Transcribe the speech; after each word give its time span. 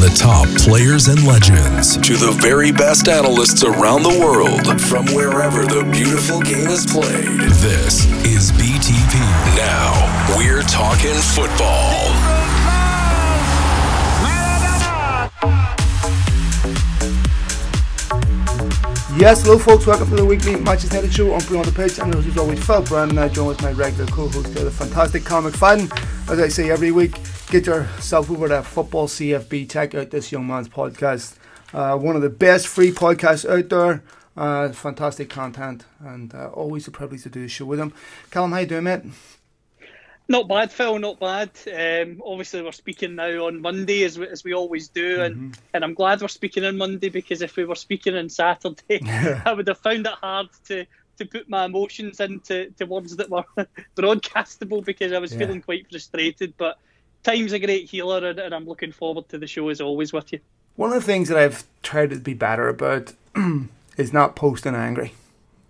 the 0.00 0.08
top 0.16 0.48
players 0.56 1.08
and 1.08 1.26
legends 1.26 1.98
to 1.98 2.16
the 2.16 2.32
very 2.40 2.72
best 2.72 3.06
analysts 3.06 3.62
around 3.62 4.02
the 4.02 4.18
world 4.18 4.80
from 4.80 5.04
wherever 5.12 5.66
the 5.66 5.84
beautiful 5.92 6.40
game 6.40 6.68
is 6.68 6.86
played. 6.86 7.38
This 7.60 8.08
is 8.24 8.50
BTP. 8.52 9.20
Now, 9.60 9.92
we're 10.38 10.62
talking 10.62 11.12
football. 11.36 11.92
Yes, 19.20 19.42
hello 19.42 19.58
folks, 19.58 19.86
welcome 19.86 20.08
to 20.08 20.16
the 20.16 20.24
weekly 20.24 20.56
Manchester 20.56 20.96
United 20.96 21.14
show 21.14 21.34
on 21.34 21.40
Beyond 21.46 21.66
the 21.66 21.72
Pitch. 21.72 21.98
And 21.98 22.14
as 22.14 22.38
always, 22.38 22.64
Phil 22.64 22.82
Brandon, 22.84 23.18
I 23.18 23.26
uh, 23.26 23.28
join 23.28 23.48
with 23.48 23.60
my 23.60 23.72
regular 23.72 24.10
co-host 24.10 24.54
there, 24.54 24.64
the 24.64 24.70
fantastic 24.70 25.26
Comic 25.26 25.54
Fan. 25.54 25.90
As 26.30 26.40
I 26.40 26.48
say 26.48 26.70
every 26.70 26.90
week, 26.90 27.16
get 27.50 27.66
yourself 27.66 28.30
over 28.30 28.46
to 28.46 28.62
Football 28.62 29.08
CFB, 29.08 29.68
check 29.68 29.94
out 29.96 30.10
this 30.10 30.30
young 30.30 30.46
man's 30.46 30.68
podcast. 30.68 31.36
Uh, 31.74 31.98
one 31.98 32.14
of 32.14 32.22
the 32.22 32.30
best 32.30 32.68
free 32.68 32.92
podcasts 32.92 33.48
out 33.48 33.68
there. 33.68 34.04
Uh, 34.36 34.70
fantastic 34.70 35.28
content, 35.28 35.84
and 35.98 36.32
uh, 36.32 36.48
always 36.50 36.86
a 36.86 36.92
privilege 36.92 37.24
to 37.24 37.28
do 37.28 37.44
a 37.44 37.48
show 37.48 37.64
with 37.64 37.80
him. 37.80 37.92
Callum, 38.30 38.52
how 38.52 38.58
you 38.58 38.66
doing, 38.66 38.84
mate? 38.84 39.02
Not 40.28 40.46
bad, 40.46 40.70
Phil. 40.70 41.00
Not 41.00 41.18
bad. 41.18 41.50
Um, 41.66 42.22
obviously, 42.24 42.62
we're 42.62 42.70
speaking 42.70 43.16
now 43.16 43.46
on 43.46 43.60
Monday, 43.60 44.04
as 44.04 44.16
we, 44.16 44.28
as 44.28 44.44
we 44.44 44.54
always 44.54 44.86
do, 44.86 45.20
and 45.22 45.34
mm-hmm. 45.34 45.60
and 45.74 45.82
I'm 45.82 45.94
glad 45.94 46.22
we're 46.22 46.28
speaking 46.28 46.64
on 46.64 46.76
Monday 46.76 47.08
because 47.08 47.42
if 47.42 47.56
we 47.56 47.64
were 47.64 47.74
speaking 47.74 48.16
on 48.16 48.28
Saturday, 48.28 49.00
I 49.44 49.52
would 49.52 49.66
have 49.66 49.78
found 49.78 50.06
it 50.06 50.12
hard 50.12 50.46
to, 50.68 50.86
to 51.18 51.24
put 51.24 51.48
my 51.48 51.64
emotions 51.64 52.20
into 52.20 52.70
to 52.78 52.86
words 52.86 53.16
that 53.16 53.28
were 53.28 53.44
broadcastable 53.96 54.84
because 54.84 55.12
I 55.12 55.18
was 55.18 55.32
yeah. 55.32 55.38
feeling 55.40 55.62
quite 55.62 55.90
frustrated. 55.90 56.54
But 56.56 56.78
time's 57.22 57.52
a 57.52 57.58
great 57.58 57.88
healer, 57.90 58.28
and, 58.28 58.38
and 58.38 58.54
I'm 58.54 58.66
looking 58.66 58.92
forward 58.92 59.28
to 59.30 59.38
the 59.38 59.46
show 59.46 59.68
as 59.68 59.80
always 59.80 60.12
with 60.12 60.32
you. 60.32 60.40
One 60.76 60.92
of 60.92 61.00
the 61.00 61.06
things 61.06 61.28
that 61.28 61.38
I've 61.38 61.64
tried 61.82 62.10
to 62.10 62.16
be 62.16 62.34
better 62.34 62.68
about 62.68 63.12
is 63.96 64.12
not 64.12 64.36
posting 64.36 64.74
angry 64.74 65.14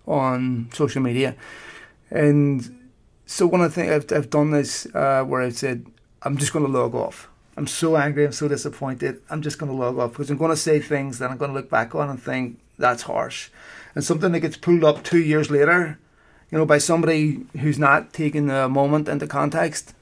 on 0.07 0.71
social 0.73 1.03
media, 1.03 1.37
and 2.11 2.81
so 3.27 3.47
one 3.47 3.61
of 3.61 3.73
the 3.73 3.81
things 3.81 3.93
I've, 3.93 4.13
I've 4.17 4.31
done 4.31 4.51
this 4.51 4.87
uh, 4.93 5.23
where 5.23 5.41
I've 5.41 5.57
said, 5.57 5.87
I'm 6.23 6.37
just 6.37 6.53
going 6.53 6.65
to 6.65 6.71
log 6.71 6.97
off. 6.97 7.29
I'm 7.57 7.67
so 7.67 7.97
angry, 7.97 8.25
I'm 8.25 8.33
so 8.33 8.49
disappointed. 8.49 9.21
I'm 9.31 9.43
just 9.43 9.59
going 9.59 9.71
to 9.71 9.77
log 9.77 9.99
off 9.99 10.13
because 10.13 10.31
I'm 10.31 10.37
going 10.37 10.51
to 10.51 10.57
say 10.57 10.81
things 10.81 11.19
that 11.19 11.31
I'm 11.31 11.37
going 11.37 11.51
to 11.51 11.55
look 11.55 11.71
back 11.71 11.95
on 11.95 12.11
and 12.11 12.21
think 12.21 12.59
that's 12.77 13.03
harsh. 13.03 13.51
And 13.95 14.03
something 14.03 14.33
that 14.33 14.41
gets 14.41 14.57
pulled 14.57 14.83
up 14.83 15.05
two 15.05 15.21
years 15.21 15.51
later, 15.51 15.99
you 16.51 16.59
know, 16.59 16.67
by 16.67 16.79
somebody 16.79 17.47
who's 17.61 17.79
not 17.79 18.13
taking 18.13 18.47
the 18.47 18.69
moment 18.69 19.09
into 19.09 19.27
context. 19.27 19.95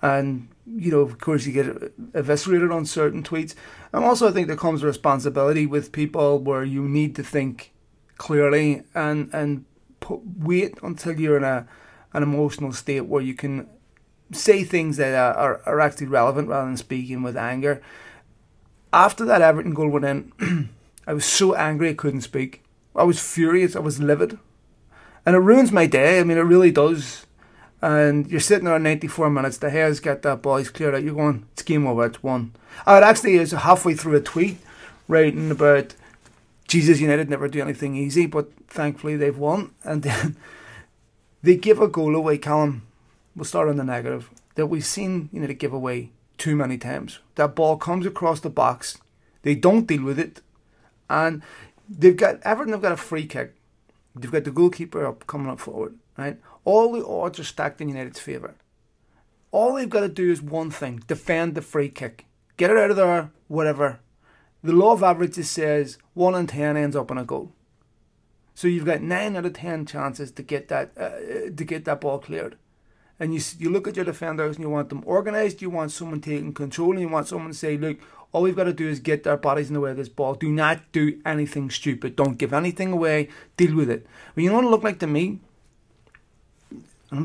And, 0.00 0.48
you 0.76 0.90
know, 0.90 1.00
of 1.00 1.18
course, 1.18 1.46
you 1.46 1.52
get 1.52 1.92
eviscerated 2.14 2.70
on 2.70 2.86
certain 2.86 3.22
tweets. 3.22 3.54
And 3.92 4.04
also, 4.04 4.28
I 4.28 4.32
think 4.32 4.46
there 4.46 4.56
comes 4.56 4.82
a 4.82 4.86
responsibility 4.86 5.66
with 5.66 5.92
people 5.92 6.38
where 6.38 6.64
you 6.64 6.88
need 6.88 7.16
to 7.16 7.22
think 7.22 7.72
clearly 8.18 8.82
and, 8.94 9.30
and 9.32 9.64
put, 10.00 10.20
wait 10.38 10.78
until 10.82 11.18
you're 11.18 11.36
in 11.36 11.44
a 11.44 11.66
an 12.12 12.22
emotional 12.22 12.72
state 12.72 13.02
where 13.02 13.22
you 13.22 13.34
can 13.34 13.68
say 14.32 14.64
things 14.64 14.96
that 14.96 15.14
are, 15.14 15.60
are 15.66 15.80
actually 15.80 16.06
relevant 16.06 16.48
rather 16.48 16.66
than 16.66 16.76
speaking 16.76 17.22
with 17.22 17.36
anger. 17.36 17.80
After 18.92 19.24
that 19.24 19.42
Everton 19.42 19.74
goal 19.74 19.88
went 19.88 20.04
in, 20.04 20.68
I 21.06 21.12
was 21.12 21.24
so 21.24 21.54
angry 21.54 21.90
I 21.90 21.94
couldn't 21.94 22.22
speak. 22.22 22.62
I 22.94 23.04
was 23.04 23.20
furious. 23.20 23.76
I 23.76 23.80
was 23.80 24.00
livid. 24.00 24.38
And 25.24 25.36
it 25.36 25.40
ruins 25.40 25.70
my 25.70 25.86
day. 25.86 26.18
I 26.18 26.24
mean, 26.24 26.38
it 26.38 26.42
really 26.42 26.70
does. 26.70 27.26
And 27.82 28.30
you're 28.30 28.40
sitting 28.40 28.66
there 28.66 28.78
94 28.78 29.30
minutes. 29.30 29.58
The 29.58 29.70
hair's 29.70 30.00
got 30.00 30.22
that 30.22 30.42
ball. 30.42 30.58
He's 30.58 30.68
cleared 30.68 30.94
out. 30.94 31.02
You're 31.02 31.14
going, 31.14 31.46
it's 31.52 31.62
game 31.62 31.86
over. 31.86 32.06
It's 32.06 32.22
won. 32.22 32.52
I 32.86 32.98
actually 33.00 33.38
was 33.38 33.52
halfway 33.52 33.94
through 33.94 34.16
a 34.16 34.20
tweet 34.20 34.58
writing 35.08 35.50
about 35.50 35.94
Jesus 36.70 37.00
United 37.00 37.28
never 37.28 37.48
do 37.48 37.60
anything 37.60 37.96
easy, 37.96 38.26
but 38.26 38.48
thankfully 38.68 39.16
they've 39.16 39.36
won. 39.36 39.72
And 39.82 40.04
then 40.04 40.36
they 41.42 41.56
give 41.56 41.80
a 41.80 41.88
goal 41.88 42.14
away, 42.14 42.38
Callum. 42.38 42.86
We'll 43.34 43.44
start 43.44 43.68
on 43.68 43.76
the 43.76 43.84
negative. 43.84 44.30
That 44.54 44.66
we've 44.66 44.84
seen 44.84 45.30
you 45.32 45.40
know 45.40 45.48
give 45.48 45.72
away 45.72 46.10
too 46.38 46.54
many 46.54 46.78
times. 46.78 47.18
That 47.34 47.56
ball 47.56 47.76
comes 47.76 48.06
across 48.06 48.40
the 48.40 48.50
box, 48.50 48.98
they 49.42 49.54
don't 49.54 49.86
deal 49.86 50.04
with 50.04 50.18
it, 50.18 50.42
and 51.08 51.42
they've 51.88 52.16
got 52.16 52.40
Everton 52.42 52.72
They've 52.72 52.82
got 52.82 52.92
a 52.92 52.96
free 52.96 53.26
kick. 53.26 53.54
They've 54.14 54.30
got 54.30 54.44
the 54.44 54.50
goalkeeper 54.50 55.06
up 55.06 55.26
coming 55.26 55.50
up 55.50 55.60
forward. 55.60 55.96
Right, 56.16 56.38
all 56.64 56.92
the 56.92 57.06
odds 57.06 57.38
are 57.40 57.44
stacked 57.44 57.80
in 57.80 57.88
United's 57.88 58.20
favour. 58.20 58.54
All 59.50 59.74
they've 59.74 59.88
got 59.88 60.00
to 60.00 60.08
do 60.08 60.30
is 60.30 60.42
one 60.42 60.70
thing: 60.70 61.02
defend 61.06 61.54
the 61.54 61.62
free 61.62 61.88
kick, 61.88 62.26
get 62.56 62.70
it 62.70 62.76
out 62.76 62.90
of 62.90 62.96
there, 62.96 63.30
whatever. 63.48 64.00
The 64.62 64.72
law 64.72 64.92
of 64.92 65.02
averages 65.02 65.50
says 65.50 65.98
one 66.14 66.34
in 66.34 66.46
ten 66.46 66.76
ends 66.76 66.94
up 66.94 67.10
in 67.10 67.18
a 67.18 67.24
goal. 67.24 67.52
So 68.54 68.68
you've 68.68 68.84
got 68.84 69.00
nine 69.00 69.36
out 69.36 69.46
of 69.46 69.54
ten 69.54 69.86
chances 69.86 70.30
to 70.32 70.42
get 70.42 70.68
that 70.68 70.92
uh, 70.96 71.50
to 71.56 71.64
get 71.64 71.86
that 71.86 72.02
ball 72.02 72.18
cleared. 72.18 72.58
And 73.18 73.34
you 73.34 73.40
you 73.58 73.70
look 73.70 73.88
at 73.88 73.96
your 73.96 74.04
defenders 74.04 74.56
and 74.56 74.64
you 74.64 74.70
want 74.70 74.90
them 74.90 75.02
organised. 75.06 75.62
You 75.62 75.70
want 75.70 75.92
someone 75.92 76.20
taking 76.20 76.52
control, 76.52 76.92
and 76.92 77.00
you 77.00 77.08
want 77.08 77.26
someone 77.26 77.52
to 77.52 77.56
say, 77.56 77.76
"Look, 77.78 77.98
all 78.32 78.42
we've 78.42 78.56
got 78.56 78.64
to 78.64 78.72
do 78.72 78.86
is 78.86 79.00
get 79.00 79.26
our 79.26 79.36
bodies 79.36 79.68
in 79.68 79.74
the 79.74 79.80
way 79.80 79.92
of 79.92 79.96
this 79.96 80.08
ball. 80.10 80.34
Do 80.34 80.52
not 80.52 80.92
do 80.92 81.20
anything 81.24 81.70
stupid. 81.70 82.16
Don't 82.16 82.38
give 82.38 82.52
anything 82.52 82.92
away. 82.92 83.28
Deal 83.56 83.74
with 83.74 83.90
it." 83.90 84.06
But 84.34 84.44
you 84.44 84.50
know 84.50 84.56
what 84.56 84.64
it 84.64 84.70
looked 84.70 84.84
like 84.84 85.00
to 85.00 85.06
me. 85.06 85.40
I 87.12 87.16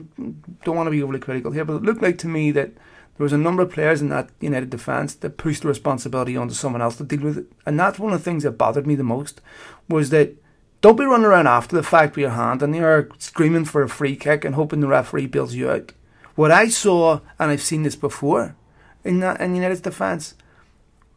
don't 0.63 0.75
want 0.75 0.87
to 0.87 0.91
be 0.91 1.03
overly 1.03 1.19
critical 1.19 1.51
here, 1.51 1.65
but 1.65 1.75
it 1.75 1.83
looked 1.83 2.01
like 2.01 2.17
to 2.19 2.27
me 2.27 2.51
that 2.51 2.71
there 3.17 3.23
was 3.23 3.33
a 3.33 3.37
number 3.37 3.63
of 3.63 3.71
players 3.71 4.01
in 4.01 4.09
that 4.09 4.29
United 4.41 4.69
defence 4.69 5.15
that 5.15 5.37
pushed 5.37 5.61
the 5.61 5.67
responsibility 5.67 6.35
onto 6.35 6.53
someone 6.53 6.81
else 6.81 6.97
to 6.97 7.03
deal 7.03 7.21
with 7.21 7.37
it. 7.37 7.45
And 7.65 7.79
that's 7.79 7.99
one 7.99 8.11
of 8.11 8.19
the 8.19 8.23
things 8.23 8.43
that 8.43 8.51
bothered 8.51 8.85
me 8.85 8.95
the 8.95 9.03
most 9.03 9.41
was 9.87 10.09
that 10.09 10.35
don't 10.81 10.97
be 10.97 11.05
running 11.05 11.25
around 11.25 11.47
after 11.47 11.75
the 11.75 11.83
fact 11.83 12.15
with 12.15 12.23
your 12.23 12.31
hand 12.31 12.61
and 12.61 12.75
you're 12.75 13.09
screaming 13.17 13.65
for 13.65 13.81
a 13.81 13.89
free 13.89 14.15
kick 14.15 14.43
and 14.43 14.55
hoping 14.55 14.81
the 14.81 14.87
referee 14.87 15.27
bails 15.27 15.55
you 15.55 15.69
out. 15.69 15.93
What 16.35 16.51
I 16.51 16.67
saw, 16.67 17.21
and 17.39 17.51
I've 17.51 17.61
seen 17.61 17.83
this 17.83 17.95
before, 17.95 18.55
in 19.03 19.19
that 19.21 19.39
in 19.39 19.55
United's 19.55 19.81
defence, 19.81 20.35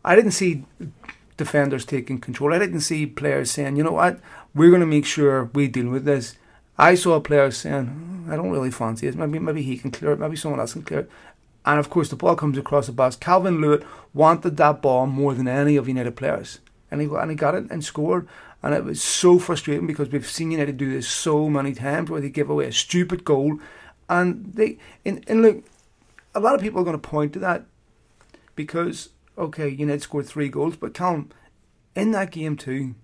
I 0.04 0.14
didn't 0.14 0.30
see 0.30 0.64
defenders 1.36 1.84
taking 1.84 2.20
control. 2.20 2.54
I 2.54 2.58
didn't 2.58 2.80
see 2.80 3.06
players 3.06 3.50
saying, 3.50 3.76
you 3.76 3.82
know 3.82 3.92
what, 3.92 4.20
we're 4.54 4.70
going 4.70 4.80
to 4.80 4.86
make 4.86 5.06
sure 5.06 5.50
we 5.52 5.66
deal 5.66 5.88
with 5.88 6.04
this. 6.04 6.36
I 6.78 6.94
saw 6.94 7.14
a 7.14 7.20
player 7.20 7.50
saying, 7.50 8.26
I 8.30 8.36
don't 8.36 8.50
really 8.50 8.70
fancy 8.70 9.08
it. 9.08 9.16
Maybe 9.16 9.38
maybe 9.38 9.62
he 9.62 9.76
can 9.78 9.90
clear 9.90 10.12
it. 10.12 10.20
Maybe 10.20 10.36
someone 10.36 10.60
else 10.60 10.74
can 10.74 10.82
clear 10.82 11.00
it. 11.00 11.10
And 11.66 11.78
of 11.78 11.90
course, 11.90 12.08
the 12.08 12.16
ball 12.16 12.36
comes 12.36 12.56
across 12.56 12.86
the 12.86 12.92
box. 12.92 13.16
Calvert 13.16 13.52
Lewin 13.52 13.84
wanted 14.14 14.56
that 14.56 14.80
ball 14.80 15.06
more 15.06 15.34
than 15.34 15.48
any 15.48 15.76
of 15.76 15.88
United 15.88 16.16
players, 16.16 16.60
and 16.90 17.00
he 17.00 17.08
and 17.08 17.30
he 17.30 17.36
got 17.36 17.54
it 17.54 17.70
and 17.70 17.84
scored. 17.84 18.28
And 18.62 18.74
it 18.74 18.84
was 18.84 19.02
so 19.02 19.38
frustrating 19.38 19.86
because 19.86 20.10
we've 20.10 20.28
seen 20.28 20.50
United 20.50 20.76
do 20.76 20.90
this 20.90 21.08
so 21.08 21.48
many 21.48 21.74
times 21.74 22.10
where 22.10 22.20
they 22.20 22.28
give 22.28 22.50
away 22.50 22.66
a 22.66 22.72
stupid 22.72 23.24
goal. 23.24 23.60
And 24.08 24.52
they 24.54 24.78
and, 25.04 25.22
and 25.28 25.42
look, 25.42 25.64
a 26.34 26.40
lot 26.40 26.54
of 26.54 26.60
people 26.60 26.80
are 26.80 26.84
going 26.84 26.98
to 26.98 27.08
point 27.08 27.32
to 27.34 27.38
that 27.40 27.66
because, 28.56 29.10
okay, 29.36 29.68
United 29.68 30.02
scored 30.02 30.26
three 30.26 30.48
goals, 30.48 30.76
but 30.76 30.94
Callum, 30.94 31.30
in 31.94 32.12
that 32.12 32.32
game 32.32 32.56
too, 32.56 32.94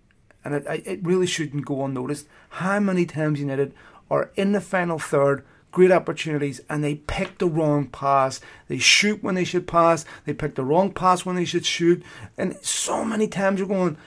and 0.44 0.54
it, 0.54 0.64
it 0.66 1.00
really 1.02 1.26
shouldn't 1.26 1.64
go 1.64 1.84
unnoticed, 1.84 2.26
how 2.50 2.78
many 2.80 3.06
times 3.06 3.40
United 3.40 3.74
are 4.10 4.30
in 4.36 4.52
the 4.52 4.60
final 4.60 4.98
third 4.98 5.44
great 5.74 5.90
opportunities 5.90 6.60
and 6.70 6.82
they 6.82 6.94
pick 6.94 7.38
the 7.38 7.48
wrong 7.48 7.86
pass. 7.88 8.40
They 8.68 8.78
shoot 8.78 9.22
when 9.22 9.34
they 9.34 9.44
should 9.44 9.66
pass. 9.66 10.06
They 10.24 10.32
pick 10.32 10.54
the 10.54 10.64
wrong 10.64 10.92
pass 10.92 11.26
when 11.26 11.36
they 11.36 11.44
should 11.44 11.66
shoot. 11.66 12.02
And 12.38 12.56
so 12.62 13.04
many 13.04 13.26
times 13.26 13.58
you're 13.58 13.68
going, 13.68 13.98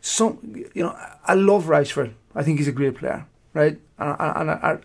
so 0.00 0.38
you 0.42 0.82
know, 0.82 0.98
I 1.24 1.34
love 1.34 1.66
Rashford. 1.66 2.12
I 2.34 2.42
think 2.42 2.58
he's 2.58 2.68
a 2.68 2.72
great 2.72 2.96
player, 2.96 3.26
right? 3.54 3.78
And, 3.98 4.16
I, 4.18 4.32
and 4.40 4.50
I, 4.50 4.78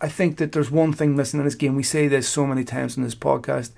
I 0.00 0.08
think 0.08 0.36
that 0.36 0.52
there's 0.52 0.70
one 0.70 0.92
thing 0.92 1.16
missing 1.16 1.40
in 1.40 1.46
this 1.46 1.54
game. 1.54 1.74
We 1.74 1.82
say 1.82 2.08
this 2.08 2.28
so 2.28 2.46
many 2.46 2.62
times 2.62 2.96
in 2.96 3.02
this 3.02 3.14
podcast. 3.14 3.72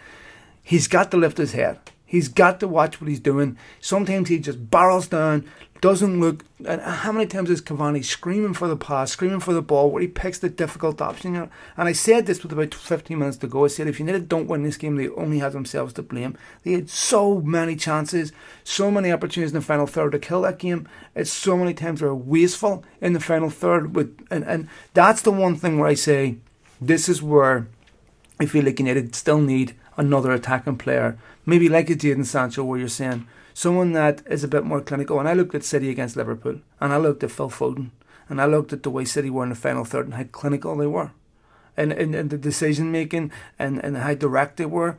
He's 0.63 0.89
got 0.89 1.13
to 1.13 1.17
lift 1.17 1.39
his 1.39 1.53
head. 1.53 1.79
He's 2.05 2.29
got 2.29 2.61
to 2.61 2.69
watch 2.69 3.01
what 3.01 3.09
he's 3.09 3.21
doing. 3.21 3.57
Sometimes 3.81 4.29
he 4.29 4.39
just 4.39 4.71
barrels 4.71 5.07
down, 5.07 5.49
doesn't 5.81 6.21
look. 6.21 6.45
And 6.67 6.81
how 6.81 7.13
many 7.13 7.27
times 7.27 7.51
is 7.51 7.61
Cavani 7.61 8.05
screaming 8.05 8.55
for 8.55 8.69
the 8.69 8.77
pass, 8.77 9.13
screaming 9.13 9.41
for 9.41 9.53
the 9.53 9.63
ball, 9.63 9.91
where 9.91 10.03
he 10.03 10.09
picks 10.09 10.39
the 10.39 10.49
difficult 10.49 11.01
option? 11.01 11.37
And 11.37 11.51
I 11.77 11.93
said 11.93 12.27
this 12.27 12.43
with 12.43 12.53
about 12.53 12.75
15 12.75 13.19
minutes 13.19 13.37
to 13.39 13.47
go. 13.47 13.65
I 13.65 13.69
said 13.69 13.87
if 13.87 13.99
United 13.99 14.29
don't 14.29 14.49
win 14.49 14.63
this 14.63 14.77
game, 14.77 14.97
they 14.97 15.09
only 15.11 15.39
have 15.39 15.53
themselves 15.53 15.93
to 15.95 16.03
blame. 16.03 16.37
They 16.63 16.73
had 16.73 16.89
so 16.89 17.41
many 17.41 17.77
chances, 17.77 18.33
so 18.65 18.91
many 18.91 19.13
opportunities 19.13 19.53
in 19.53 19.59
the 19.61 19.65
final 19.65 19.87
third 19.87 20.13
to 20.13 20.19
kill 20.19 20.43
that 20.43 20.59
game. 20.59 20.89
It's 21.15 21.33
so 21.33 21.57
many 21.57 21.75
times 21.75 22.01
they're 22.01 22.15
wasteful 22.15 22.85
in 23.01 23.13
the 23.13 23.21
final 23.21 23.51
third. 23.51 23.95
With 23.95 24.27
and 24.31 24.45
and 24.45 24.69
that's 24.95 25.23
the 25.23 25.33
one 25.33 25.57
thing 25.57 25.79
where 25.79 25.89
I 25.89 25.95
say 25.95 26.37
this 26.81 27.09
is 27.09 27.23
where 27.23 27.67
I 28.39 28.47
feel 28.47 28.65
like 28.65 28.79
United 28.79 29.15
still 29.15 29.41
need 29.41 29.75
another 29.97 30.33
attacking 30.33 30.77
player 30.77 31.17
maybe 31.47 31.69
like 31.69 31.89
a 31.89 31.95
Jadon 31.95 32.27
Sancho, 32.27 32.65
where 32.65 32.79
you're 32.79 32.89
saying 32.89 33.27
someone 33.57 33.93
that 33.93 34.21
is 34.27 34.45
a 34.45 34.49
bit 34.49 34.65
more 34.65 34.83
clinical. 34.83 35.19
And 35.19 35.27
I 35.27 35.33
looked 35.33 35.55
at 35.55 35.65
City 35.65 35.89
against 35.89 36.15
Liverpool, 36.15 36.61
and 36.79 36.93
I 36.93 36.99
looked 36.99 37.25
at 37.25 37.31
Phil 37.31 37.49
Foden, 37.49 37.91
and 38.29 38.39
I 38.39 38.45
looked 38.45 38.75
at 38.75 38.83
the 38.83 38.91
way 38.91 39.07
City 39.07 39.31
were 39.31 39.45
in 39.45 39.49
the 39.49 39.55
final 39.55 39.87
third 39.87 40.05
and 40.05 40.15
how 40.15 40.25
clinical 40.25 40.77
they 40.77 40.87
were, 40.87 41.13
and 41.75 41.91
and, 41.91 42.15
and 42.15 42.29
the 42.29 42.37
decision 42.37 42.93
making 42.93 43.33
and 43.59 43.83
and 43.83 43.97
how 43.97 44.13
direct 44.13 44.59
they 44.59 44.67
were. 44.67 44.99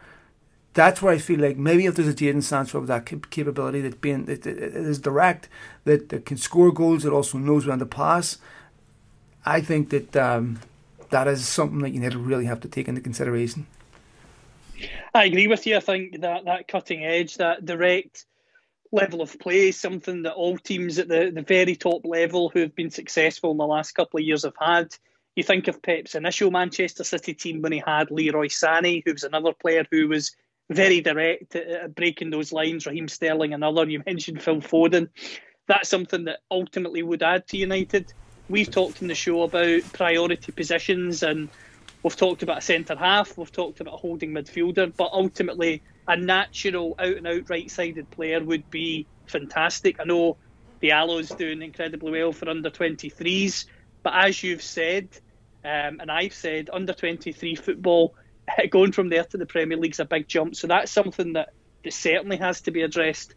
that's 0.78 1.02
where 1.02 1.12
I 1.12 1.18
feel 1.18 1.40
like 1.40 1.58
maybe 1.58 1.88
if 1.88 1.96
there's 1.96 2.08
a 2.08 2.14
Jadon 2.14 2.44
Sancho 2.44 2.80
with 2.80 2.88
that 2.88 3.08
capability 3.32 3.82
that 3.82 4.00
being 4.00 4.26
that, 4.26 4.44
that 4.44 4.58
is 4.58 5.00
direct, 5.00 5.50
that, 5.86 6.10
that 6.10 6.28
can 6.28 6.38
score 6.38 6.72
goals, 6.72 7.02
that 7.02 7.12
also 7.12 7.40
knows 7.40 7.66
when 7.66 7.80
to 7.80 7.86
pass. 7.88 8.38
I 9.44 9.60
think 9.60 9.90
that 9.90 10.16
um, 10.16 10.60
that 11.10 11.28
is 11.28 11.48
something 11.48 11.80
that 11.80 11.90
you 11.90 12.00
need 12.00 12.12
to 12.12 12.20
really 12.20 12.46
have 12.46 12.60
to 12.62 12.68
take 12.68 12.88
into 12.88 13.02
consideration. 13.02 13.66
I 15.16 15.26
agree 15.26 15.48
with 15.48 15.66
you. 15.66 15.78
I 15.78 15.80
think 15.80 16.22
that 16.22 16.46
that 16.46 16.68
cutting 16.68 17.04
edge, 17.04 17.38
that 17.38 17.66
direct 17.66 18.27
level 18.92 19.22
of 19.22 19.38
play 19.40 19.72
something 19.72 20.24
that 20.24 20.34
all 20.34 20.58
teams 20.58 21.00
at 21.00 21.08
the, 21.08 21.32
the 21.34 21.42
very 21.42 21.76
top 21.76 22.06
level 22.06 22.50
who 22.50 22.60
have 22.60 22.76
been 22.76 22.90
successful 22.90 23.52
in 23.52 23.58
the 23.58 23.66
last 23.66 23.92
couple 23.94 24.20
of 24.20 24.26
years 24.26 24.44
have 24.44 24.56
had. 24.60 24.96
You 25.36 25.44
think 25.44 25.68
of 25.68 25.82
Pep's 25.82 26.16
initial 26.16 26.52
Manchester 26.52 27.04
City 27.04 27.34
team 27.34 27.62
when 27.62 27.72
he 27.72 27.84
had 27.86 28.10
Leroy 28.10 28.48
Sané, 28.48 29.04
who 29.06 29.14
was 29.14 29.24
another 29.24 29.54
player 29.54 29.86
who 29.92 30.08
was 30.08 30.36
very 30.70 31.02
direct 31.02 31.56
at 31.56 31.96
breaking 31.96 32.32
those 32.32 32.52
lines. 32.52 32.86
Raheem 32.86 33.08
Sterling, 33.08 33.54
another. 33.54 33.88
You 33.88 34.02
mentioned 34.06 34.42
Phil 34.42 34.62
Foden. 34.62 35.10
That's 35.68 35.90
something 35.90 36.26
that 36.26 36.40
ultimately 36.50 37.04
would 37.04 37.24
add 37.24 37.48
to 37.48 37.58
United. 37.58 38.14
We've 38.50 38.72
talked 38.72 39.02
in 39.02 39.10
the 39.10 39.16
show 39.16 39.44
about 39.44 39.82
priority 39.94 40.52
positions 40.54 41.22
and 41.22 41.50
we've 42.04 42.16
talked 42.16 42.44
about 42.44 42.60
a 42.60 42.62
centre 42.62 42.96
half, 42.96 43.38
we've 43.38 43.52
talked 43.52 43.82
about 43.82 43.96
a 43.96 43.98
holding 43.98 44.32
midfielder, 44.32 44.96
but 44.96 45.10
ultimately 45.12 45.84
a 46.08 46.16
natural 46.16 46.96
out 47.00 47.18
and 47.18 47.28
out 47.28 47.50
right 47.50 47.70
sided 47.70 48.10
player 48.12 48.44
would 48.44 48.70
be 48.70 49.08
fantastic. 49.26 50.00
I 50.00 50.06
know 50.06 50.38
the 50.80 50.90
Diallo's 50.90 51.30
doing 51.30 51.62
incredibly 51.62 52.12
well 52.12 52.32
for 52.32 52.50
under 52.50 52.70
23s, 52.70 53.66
but 54.04 54.14
as 54.16 54.42
you've 54.44 54.62
said, 54.62 55.10
um, 55.66 56.00
and 56.00 56.12
I've 56.12 56.34
said, 56.34 56.70
under 56.72 56.94
23 56.94 57.56
football 57.56 58.16
going 58.70 58.92
from 58.92 59.10
there 59.10 59.24
to 59.26 59.38
the 59.38 59.46
Premier 59.46 59.78
League's 59.78 60.00
a 60.00 60.06
big 60.06 60.28
jump. 60.28 60.56
So 60.56 60.68
that's 60.68 60.92
something 60.92 61.34
that, 61.34 61.50
that 61.84 61.94
certainly 61.94 62.38
has 62.38 62.62
to 62.62 62.72
be 62.72 62.84
addressed. 62.84 63.36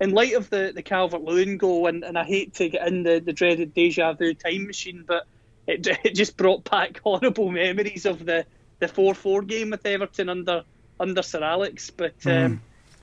In 0.00 0.12
light 0.12 0.34
of 0.34 0.48
the, 0.48 0.72
the 0.74 0.82
Calvert 0.82 1.22
Lewin 1.22 1.58
goal, 1.58 1.86
and, 1.86 2.02
and 2.02 2.16
I 2.16 2.24
hate 2.24 2.54
to 2.54 2.70
get 2.70 2.86
in 2.88 3.02
the, 3.02 3.20
the 3.20 3.32
dreaded 3.34 3.74
deja 3.74 4.14
vu 4.14 4.32
time 4.32 4.66
machine, 4.66 5.04
but 5.06 5.26
it, 5.66 5.86
it 6.04 6.14
just 6.14 6.36
brought 6.36 6.64
back 6.64 7.00
horrible 7.04 7.50
memories 7.50 8.06
of 8.06 8.24
the, 8.24 8.46
the 8.78 8.88
4 8.88 9.14
4 9.14 9.42
game 9.42 9.70
with 9.70 9.84
Everton 9.84 10.28
under 10.28 10.64
under 10.98 11.22
Sir 11.22 11.42
Alex. 11.42 11.90
But 11.90 12.14
um, 12.26 12.32
mm. 12.32 12.58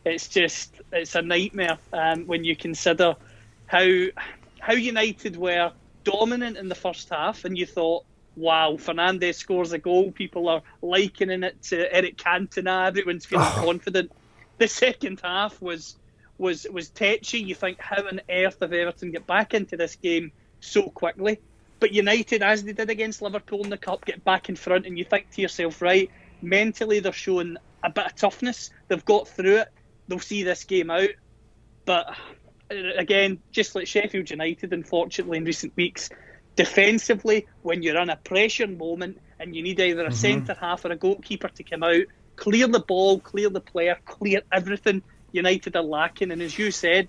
it's 0.05 0.27
just, 0.27 0.81
it's 0.91 1.15
a 1.15 1.21
nightmare 1.21 1.77
um, 1.91 2.25
when 2.27 2.43
you 2.43 2.55
consider 2.55 3.15
how 3.65 3.87
how 4.59 4.73
United 4.73 5.35
were 5.35 5.71
dominant 6.03 6.57
in 6.57 6.69
the 6.69 6.75
first 6.75 7.09
half, 7.09 7.43
and 7.43 7.57
you 7.57 7.65
thought, 7.65 8.05
wow, 8.35 8.77
Fernandes 8.77 9.35
scores 9.35 9.73
a 9.73 9.77
goal. 9.77 10.11
People 10.11 10.47
are 10.49 10.61
likening 10.81 11.43
it 11.43 11.61
to 11.63 11.93
Eric 11.93 12.17
Cantona. 12.17 12.87
Everyone's 12.87 13.25
feeling 13.25 13.45
oh. 13.47 13.63
confident. 13.65 14.11
The 14.57 14.67
second 14.67 15.19
half 15.23 15.61
was 15.61 15.95
was 16.37 16.65
was 16.71 16.89
tetchy. 16.89 17.39
You 17.39 17.55
think, 17.55 17.79
how 17.79 18.07
on 18.07 18.21
earth 18.29 18.57
have 18.61 18.73
Everton 18.73 19.11
get 19.11 19.27
back 19.27 19.53
into 19.53 19.77
this 19.77 19.95
game 19.95 20.31
so 20.61 20.83
quickly? 20.83 21.39
But 21.79 21.91
United, 21.91 22.41
as 22.41 22.63
they 22.63 22.71
did 22.71 22.89
against 22.89 23.21
Liverpool 23.21 23.63
in 23.63 23.69
the 23.69 23.77
cup, 23.77 24.05
get 24.05 24.23
back 24.23 24.47
in 24.47 24.55
front, 24.55 24.85
and 24.85 24.97
you 24.97 25.03
think 25.03 25.29
to 25.31 25.41
yourself, 25.41 25.81
right, 25.81 26.09
mentally 26.41 27.01
they're 27.01 27.11
showing 27.11 27.57
a 27.83 27.89
bit 27.89 28.05
of 28.05 28.15
toughness. 28.15 28.69
They've 28.87 29.03
got 29.03 29.27
through 29.27 29.57
it. 29.57 29.69
They'll 30.07 30.19
see 30.19 30.43
this 30.43 30.63
game 30.63 30.89
out. 30.89 31.09
But 31.85 32.15
uh, 32.71 32.75
again, 32.97 33.39
just 33.51 33.75
like 33.75 33.87
Sheffield 33.87 34.29
United, 34.29 34.73
unfortunately, 34.73 35.37
in 35.37 35.45
recent 35.45 35.75
weeks, 35.75 36.09
defensively, 36.55 37.47
when 37.61 37.83
you're 37.83 37.99
in 38.01 38.09
a 38.09 38.17
pressure 38.17 38.67
moment 38.67 39.19
and 39.39 39.55
you 39.55 39.63
need 39.63 39.79
either 39.79 40.03
a 40.03 40.05
mm-hmm. 40.05 40.15
centre 40.15 40.57
half 40.59 40.85
or 40.85 40.91
a 40.91 40.95
goalkeeper 40.95 41.49
to 41.49 41.63
come 41.63 41.83
out, 41.83 42.03
clear 42.35 42.67
the 42.67 42.79
ball, 42.79 43.19
clear 43.19 43.49
the 43.49 43.61
player, 43.61 43.97
clear 44.05 44.41
everything. 44.51 45.01
United 45.31 45.75
are 45.75 45.81
lacking, 45.81 46.29
and 46.29 46.43
as 46.43 46.57
you 46.57 46.69
said, 46.69 47.07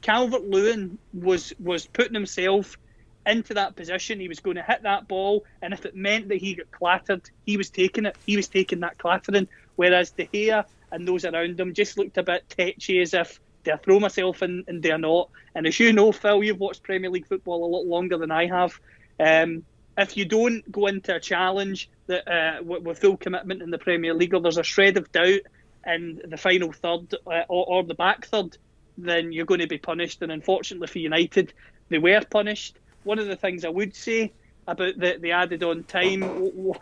Calvert 0.00 0.44
Lewin 0.44 0.98
was 1.12 1.52
was 1.58 1.86
putting 1.86 2.14
himself 2.14 2.78
into 3.26 3.54
that 3.54 3.74
position. 3.74 4.20
He 4.20 4.28
was 4.28 4.40
going 4.40 4.56
to 4.56 4.62
hit 4.62 4.82
that 4.82 5.08
ball, 5.08 5.44
and 5.60 5.74
if 5.74 5.84
it 5.84 5.96
meant 5.96 6.28
that 6.28 6.36
he 6.36 6.54
got 6.54 6.70
clattered, 6.70 7.28
he 7.44 7.56
was 7.56 7.70
taking 7.70 8.06
it. 8.06 8.16
He 8.26 8.36
was 8.36 8.48
taking 8.48 8.80
that 8.80 8.98
clattering. 8.98 9.48
Whereas 9.76 10.10
De 10.10 10.26
Gea 10.26 10.64
and 10.90 11.06
those 11.06 11.24
around 11.24 11.58
him 11.58 11.74
just 11.74 11.98
looked 11.98 12.18
a 12.18 12.22
bit 12.22 12.48
tetchy, 12.48 13.00
as 13.00 13.14
if 13.14 13.40
I 13.66 13.76
throw 13.76 13.98
myself 13.98 14.42
in 14.42 14.64
and 14.68 14.84
I 14.86 14.96
not? 14.96 15.30
And 15.54 15.66
as 15.66 15.78
you 15.80 15.92
know, 15.92 16.12
Phil, 16.12 16.44
you've 16.44 16.60
watched 16.60 16.82
Premier 16.82 17.10
League 17.10 17.26
football 17.26 17.64
a 17.64 17.72
lot 17.74 17.86
longer 17.86 18.16
than 18.18 18.30
I 18.30 18.46
have. 18.46 18.78
Um, 19.18 19.64
if 19.96 20.16
you 20.16 20.24
don't 20.24 20.70
go 20.70 20.86
into 20.86 21.14
a 21.14 21.20
challenge 21.20 21.88
that 22.06 22.28
uh, 22.28 22.62
with, 22.62 22.82
with, 22.82 22.98
full 22.98 23.16
commitment 23.16 23.62
in 23.62 23.70
the 23.70 23.78
Premier 23.78 24.14
League, 24.14 24.34
or 24.34 24.40
there's 24.40 24.58
a 24.58 24.64
shred 24.64 24.96
of 24.96 25.10
doubt 25.12 25.40
in 25.86 26.20
the 26.24 26.36
final 26.36 26.72
third 26.72 27.14
uh, 27.26 27.42
or, 27.48 27.66
or, 27.66 27.84
the 27.84 27.94
back 27.94 28.26
third, 28.26 28.56
then 28.98 29.32
you're 29.32 29.46
going 29.46 29.60
to 29.60 29.66
be 29.66 29.78
punished. 29.78 30.22
And 30.22 30.32
unfortunately 30.32 30.88
for 30.88 30.98
United, 30.98 31.52
they 31.88 31.98
were 31.98 32.22
punished. 32.28 32.78
One 33.04 33.18
of 33.18 33.26
the 33.26 33.36
things 33.36 33.64
I 33.64 33.68
would 33.68 33.94
say 33.94 34.32
about 34.66 34.98
the, 34.98 35.18
the 35.20 35.32
added 35.32 35.62
on 35.62 35.84
time, 35.84 36.72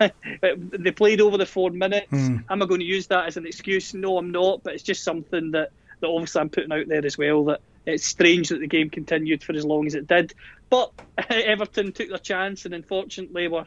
they 0.41 0.91
played 0.91 1.21
over 1.21 1.39
the 1.39 1.47
four 1.47 1.71
minutes. 1.71 2.13
Mm. 2.13 2.45
Am 2.49 2.63
I 2.63 2.67
going 2.67 2.81
to 2.81 2.87
use 2.87 3.09
that 3.09 3.27
as 3.27 3.37
an 3.37 3.47
excuse? 3.47 3.95
No, 3.95 4.19
I'm 4.19 4.31
not. 4.31 4.63
But 4.63 4.75
it's 4.75 4.83
just 4.83 5.05
something 5.05 5.53
that 5.53 5.71
that 6.01 6.09
obviously 6.09 6.41
I'm 6.41 6.49
putting 6.49 6.73
out 6.73 6.89
there 6.89 7.05
as 7.05 7.17
well 7.17 7.45
that 7.45 7.61
it's 7.87 8.05
strange 8.05 8.49
that 8.51 8.61
the 8.61 8.67
game 8.67 8.91
continued 8.91 9.43
for 9.43 9.53
as 9.55 9.65
long 9.65 9.87
as 9.87 9.95
it 9.95 10.07
did. 10.07 10.35
But 10.69 10.93
Everton 11.31 11.93
took 11.93 12.09
their 12.09 12.19
chance, 12.19 12.65
and 12.65 12.75
unfortunately, 12.75 13.49
we're 13.49 13.67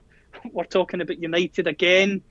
we're 0.52 0.66
talking 0.66 1.02
about 1.02 1.22
United 1.22 1.68
again 1.68 2.22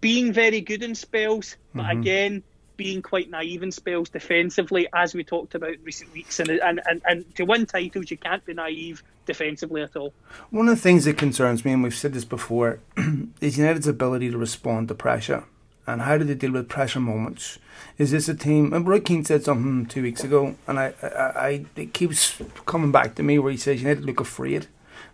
being 0.00 0.32
very 0.32 0.60
good 0.60 0.82
in 0.82 0.94
spells, 0.94 1.56
but 1.74 1.82
mm-hmm. 1.82 2.00
again 2.00 2.42
being 2.82 3.02
quite 3.02 3.30
naive 3.30 3.62
in 3.62 3.72
spells 3.72 4.08
defensively, 4.08 4.88
as 4.94 5.14
we 5.14 5.24
talked 5.24 5.54
about 5.54 5.70
in 5.70 5.84
recent 5.84 6.12
weeks. 6.12 6.40
And, 6.40 6.50
and, 6.50 6.80
and, 6.88 7.02
and 7.06 7.34
to 7.36 7.44
win 7.44 7.66
titles, 7.66 8.10
you 8.10 8.16
can't 8.16 8.44
be 8.44 8.54
naive 8.54 9.02
defensively 9.26 9.82
at 9.82 9.96
all. 9.96 10.12
One 10.50 10.68
of 10.68 10.76
the 10.76 10.82
things 10.82 11.04
that 11.04 11.16
concerns 11.16 11.64
me, 11.64 11.72
and 11.72 11.82
we've 11.82 11.94
said 11.94 12.12
this 12.12 12.24
before, 12.24 12.80
is 13.40 13.58
United's 13.58 13.86
ability 13.86 14.30
to 14.30 14.38
respond 14.38 14.88
to 14.88 14.94
pressure 14.94 15.44
and 15.86 16.02
how 16.02 16.16
do 16.16 16.24
they 16.24 16.34
deal 16.34 16.52
with 16.52 16.68
pressure 16.68 17.00
moments? 17.00 17.58
Is 17.98 18.12
this 18.12 18.28
a 18.28 18.34
team? 18.34 18.72
And 18.72 18.86
Roy 18.86 19.00
Keane 19.00 19.24
said 19.24 19.44
something 19.44 19.86
two 19.86 20.02
weeks 20.02 20.22
ago, 20.22 20.54
and 20.66 20.78
I, 20.78 20.94
I, 21.02 21.06
I, 21.08 21.66
it 21.76 21.92
keeps 21.92 22.40
coming 22.66 22.92
back 22.92 23.14
to 23.16 23.22
me 23.22 23.38
where 23.38 23.50
he 23.50 23.58
says 23.58 23.82
to 23.82 23.94
look 23.96 24.20
afraid. 24.20 24.68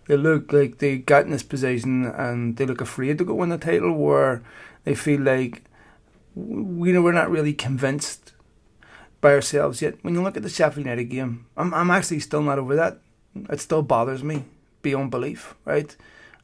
They 0.06 0.16
look 0.16 0.52
like 0.52 0.78
they 0.78 0.98
got 0.98 1.24
in 1.24 1.30
this 1.30 1.42
position 1.42 2.06
and 2.06 2.56
they 2.56 2.66
look 2.66 2.80
afraid 2.80 3.18
to 3.18 3.24
go 3.24 3.34
win 3.34 3.48
the 3.48 3.58
title, 3.58 3.92
where 3.92 4.42
they 4.84 4.94
feel 4.94 5.20
like 5.20 5.62
we 6.38 6.92
know 6.92 7.02
we're 7.02 7.12
not 7.12 7.30
really 7.30 7.52
convinced 7.52 8.32
by 9.20 9.32
ourselves 9.32 9.82
yet. 9.82 10.02
When 10.02 10.14
you 10.14 10.22
look 10.22 10.36
at 10.36 10.42
the 10.42 10.48
Sheffield 10.48 10.86
United 10.86 11.04
game, 11.04 11.46
I'm, 11.56 11.74
I'm 11.74 11.90
actually 11.90 12.20
still 12.20 12.42
not 12.42 12.58
over 12.58 12.76
that. 12.76 12.98
It 13.50 13.60
still 13.60 13.82
bothers 13.82 14.22
me 14.22 14.44
beyond 14.82 15.10
belief, 15.10 15.54
right? 15.64 15.94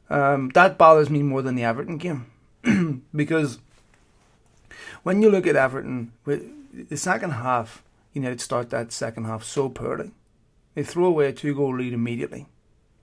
Um, 0.09 0.49
that 0.49 0.77
bothers 0.77 1.09
me 1.09 1.23
more 1.23 1.41
than 1.41 1.55
the 1.55 1.63
Everton 1.63 1.97
game 1.97 2.31
because 3.15 3.59
when 5.03 5.21
you 5.21 5.29
look 5.29 5.47
at 5.47 5.55
Everton, 5.55 6.11
the 6.25 6.97
second 6.97 7.31
half, 7.31 7.81
you 8.13 8.21
know, 8.21 8.35
start 8.37 8.69
that 8.69 8.91
second 8.91 9.25
half 9.25 9.43
so 9.43 9.69
poorly. 9.69 10.11
They 10.73 10.83
throw 10.83 11.05
away 11.05 11.27
a 11.27 11.33
two 11.33 11.55
goal 11.55 11.77
lead 11.77 11.93
immediately, 11.93 12.47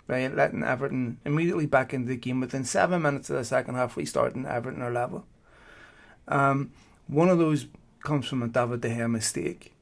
right? 0.07 0.35
Letting 0.35 0.63
Everton 0.63 1.19
immediately 1.25 1.67
back 1.67 1.95
into 1.95 2.09
the 2.09 2.17
game. 2.17 2.41
Within 2.41 2.65
seven 2.65 3.03
minutes 3.03 3.31
of 3.31 3.37
the 3.37 3.45
second 3.45 3.77
half, 3.77 3.97
we 3.97 4.05
start 4.05 4.35
in 4.35 4.45
Everton 4.45 4.83
are 4.83 4.93
level. 4.93 5.25
Um, 6.29 6.73
one 7.09 7.29
of 7.29 7.39
those 7.39 7.67
comes 8.03 8.27
from 8.27 8.43
a 8.43 8.49
David 8.49 8.81
De 8.81 8.89
Gea 8.89 9.11
mistake. 9.11 9.75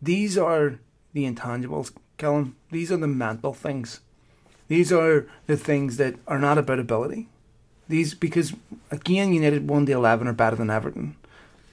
These 0.00 0.38
are 0.38 0.78
the 1.12 1.24
intangibles, 1.24 1.92
Callum. 2.16 2.56
These 2.70 2.92
are 2.92 2.96
the 2.96 3.06
mental 3.06 3.52
things. 3.52 4.00
These 4.68 4.92
are 4.92 5.26
the 5.46 5.56
things 5.56 5.96
that 5.96 6.16
are 6.26 6.38
not 6.38 6.58
about 6.58 6.78
ability. 6.78 7.28
These 7.88 8.14
because 8.14 8.52
again, 8.90 9.32
United 9.32 9.68
one 9.68 9.86
to 9.86 9.92
eleven 9.92 10.28
are 10.28 10.32
better 10.32 10.56
than 10.56 10.70
Everton. 10.70 11.16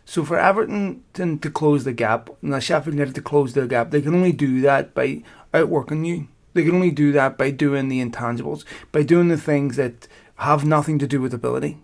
So 0.06 0.24
for 0.24 0.40
Everton 0.40 1.04
to, 1.14 1.38
to 1.38 1.50
close 1.50 1.84
the 1.84 1.92
gap, 1.92 2.30
and 2.42 2.64
Sheffield 2.64 2.94
United 2.94 3.16
to 3.16 3.22
close 3.22 3.54
the 3.54 3.68
gap, 3.68 3.92
they 3.92 4.02
can 4.02 4.16
only 4.16 4.32
do 4.32 4.62
that 4.62 4.94
by 4.94 5.24
outworking 5.54 6.06
you. 6.06 6.28
They 6.54 6.64
can 6.64 6.76
only 6.76 6.92
do 6.92 7.12
that 7.12 7.38
by 7.38 7.52
doing 7.52 7.90
the 7.90 8.04
intangibles, 8.04 8.64
by 8.92 9.04
doing 9.04 9.28
the 9.28 9.38
things 9.38 9.76
that 9.76 10.08
have 10.36 10.64
nothing 10.64 11.00
to 11.00 11.08
do 11.08 11.20
with 11.20 11.34
ability. 11.34 11.80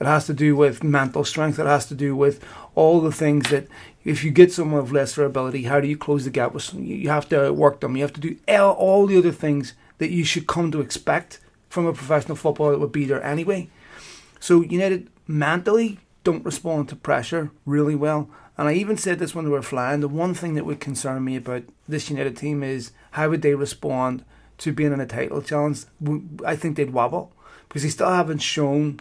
It 0.00 0.06
has 0.06 0.26
to 0.26 0.34
do 0.34 0.56
with 0.56 0.82
mental 0.82 1.24
strength. 1.24 1.58
It 1.58 1.66
has 1.66 1.86
to 1.86 1.94
do 1.94 2.16
with 2.16 2.42
all 2.74 3.00
the 3.00 3.12
things 3.12 3.50
that 3.50 3.68
if 4.02 4.24
you 4.24 4.30
get 4.30 4.50
someone 4.50 4.80
of 4.80 4.92
lesser 4.92 5.24
ability, 5.24 5.64
how 5.64 5.80
do 5.80 5.86
you 5.86 5.96
close 5.96 6.24
the 6.24 6.30
gap 6.30 6.54
with 6.54 6.72
You 6.72 7.10
have 7.10 7.28
to 7.28 7.52
work 7.52 7.80
them. 7.80 7.96
You 7.96 8.02
have 8.02 8.14
to 8.14 8.20
do 8.20 8.36
all 8.48 9.06
the 9.06 9.18
other 9.18 9.32
things 9.32 9.74
that 9.98 10.10
you 10.10 10.24
should 10.24 10.46
come 10.46 10.72
to 10.72 10.80
expect 10.80 11.40
from 11.68 11.86
a 11.86 11.92
professional 11.92 12.36
footballer 12.36 12.72
that 12.72 12.78
would 12.78 12.92
be 12.92 13.04
there 13.04 13.22
anyway. 13.22 13.68
So 14.40 14.62
United 14.62 15.10
mentally 15.26 15.98
don't 16.24 16.44
respond 16.44 16.88
to 16.88 16.96
pressure 16.96 17.50
really 17.66 17.94
well. 17.94 18.30
And 18.56 18.68
I 18.68 18.72
even 18.72 18.96
said 18.96 19.18
this 19.18 19.34
when 19.34 19.44
they 19.44 19.50
were 19.50 19.62
flying. 19.62 20.00
The 20.00 20.08
one 20.08 20.34
thing 20.34 20.54
that 20.54 20.64
would 20.64 20.80
concern 20.80 21.22
me 21.24 21.36
about 21.36 21.64
this 21.86 22.08
United 22.08 22.36
team 22.38 22.62
is 22.62 22.92
how 23.12 23.28
would 23.28 23.42
they 23.42 23.54
respond 23.54 24.24
to 24.58 24.72
being 24.72 24.92
in 24.92 25.00
a 25.00 25.06
title 25.06 25.42
challenge? 25.42 25.84
I 26.44 26.56
think 26.56 26.76
they'd 26.76 26.92
wobble 26.92 27.32
because 27.68 27.82
they 27.82 27.88
still 27.90 28.10
haven't 28.10 28.38
shown 28.38 29.00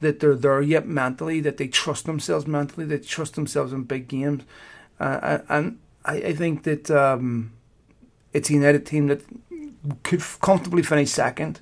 that 0.00 0.20
they're 0.20 0.34
there 0.34 0.62
yet 0.62 0.86
mentally, 0.86 1.40
that 1.40 1.58
they 1.58 1.68
trust 1.68 2.06
themselves 2.06 2.46
mentally, 2.46 2.86
they 2.86 2.98
trust 2.98 3.34
themselves 3.34 3.72
in 3.72 3.84
big 3.84 4.08
games. 4.08 4.42
Uh, 4.98 5.38
and 5.48 5.78
I, 6.04 6.16
I 6.16 6.32
think 6.34 6.64
that 6.64 6.90
um, 6.90 7.52
it's 8.32 8.50
a 8.50 8.54
United 8.54 8.86
team 8.86 9.08
that 9.08 9.22
could 10.02 10.22
comfortably 10.40 10.82
finish 10.82 11.10
second, 11.10 11.60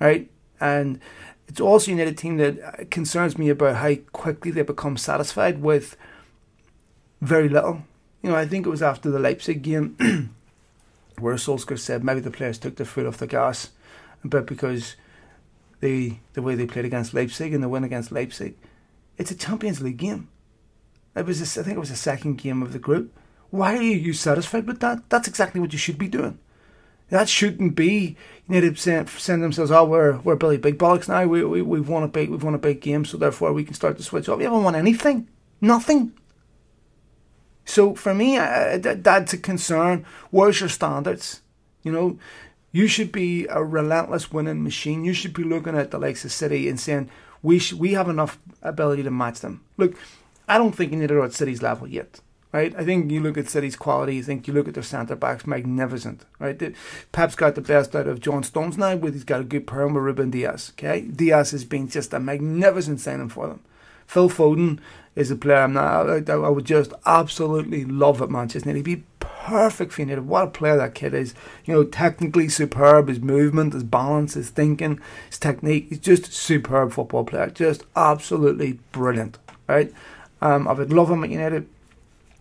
right? 0.00 0.30
And 0.60 1.00
it's 1.48 1.60
also 1.60 1.90
a 1.90 1.94
United 1.94 2.18
team 2.18 2.36
that 2.38 2.90
concerns 2.90 3.38
me 3.38 3.48
about 3.48 3.76
how 3.76 3.94
quickly 4.12 4.50
they 4.50 4.62
become 4.62 4.96
satisfied 4.96 5.60
with 5.60 5.96
very 7.20 7.48
little. 7.48 7.82
You 8.22 8.30
know, 8.30 8.36
I 8.36 8.46
think 8.46 8.66
it 8.66 8.70
was 8.70 8.82
after 8.82 9.10
the 9.10 9.18
Leipzig 9.18 9.62
game 9.62 9.96
where 11.18 11.34
Solskjaer 11.34 11.78
said 11.78 12.04
maybe 12.04 12.20
the 12.20 12.30
players 12.30 12.58
took 12.58 12.76
their 12.76 12.86
foot 12.86 13.06
off 13.06 13.18
the 13.18 13.26
gas, 13.26 13.70
but 14.24 14.46
because 14.46 14.96
the 15.80 16.16
the 16.32 16.42
way 16.42 16.54
they 16.54 16.66
played 16.66 16.84
against 16.84 17.14
Leipzig 17.14 17.52
and 17.52 17.62
the 17.62 17.68
win 17.68 17.84
against 17.84 18.12
Leipzig, 18.12 18.56
it's 19.18 19.30
a 19.30 19.34
Champions 19.36 19.80
League 19.80 19.96
game. 19.96 20.28
It 21.14 21.26
was 21.26 21.40
a, 21.40 21.60
I 21.60 21.62
think 21.62 21.76
it 21.76 21.80
was 21.80 21.90
the 21.90 21.96
second 21.96 22.38
game 22.38 22.62
of 22.62 22.72
the 22.72 22.78
group. 22.78 23.16
Why 23.50 23.76
are 23.76 23.82
you 23.82 24.12
satisfied 24.12 24.66
with 24.66 24.80
that? 24.80 25.08
That's 25.08 25.28
exactly 25.28 25.60
what 25.60 25.72
you 25.72 25.78
should 25.78 25.98
be 25.98 26.08
doing. 26.08 26.38
That 27.10 27.28
shouldn't 27.28 27.76
be. 27.76 28.16
You 28.48 28.60
need 28.60 28.62
to 28.62 28.74
send, 28.74 29.08
send 29.08 29.42
themselves, 29.42 29.70
oh, 29.70 29.84
we're, 29.84 30.18
we're 30.18 30.36
Billy 30.36 30.56
Big 30.56 30.78
Bollocks 30.78 31.08
now. 31.08 31.24
We, 31.26 31.44
we, 31.44 31.62
we've, 31.62 31.88
won 31.88 32.02
a 32.02 32.08
big, 32.08 32.30
we've 32.30 32.42
won 32.42 32.54
a 32.54 32.58
big 32.58 32.80
game, 32.80 33.04
so 33.04 33.16
therefore 33.16 33.52
we 33.52 33.62
can 33.62 33.74
start 33.74 33.96
to 33.98 34.02
switch 34.02 34.28
off. 34.28 34.38
You 34.38 34.46
haven't 34.46 34.64
won 34.64 34.74
anything. 34.74 35.28
Nothing. 35.60 36.14
So 37.64 37.94
for 37.94 38.14
me, 38.14 38.36
uh, 38.36 38.78
that's 38.80 39.32
a 39.32 39.38
concern. 39.38 40.04
Where's 40.30 40.60
your 40.60 40.68
standards? 40.68 41.42
You 41.82 41.92
know, 41.92 42.18
you 42.74 42.88
should 42.88 43.12
be 43.12 43.46
a 43.46 43.62
relentless 43.62 44.32
winning 44.32 44.64
machine. 44.64 45.04
You 45.04 45.12
should 45.12 45.32
be 45.32 45.44
looking 45.44 45.76
at 45.76 45.92
the 45.92 45.98
likes 45.98 46.24
of 46.24 46.32
City 46.32 46.68
and 46.68 46.78
saying 46.78 47.08
we 47.40 47.60
sh- 47.60 47.72
we 47.72 47.92
have 47.92 48.08
enough 48.08 48.36
ability 48.62 49.04
to 49.04 49.12
match 49.12 49.38
them. 49.38 49.62
Look, 49.76 49.94
I 50.48 50.58
don't 50.58 50.72
think 50.72 50.90
you 50.90 50.98
need 50.98 51.10
to 51.10 51.22
at 51.22 51.32
City's 51.32 51.62
level 51.62 51.86
yet. 51.86 52.20
Right, 52.52 52.74
I 52.76 52.84
think 52.84 53.12
you 53.12 53.20
look 53.20 53.38
at 53.38 53.48
City's 53.48 53.76
quality. 53.76 54.16
You 54.16 54.24
think 54.24 54.48
you 54.48 54.54
look 54.54 54.66
at 54.66 54.74
their 54.74 54.82
centre 54.82 55.14
backs, 55.14 55.46
magnificent. 55.46 56.24
Right, 56.40 56.58
the, 56.58 56.74
Pep's 57.12 57.36
got 57.36 57.54
the 57.54 57.60
best 57.60 57.94
out 57.94 58.08
of 58.08 58.20
John 58.20 58.42
Stones 58.42 58.76
now, 58.76 58.96
but 58.96 59.12
he's 59.12 59.24
got 59.24 59.40
a 59.40 59.44
good 59.44 59.68
pair 59.68 59.86
with 59.86 60.02
Ruben 60.02 60.32
Dias. 60.32 60.72
Okay, 60.74 61.02
Diaz 61.02 61.52
has 61.52 61.64
been 61.64 61.88
just 61.88 62.12
a 62.12 62.18
magnificent 62.18 63.00
signing 63.00 63.28
for 63.28 63.46
them. 63.46 63.60
Phil 64.06 64.28
Foden 64.28 64.80
is 65.16 65.30
a 65.30 65.36
player 65.36 65.68
not, 65.68 66.28
I, 66.28 66.48
would 66.48 66.64
just 66.64 66.92
absolutely 67.06 67.84
love 67.84 68.20
at 68.20 68.30
Manchester 68.30 68.68
United. 68.68 68.86
He'd 68.86 68.96
be 68.96 69.04
perfect 69.20 69.92
for 69.92 70.00
United. 70.02 70.26
What 70.26 70.48
a 70.48 70.50
player 70.50 70.76
that 70.76 70.94
kid 70.94 71.14
is. 71.14 71.34
You 71.64 71.74
know, 71.74 71.84
technically 71.84 72.48
superb. 72.48 73.08
His 73.08 73.20
movement, 73.20 73.74
his 73.74 73.84
balance, 73.84 74.34
his 74.34 74.50
thinking, 74.50 75.00
his 75.28 75.38
technique. 75.38 75.86
He's 75.88 76.00
just 76.00 76.32
superb 76.32 76.92
football 76.92 77.24
player. 77.24 77.48
Just 77.50 77.84
absolutely 77.94 78.80
brilliant. 78.90 79.38
Right? 79.68 79.92
Um, 80.40 80.66
I 80.66 80.72
would 80.72 80.92
love 80.92 81.10
him 81.10 81.22
at 81.22 81.30
United. 81.30 81.68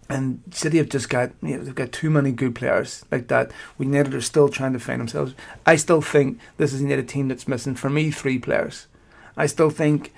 And 0.10 0.42
City 0.52 0.78
have 0.78 0.90
just 0.90 1.10
got 1.10 1.32
you 1.42 1.58
know, 1.58 1.64
they've 1.64 1.74
got 1.74 1.92
too 1.92 2.10
many 2.10 2.32
good 2.32 2.56
players 2.56 3.06
like 3.12 3.28
that. 3.30 3.52
We 3.78 3.86
United 3.86 4.14
are 4.14 4.22
still 4.22 4.50
trying 4.50 4.74
to 4.74 4.80
find 4.80 5.00
themselves. 5.00 5.34
I 5.66 5.76
still 5.76 6.02
think 6.02 6.40
this 6.58 6.74
is 6.74 6.82
United 6.82 7.08
team 7.08 7.30
that's 7.30 7.48
missing 7.48 7.76
for 7.76 7.90
me 7.90 8.12
three 8.12 8.38
players. 8.38 8.88
I 9.38 9.46
still 9.46 9.70
think 9.70 10.14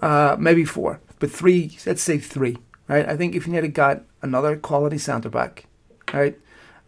uh, 0.00 0.36
maybe 0.38 0.64
four 0.64 1.00
but 1.20 1.30
three, 1.30 1.78
let's 1.86 2.02
say 2.02 2.18
three, 2.18 2.56
right? 2.88 3.08
I 3.08 3.16
think 3.16 3.36
if 3.36 3.46
you 3.46 3.52
had 3.52 3.72
got 3.72 4.02
another 4.22 4.56
quality 4.56 4.98
centre 4.98 5.28
back, 5.28 5.66
right? 6.12 6.36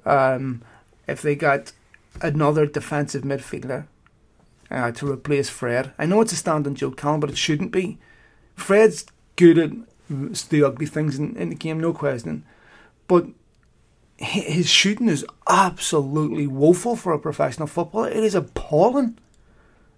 Um, 0.04 0.62
if 1.06 1.22
they 1.22 1.36
got 1.36 1.72
another 2.20 2.66
defensive 2.66 3.22
midfielder 3.22 3.86
uh, 4.70 4.90
to 4.92 5.12
replace 5.12 5.48
Fred, 5.48 5.92
I 5.98 6.06
know 6.06 6.20
it's 6.22 6.32
a 6.32 6.36
standing 6.36 6.74
joke, 6.74 6.96
Callum, 6.96 7.20
but 7.20 7.30
it 7.30 7.38
shouldn't 7.38 7.70
be. 7.70 7.98
Fred's 8.56 9.06
good 9.36 9.58
at 9.58 9.70
the 10.48 10.64
ugly 10.64 10.86
things 10.86 11.18
in, 11.18 11.36
in 11.36 11.50
the 11.50 11.54
game, 11.54 11.78
no 11.78 11.92
question, 11.92 12.44
but 13.06 13.26
his 14.16 14.68
shooting 14.68 15.08
is 15.08 15.26
absolutely 15.48 16.46
woeful 16.46 16.96
for 16.96 17.12
a 17.12 17.18
professional 17.18 17.66
footballer. 17.66 18.08
It 18.08 18.24
is 18.24 18.34
appalling. 18.34 19.18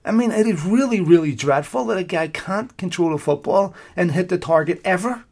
I 0.04 0.12
mean, 0.12 0.32
it 0.32 0.46
is 0.46 0.64
really, 0.64 1.00
really 1.00 1.34
dreadful 1.34 1.86
that 1.86 1.98
a 1.98 2.04
guy 2.04 2.28
can't 2.28 2.76
control 2.76 3.14
a 3.14 3.18
football 3.18 3.74
and 3.96 4.12
hit 4.12 4.28
the 4.28 4.38
target 4.38 4.80
ever. 4.84 5.24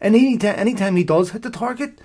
And 0.00 0.14
anytime, 0.16 0.58
anytime 0.58 0.96
he 0.96 1.04
does 1.04 1.30
hit 1.30 1.42
the 1.42 1.50
target, 1.50 2.00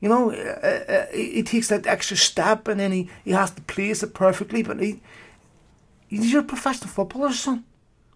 you 0.00 0.08
know, 0.08 0.32
uh, 0.32 0.92
uh, 0.92 1.06
he 1.12 1.42
takes 1.42 1.68
that 1.68 1.86
extra 1.86 2.16
step 2.16 2.68
and 2.68 2.80
then 2.80 2.92
he, 2.92 3.10
he 3.24 3.32
has 3.32 3.50
to 3.52 3.62
place 3.62 4.02
it 4.02 4.14
perfectly. 4.14 4.62
But 4.62 4.80
he, 4.80 5.00
he's 6.08 6.32
your 6.32 6.42
professional 6.42 6.90
footballer, 6.90 7.32
son. 7.32 7.64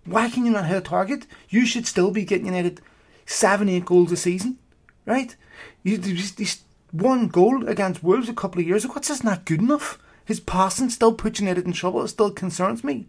Why 0.04 0.30
can 0.30 0.44
you 0.44 0.52
not 0.52 0.66
hit 0.66 0.76
a 0.76 0.80
target? 0.80 1.26
You 1.48 1.66
should 1.66 1.86
still 1.86 2.12
be 2.12 2.24
getting 2.24 2.46
United 2.46 2.80
seven, 3.24 3.68
eight 3.68 3.84
goals 3.84 4.12
a 4.12 4.16
season, 4.16 4.58
right? 5.04 5.34
You, 5.82 5.98
just 5.98 6.62
one 6.92 7.28
goal 7.28 7.66
against 7.68 8.02
Wolves 8.02 8.28
a 8.28 8.34
couple 8.34 8.60
of 8.60 8.66
years 8.66 8.84
ago. 8.84 8.94
It's 8.96 9.08
just 9.08 9.24
not 9.24 9.44
good 9.44 9.60
enough. 9.60 9.98
His 10.26 10.40
passing 10.40 10.90
still 10.90 11.14
puts 11.14 11.40
United 11.40 11.64
in 11.64 11.72
trouble. 11.72 12.02
It 12.02 12.08
still 12.08 12.32
concerns 12.32 12.84
me. 12.84 13.06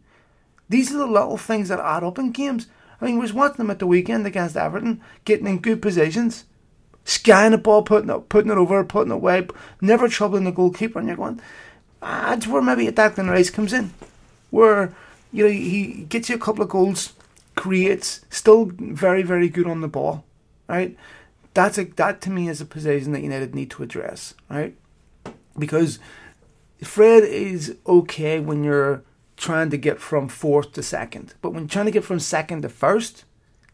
These 0.70 0.94
are 0.94 1.00
the 1.00 1.08
little 1.08 1.38
things 1.38 1.70
that 1.70 1.80
add 1.80 2.04
up 2.04 2.20
in 2.20 2.32
games. 2.32 2.68
I 3.02 3.06
mean, 3.06 3.16
we 3.16 3.22
was 3.22 3.34
watching 3.34 3.58
them 3.58 3.72
at 3.72 3.80
the 3.80 3.88
weekend 3.88 4.26
against 4.26 4.56
Everton, 4.56 5.02
getting 5.26 5.48
in 5.48 5.60
good 5.60 5.82
positions, 5.82 6.46
skying 7.06 7.52
the 7.52 7.58
ball, 7.58 7.82
putting 7.82 8.10
it, 8.10 8.30
putting 8.30 8.52
it 8.52 8.58
over, 8.58 8.84
putting 8.84 9.12
it 9.12 9.16
away, 9.16 9.48
never 9.82 10.08
troubling 10.08 10.44
the 10.44 10.52
goalkeeper. 10.52 11.00
And 11.00 11.08
you're 11.08 11.18
going, 11.18 11.42
ah, 12.04 12.28
that's 12.30 12.48
where 12.48 12.62
maybe 12.62 12.88
a 12.88 12.92
Declan 12.92 13.30
Rice 13.30 13.50
comes 13.50 13.74
in, 13.74 13.92
where 14.52 14.94
you 15.32 15.44
know 15.44 15.50
he 15.50 16.06
gets 16.10 16.30
you 16.30 16.36
a 16.36 16.40
couple 16.40 16.64
of 16.64 16.70
goals, 16.70 17.14
creates, 17.56 18.22
still 18.30 18.66
very 18.76 19.24
very 19.24 19.50
good 19.50 19.68
on 19.68 19.82
the 19.82 19.88
ball, 19.88 20.24
right? 20.68 20.96
That's 21.54 21.78
a 21.78 21.86
that 21.86 22.22
to 22.22 22.30
me 22.30 22.50
is 22.50 22.62
a 22.62 22.66
position 22.66 23.14
that 23.14 23.24
United 23.24 23.56
need 23.56 23.72
to 23.72 23.84
address, 23.84 24.34
right? 24.50 24.76
Because 25.58 25.98
Fred 26.84 27.24
is 27.24 27.76
okay 27.88 28.40
when 28.40 28.64
you're 28.64 29.04
trying 29.36 29.70
to 29.70 29.78
get 29.78 30.00
from 30.00 30.28
fourth 30.28 30.74
to 30.74 30.84
second, 30.84 31.34
but 31.42 31.52
when 31.52 31.64
you're 31.64 31.70
trying 31.70 31.86
to 31.86 31.92
get 31.92 32.04
from 32.04 32.20
second 32.20 32.62
to 32.64 32.70
first, 32.70 33.26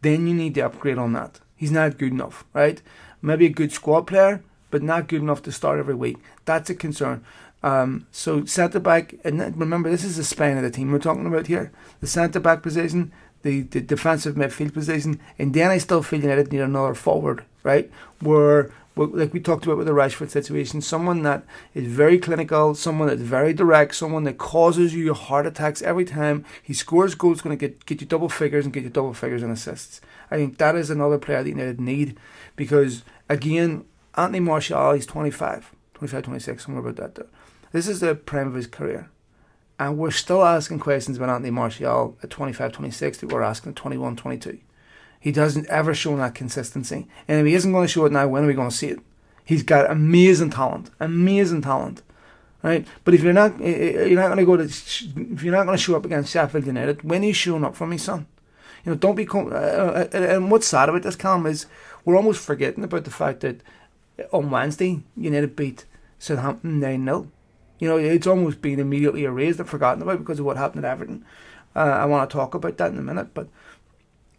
then 0.02 0.28
you 0.28 0.34
need 0.34 0.56
to 0.56 0.62
upgrade 0.62 0.98
on 0.98 1.14
that. 1.14 1.40
He's 1.56 1.72
not 1.72 1.98
good 1.98 2.12
enough, 2.12 2.44
right? 2.54 2.82
Maybe 3.22 3.46
a 3.46 3.50
good 3.50 3.72
squad 3.72 4.08
player, 4.08 4.44
but 4.70 4.84
not 4.84 5.08
good 5.08 5.22
enough 5.22 5.42
to 5.44 5.52
start 5.52 5.80
every 5.80 5.96
week. 5.96 6.18
That's 6.46 6.70
a 6.70 6.76
concern. 6.76 7.24
Um, 7.62 8.08
so 8.12 8.44
centre 8.44 8.80
back, 8.80 9.16
and 9.24 9.40
remember 9.58 9.90
this 9.90 10.04
is 10.04 10.18
the 10.18 10.24
spine 10.24 10.58
of 10.58 10.64
the 10.64 10.72
team 10.72 10.92
we're 10.92 11.00
talking 11.00 11.26
about 11.26 11.48
here. 11.48 11.72
The 12.02 12.08
centre 12.08 12.42
back 12.42 12.62
position, 12.62 13.14
the, 13.44 13.62
the 13.62 13.80
defensive 13.80 14.36
midfield 14.36 14.74
position, 14.74 15.20
and 15.40 15.54
then 15.54 15.72
I 15.72 15.78
still 15.78 16.04
feel 16.04 16.22
United 16.22 16.52
need 16.52 16.60
another 16.60 16.94
forward, 16.94 17.46
right? 17.64 17.90
Where 18.20 18.72
like 18.96 19.34
we 19.34 19.40
talked 19.40 19.66
about 19.66 19.78
with 19.78 19.88
the 19.88 19.94
Rashford 19.94 20.30
situation, 20.30 20.82
someone 20.82 21.24
that 21.24 21.44
is 21.74 21.88
very 21.88 22.20
clinical, 22.20 22.76
someone 22.76 23.08
that's 23.08 23.22
very 23.22 23.54
direct, 23.54 23.96
someone 23.96 24.24
that 24.26 24.38
causes 24.38 24.94
you 24.94 25.14
heart 25.14 25.48
attacks 25.48 25.82
every 25.82 26.06
time 26.06 26.46
he 26.62 26.74
scores 26.74 27.16
goals, 27.16 27.42
going 27.42 27.58
to 27.58 27.68
get 27.68 27.86
get 27.86 28.02
you 28.02 28.08
double 28.08 28.30
figures 28.30 28.66
and 28.66 28.74
get 28.74 28.84
you 28.84 28.90
double 28.90 29.14
figures 29.14 29.42
and 29.42 29.52
assists. 29.52 30.00
I 30.30 30.38
think 30.38 30.58
that 30.58 30.76
is 30.76 30.90
another 30.90 31.18
player 31.18 31.44
that 31.44 31.50
United 31.50 31.82
need 31.82 32.18
because 32.56 33.04
again, 33.30 33.86
Anthony 34.16 34.42
Martial, 34.42 34.94
he's 34.94 35.08
25, 35.08 35.72
25, 35.96 36.24
26, 36.24 36.66
somewhere 36.66 36.84
about 36.84 36.96
that. 36.98 37.16
Though. 37.16 37.30
This 37.72 37.88
is 37.88 38.00
the 38.00 38.14
prime 38.14 38.48
of 38.48 38.54
his 38.54 38.68
career. 38.68 39.10
And 39.80 39.98
we're 39.98 40.12
still 40.12 40.46
asking 40.46 40.80
questions 40.80 41.18
about 41.18 41.30
Anthony 41.30 41.50
Martial 41.50 42.16
at 42.22 42.30
25, 42.30 42.72
26 42.72 43.18
that 43.18 43.32
we're 43.32 43.42
asking 43.42 43.72
at 43.72 43.76
21, 43.76 44.16
22. 44.16 44.60
He 45.24 45.32
doesn't 45.32 45.68
ever 45.68 45.94
show 45.94 46.18
that 46.18 46.36
consistency. 46.36 47.08
And 47.30 47.40
if 47.40 47.46
he 47.46 47.54
isn't 47.54 47.72
going 47.72 47.88
to 47.88 47.92
show 47.92 48.04
it 48.04 48.12
now, 48.12 48.28
when 48.28 48.44
are 48.44 48.48
we 48.48 48.54
going 48.54 48.70
to 48.70 48.76
see 48.76 48.90
it? 48.90 49.00
He's 49.46 49.64
got 49.64 49.90
amazing 49.90 50.50
talent, 50.50 50.90
amazing 51.00 51.62
talent, 51.62 52.02
right? 52.62 52.86
But 53.06 53.14
if 53.14 53.24
you're 53.24 53.32
not, 53.32 53.54
eh, 53.62 53.64
eh, 53.64 53.94
eh, 54.00 54.06
you're 54.08 54.20
not 54.20 54.28
going 54.28 54.40
to 54.40 54.46
go 54.46 54.58
to, 54.58 54.66
if 54.66 55.42
you're 55.42 55.56
not 55.56 55.66
going 55.66 55.78
to 55.78 55.82
show 55.82 55.96
up 55.96 56.04
against 56.04 56.34
Sheffield 56.34 56.66
United, 56.66 57.04
when 57.04 57.22
are 57.22 57.28
you 57.28 57.34
showing 57.34 57.64
up 57.64 57.74
for 57.74 57.88
me, 57.88 57.98
son? 57.98 58.28
You 58.84 58.92
know, 58.92 58.98
don't 58.98 59.16
be. 59.16 59.26
Uh, 59.26 60.08
and 60.12 60.52
what's 60.52 60.68
sad 60.68 60.90
about 60.90 61.04
this, 61.04 61.16
Callum, 61.16 61.46
is 61.46 61.68
we're 62.04 62.18
almost 62.18 62.46
forgetting 62.46 62.84
about 62.84 63.06
the 63.06 63.10
fact 63.10 63.40
that 63.40 63.62
on 64.34 64.52
Wednesday 64.52 65.04
United 65.16 65.56
beat 65.56 65.86
Southampton 66.20 66.82
nine 66.82 67.06
0 67.06 67.32
You 67.80 67.88
know, 67.88 67.98
it's 67.98 68.28
almost 68.28 68.62
been 68.62 68.82
immediately 68.82 69.24
erased 69.24 69.62
and 69.62 69.70
forgotten 69.70 70.02
about 70.02 70.20
because 70.20 70.40
of 70.40 70.46
what 70.46 70.58
happened 70.58 70.84
at 70.84 70.92
Everton. 70.92 71.24
Uh, 71.74 71.80
I 71.80 72.04
want 72.08 72.30
to 72.30 72.36
talk 72.36 72.54
about 72.56 72.76
that 72.76 72.92
in 72.92 73.00
a 73.00 73.02
minute, 73.02 73.34
but 73.34 73.48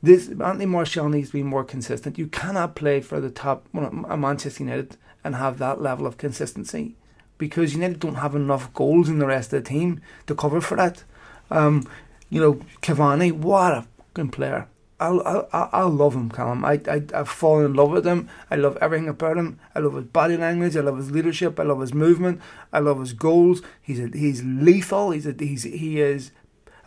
this 0.04 0.28
Anthony 0.28 0.66
Martial 0.66 1.08
needs 1.08 1.28
to 1.28 1.34
be 1.34 1.42
more 1.42 1.64
consistent. 1.64 2.18
You 2.18 2.26
cannot 2.26 2.76
play 2.76 3.00
for 3.00 3.20
the 3.20 3.30
top 3.30 3.66
well, 3.73 3.90
Manchester 3.90 4.64
United 4.64 4.96
and 5.23 5.37
have 5.37 5.58
that 5.58 5.80
level 5.80 6.06
of 6.06 6.18
consistency 6.18 6.94
because 7.38 7.75
United 7.75 8.00
don't 8.00 8.16
have 8.16 8.34
enough 8.34 8.73
goals 8.75 9.08
in 9.08 9.18
the 9.18 9.26
rest 9.26 9.52
of 9.52 9.64
the 9.64 9.68
team 9.68 10.00
to 10.26 10.34
cover 10.34 10.61
for 10.61 10.76
that. 10.76 11.04
Um, 11.50 11.88
you 12.28 12.40
know, 12.40 12.54
Cavani, 12.82 13.32
what 13.32 13.73
a 13.73 13.87
fucking 14.14 14.30
player. 14.30 14.68
I, 15.00 15.08
I, 15.52 15.68
I 15.73 15.82
love 15.82 16.14
him, 16.14 16.30
Callum. 16.30 16.64
I, 16.64 16.80
I, 16.88 17.02
I've 17.12 17.28
fallen 17.28 17.66
in 17.66 17.75
love 17.75 17.90
with 17.90 18.06
him. 18.06 18.28
I 18.50 18.56
love 18.56 18.78
everything 18.80 19.08
about 19.08 19.37
him. 19.37 19.58
I 19.75 19.80
love 19.80 19.94
his 19.94 20.04
body 20.04 20.37
language. 20.37 20.76
I 20.76 20.80
love 20.80 20.99
his 20.99 21.11
leadership. 21.11 21.58
I 21.58 21.64
love 21.64 21.80
his 21.80 21.92
movement. 21.92 22.40
I 22.73 22.78
love 22.78 23.00
his 23.00 23.12
goals. 23.12 23.61
He's 23.82 24.00
a, 24.00 24.08
he's 24.08 24.44
lethal. 24.44 25.11
He's 25.11 25.26
a, 25.26 25.34
he's 25.37 25.64
he 25.64 26.00
is 26.00 26.30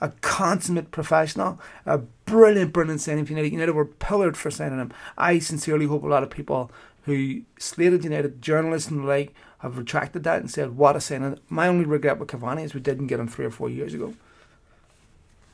a 0.01 0.09
consummate 0.21 0.91
professional, 0.91 1.59
a 1.85 1.99
brilliant, 2.25 2.73
brilliant 2.73 3.01
signing 3.01 3.25
for 3.25 3.31
United. 3.31 3.51
United 3.51 3.73
were 3.73 3.85
pillared 3.85 4.37
for 4.37 4.51
signing 4.51 4.79
him. 4.79 4.93
I 5.17 5.39
sincerely 5.39 5.85
hope 5.85 6.03
a 6.03 6.07
lot 6.07 6.23
of 6.23 6.29
people 6.29 6.71
who 7.03 7.41
slated 7.57 8.03
United, 8.03 8.41
journalists 8.41 8.89
and 8.89 9.01
the 9.01 9.07
like, 9.07 9.33
have 9.59 9.77
retracted 9.77 10.23
that 10.23 10.39
and 10.39 10.51
said, 10.51 10.77
what 10.77 10.95
a 10.95 11.01
signing. 11.01 11.39
My 11.49 11.67
only 11.67 11.85
regret 11.85 12.19
with 12.19 12.29
Cavani 12.29 12.63
is 12.63 12.73
we 12.73 12.79
didn't 12.79 13.07
get 13.07 13.19
him 13.19 13.27
three 13.27 13.45
or 13.45 13.51
four 13.51 13.69
years 13.69 13.93
ago. 13.93 14.13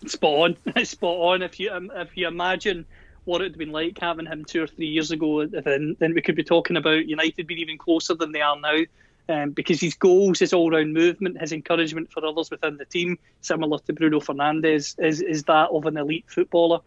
Spot 0.08 0.58
on. 0.68 0.86
Spot 0.86 1.18
on. 1.18 1.42
If 1.42 1.60
you, 1.60 1.72
um, 1.72 1.92
if 1.96 2.18
you 2.18 2.28
imagine 2.28 2.86
what 3.26 3.42
it 3.42 3.44
would 3.44 3.52
have 3.52 3.60
been 3.60 3.72
like 3.72 3.98
having 4.00 4.26
him 4.26 4.44
two 4.44 4.64
or 4.64 4.68
three 4.68 4.88
years 4.88 5.12
ago, 5.12 5.46
then, 5.46 5.96
then 6.00 6.14
we 6.14 6.22
could 6.22 6.36
be 6.36 6.44
talking 6.44 6.76
about 6.76 7.08
United 7.08 7.48
being 7.48 7.60
even 7.62 7.78
closer 7.78 8.14
than 8.14 8.34
they 8.34 8.42
are 8.42 8.60
now 8.60 8.82
um, 9.30 9.52
because 9.52 9.80
his 9.80 9.96
goals, 9.96 10.40
his 10.40 10.54
all-round 10.54 10.94
movement, 10.94 11.40
his 11.40 11.54
encouragement 11.54 12.12
for 12.12 12.26
others 12.26 12.52
within 12.52 12.78
the 12.78 12.86
team, 12.86 13.18
similar 13.42 13.80
to 13.80 13.94
Bruno 13.94 14.20
Fernandes, 14.20 15.00
is 15.04 15.22
is 15.22 15.44
that 15.44 15.70
of 15.70 15.86
an 15.86 15.98
elite 15.98 16.26
footballer. 16.28 16.80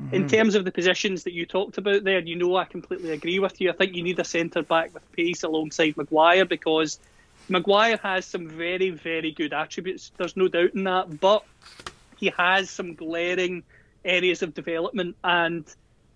Mm-hmm. 0.00 0.14
In 0.14 0.28
terms 0.28 0.54
of 0.56 0.64
the 0.64 0.72
positions 0.72 1.22
that 1.22 1.32
you 1.32 1.46
talked 1.46 1.78
about 1.78 2.02
there, 2.02 2.18
you 2.18 2.34
know 2.34 2.56
I 2.56 2.64
completely 2.64 3.12
agree 3.12 3.38
with 3.38 3.60
you. 3.60 3.70
I 3.70 3.74
think 3.74 3.94
you 3.94 4.02
need 4.02 4.18
a 4.18 4.24
centre 4.24 4.62
back 4.62 4.92
with 4.92 5.10
pace 5.12 5.44
alongside 5.44 5.96
Maguire 5.96 6.44
because 6.44 6.98
Maguire 7.48 7.98
has 8.02 8.24
some 8.24 8.48
very, 8.48 8.90
very 8.90 9.30
good 9.30 9.52
attributes. 9.52 10.10
There's 10.16 10.36
no 10.36 10.48
doubt 10.48 10.74
in 10.74 10.84
that, 10.84 11.20
but 11.20 11.44
he 12.16 12.32
has 12.36 12.70
some 12.70 12.94
glaring 12.94 13.62
areas 14.04 14.42
of 14.42 14.54
development 14.54 15.16
and 15.22 15.64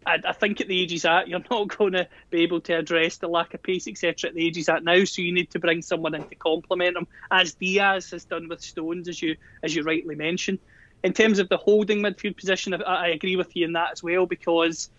I, 0.06 0.18
I, 0.26 0.32
think 0.32 0.60
at 0.60 0.68
the 0.68 0.80
age 0.80 0.90
he's 0.90 1.04
at, 1.04 1.28
you're 1.28 1.42
not 1.50 1.68
going 1.78 1.92
to 1.92 2.08
be 2.30 2.42
able 2.42 2.60
to 2.62 2.74
address 2.74 3.16
the 3.16 3.28
lack 3.28 3.54
of 3.54 3.62
pace, 3.62 3.88
etc. 3.88 4.30
At 4.30 4.34
the 4.34 4.46
age 4.46 4.56
he's 4.56 4.68
at 4.68 4.84
now, 4.84 5.04
so 5.04 5.22
you 5.22 5.32
need 5.32 5.50
to 5.50 5.58
bring 5.58 5.82
someone 5.82 6.14
in 6.14 6.28
to 6.28 6.34
complement 6.34 6.96
him, 6.96 7.06
as 7.30 7.54
Dias 7.54 8.10
has 8.10 8.24
done 8.24 8.48
with 8.48 8.60
Stones, 8.60 9.08
as 9.08 9.20
you 9.20 9.36
as 9.62 9.74
you 9.74 9.82
rightly 9.82 10.14
mentioned. 10.14 10.58
In 11.04 11.12
terms 11.12 11.38
of 11.38 11.48
the 11.48 11.56
holding 11.56 12.00
midfield 12.00 12.36
position, 12.36 12.74
I, 12.74 12.78
I 12.82 13.06
agree 13.08 13.36
with 13.36 13.54
you 13.54 13.64
in 13.64 13.72
that 13.74 13.92
as 13.92 14.02
well 14.02 14.26
because 14.26 14.90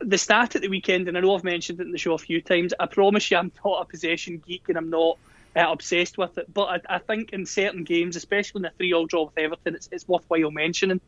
the 0.00 0.18
start 0.18 0.54
at 0.56 0.62
the 0.62 0.68
weekend, 0.68 1.08
and 1.08 1.16
I 1.16 1.20
know 1.20 1.34
I've 1.34 1.44
mentioned 1.44 1.80
it 1.80 1.86
in 1.86 1.92
the 1.92 1.98
show 1.98 2.14
a 2.14 2.18
few 2.18 2.40
times. 2.40 2.72
I 2.78 2.86
promise 2.86 3.30
you, 3.30 3.36
I'm 3.36 3.52
not 3.64 3.82
a 3.82 3.84
possession 3.84 4.42
geek 4.46 4.68
and 4.68 4.76
I'm 4.76 4.90
not 4.90 5.18
uh, 5.56 5.66
obsessed 5.70 6.18
with 6.18 6.38
it, 6.38 6.52
but 6.52 6.64
I, 6.64 6.96
I, 6.96 6.98
think 6.98 7.32
in 7.32 7.46
certain 7.46 7.84
games, 7.84 8.16
especially 8.16 8.60
in 8.60 8.64
a 8.66 8.70
three-all 8.70 9.06
draw 9.06 9.24
with 9.24 9.38
Everton, 9.38 9.74
it's, 9.74 9.88
it's 9.90 10.06
worthwhile 10.06 10.50
mentioning. 10.50 11.00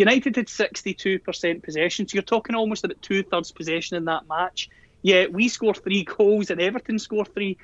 United 0.00 0.36
had 0.36 0.46
62% 0.46 1.62
possession, 1.62 2.08
so 2.08 2.14
you're 2.14 2.22
talking 2.22 2.56
almost 2.56 2.84
about 2.84 3.02
two 3.02 3.22
thirds 3.22 3.52
possession 3.52 3.98
in 3.98 4.06
that 4.06 4.26
match. 4.26 4.70
Yeah, 5.02 5.26
we 5.26 5.48
score 5.48 5.74
three 5.74 6.04
goals 6.04 6.48
and 6.48 6.58
Everton 6.58 6.98
score 6.98 7.26
three. 7.26 7.58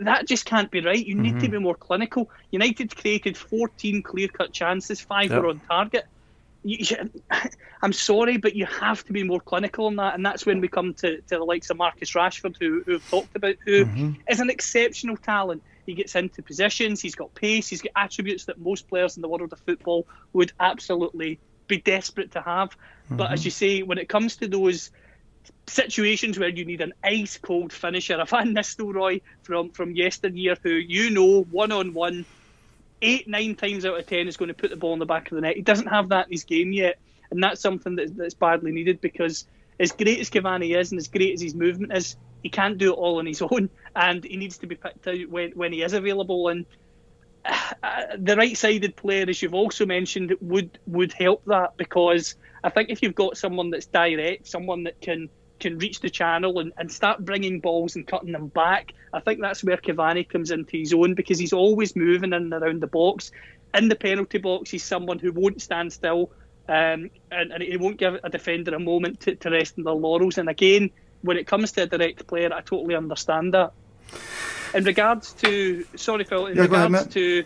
That 0.00 0.28
just 0.28 0.44
can't 0.44 0.70
be 0.70 0.82
right. 0.82 1.04
You 1.04 1.14
need 1.14 1.36
mm-hmm. 1.36 1.44
to 1.44 1.48
be 1.48 1.58
more 1.58 1.74
clinical. 1.74 2.28
United 2.50 2.94
created 2.94 3.38
14 3.38 4.02
clear 4.02 4.28
cut 4.28 4.52
chances, 4.52 5.00
five 5.00 5.30
yep. 5.30 5.40
were 5.40 5.48
on 5.48 5.60
target. 5.60 6.04
You, 6.62 6.84
I'm 7.82 7.94
sorry, 7.94 8.36
but 8.36 8.54
you 8.54 8.66
have 8.66 9.02
to 9.04 9.14
be 9.14 9.22
more 9.22 9.40
clinical 9.40 9.86
on 9.86 9.96
that, 9.96 10.14
and 10.14 10.26
that's 10.26 10.44
when 10.44 10.60
we 10.60 10.68
come 10.68 10.92
to, 10.92 11.22
to 11.22 11.38
the 11.38 11.44
likes 11.44 11.70
of 11.70 11.78
Marcus 11.78 12.12
Rashford, 12.12 12.56
who, 12.60 12.82
who 12.84 12.92
have 12.92 13.08
talked 13.08 13.34
about, 13.34 13.54
who 13.64 13.86
mm-hmm. 13.86 14.12
is 14.28 14.40
an 14.40 14.50
exceptional 14.50 15.16
talent. 15.16 15.62
He 15.86 15.94
gets 15.94 16.14
into 16.16 16.42
positions, 16.42 17.00
he's 17.00 17.14
got 17.14 17.34
pace, 17.34 17.68
he's 17.68 17.80
got 17.80 17.92
attributes 17.96 18.44
that 18.44 18.58
most 18.60 18.88
players 18.88 19.16
in 19.16 19.22
the 19.22 19.28
world 19.28 19.54
of 19.54 19.58
football 19.60 20.06
would 20.34 20.52
absolutely 20.60 21.40
be 21.76 21.82
desperate 21.82 22.32
to 22.32 22.40
have. 22.40 22.70
Mm-hmm. 22.70 23.16
But 23.16 23.32
as 23.32 23.40
mm-hmm. 23.40 23.46
you 23.46 23.50
say, 23.50 23.82
when 23.82 23.98
it 23.98 24.08
comes 24.08 24.36
to 24.36 24.48
those 24.48 24.90
situations 25.66 26.38
where 26.38 26.48
you 26.48 26.64
need 26.64 26.80
an 26.80 26.92
ice 27.02 27.38
cold 27.38 27.72
finisher, 27.72 28.20
a 28.20 28.24
Van 28.24 28.54
Nistelrooy 28.54 29.22
from 29.42 29.70
from 29.70 29.94
yesteryear, 29.94 30.56
who 30.62 30.70
you 30.70 31.10
know 31.10 31.42
one 31.42 31.72
on 31.72 31.94
one, 31.94 32.24
eight 33.00 33.28
nine 33.28 33.54
times 33.54 33.84
out 33.84 33.98
of 33.98 34.06
ten 34.06 34.28
is 34.28 34.36
going 34.36 34.48
to 34.48 34.54
put 34.54 34.70
the 34.70 34.76
ball 34.76 34.92
in 34.92 34.98
the 34.98 35.06
back 35.06 35.30
of 35.30 35.36
the 35.36 35.40
net. 35.40 35.56
He 35.56 35.62
doesn't 35.62 35.88
have 35.88 36.10
that 36.10 36.26
in 36.26 36.32
his 36.32 36.44
game 36.44 36.72
yet, 36.72 36.98
and 37.30 37.42
that's 37.42 37.60
something 37.60 37.96
that, 37.96 38.16
that's 38.16 38.34
badly 38.34 38.72
needed 38.72 39.00
because 39.00 39.46
as 39.80 39.92
great 39.92 40.20
as 40.20 40.30
Cavani 40.30 40.78
is 40.78 40.92
and 40.92 40.98
as 40.98 41.08
great 41.08 41.34
as 41.34 41.40
his 41.40 41.54
movement 41.54 41.92
is, 41.96 42.16
he 42.42 42.48
can't 42.48 42.78
do 42.78 42.92
it 42.92 42.96
all 42.96 43.18
on 43.18 43.26
his 43.26 43.42
own, 43.50 43.70
and 43.96 44.24
he 44.24 44.36
needs 44.36 44.58
to 44.58 44.66
be 44.66 44.76
picked 44.76 45.06
out 45.06 45.28
when 45.28 45.52
when 45.52 45.72
he 45.72 45.82
is 45.82 45.92
available. 45.92 46.48
And 46.48 46.66
the 48.18 48.36
right-sided 48.36 48.96
player, 48.96 49.26
as 49.28 49.42
you've 49.42 49.54
also 49.54 49.86
mentioned, 49.86 50.34
would 50.40 50.78
would 50.86 51.12
help 51.12 51.44
that 51.46 51.76
because 51.76 52.36
I 52.62 52.70
think 52.70 52.90
if 52.90 53.02
you've 53.02 53.14
got 53.14 53.36
someone 53.36 53.70
that's 53.70 53.86
direct, 53.86 54.46
someone 54.46 54.84
that 54.84 55.00
can 55.00 55.28
can 55.58 55.78
reach 55.78 56.00
the 56.00 56.10
channel 56.10 56.58
and, 56.58 56.72
and 56.76 56.90
start 56.90 57.24
bringing 57.24 57.60
balls 57.60 57.94
and 57.94 58.06
cutting 58.06 58.32
them 58.32 58.48
back, 58.48 58.92
I 59.12 59.20
think 59.20 59.40
that's 59.40 59.62
where 59.62 59.76
Cavani 59.76 60.28
comes 60.28 60.50
into 60.50 60.76
his 60.76 60.92
own 60.92 61.14
because 61.14 61.38
he's 61.38 61.52
always 61.52 61.94
moving 61.94 62.32
in 62.32 62.52
and 62.52 62.52
around 62.52 62.82
the 62.82 62.88
box. 62.88 63.30
In 63.72 63.88
the 63.88 63.94
penalty 63.94 64.38
box, 64.38 64.70
he's 64.70 64.84
someone 64.84 65.20
who 65.20 65.32
won't 65.32 65.62
stand 65.62 65.92
still 65.92 66.32
um, 66.68 67.10
and, 67.30 67.52
and 67.52 67.62
he 67.62 67.76
won't 67.76 67.96
give 67.96 68.18
a 68.22 68.28
defender 68.28 68.74
a 68.74 68.80
moment 68.80 69.20
to, 69.20 69.36
to 69.36 69.50
rest 69.50 69.78
in 69.78 69.84
their 69.84 69.94
laurels. 69.94 70.38
And 70.38 70.48
again, 70.48 70.90
when 71.22 71.36
it 71.36 71.46
comes 71.46 71.72
to 71.72 71.82
a 71.82 71.86
direct 71.86 72.26
player, 72.26 72.52
I 72.52 72.60
totally 72.60 72.94
understand 72.94 73.54
that. 73.54 73.72
In 74.74 74.84
regards 74.84 75.32
to, 75.34 75.84
sorry, 75.96 76.24
Phil, 76.24 76.46
in 76.46 76.56
yeah, 76.56 76.62
regards 76.62 76.94
ahead, 76.94 77.10
to 77.12 77.44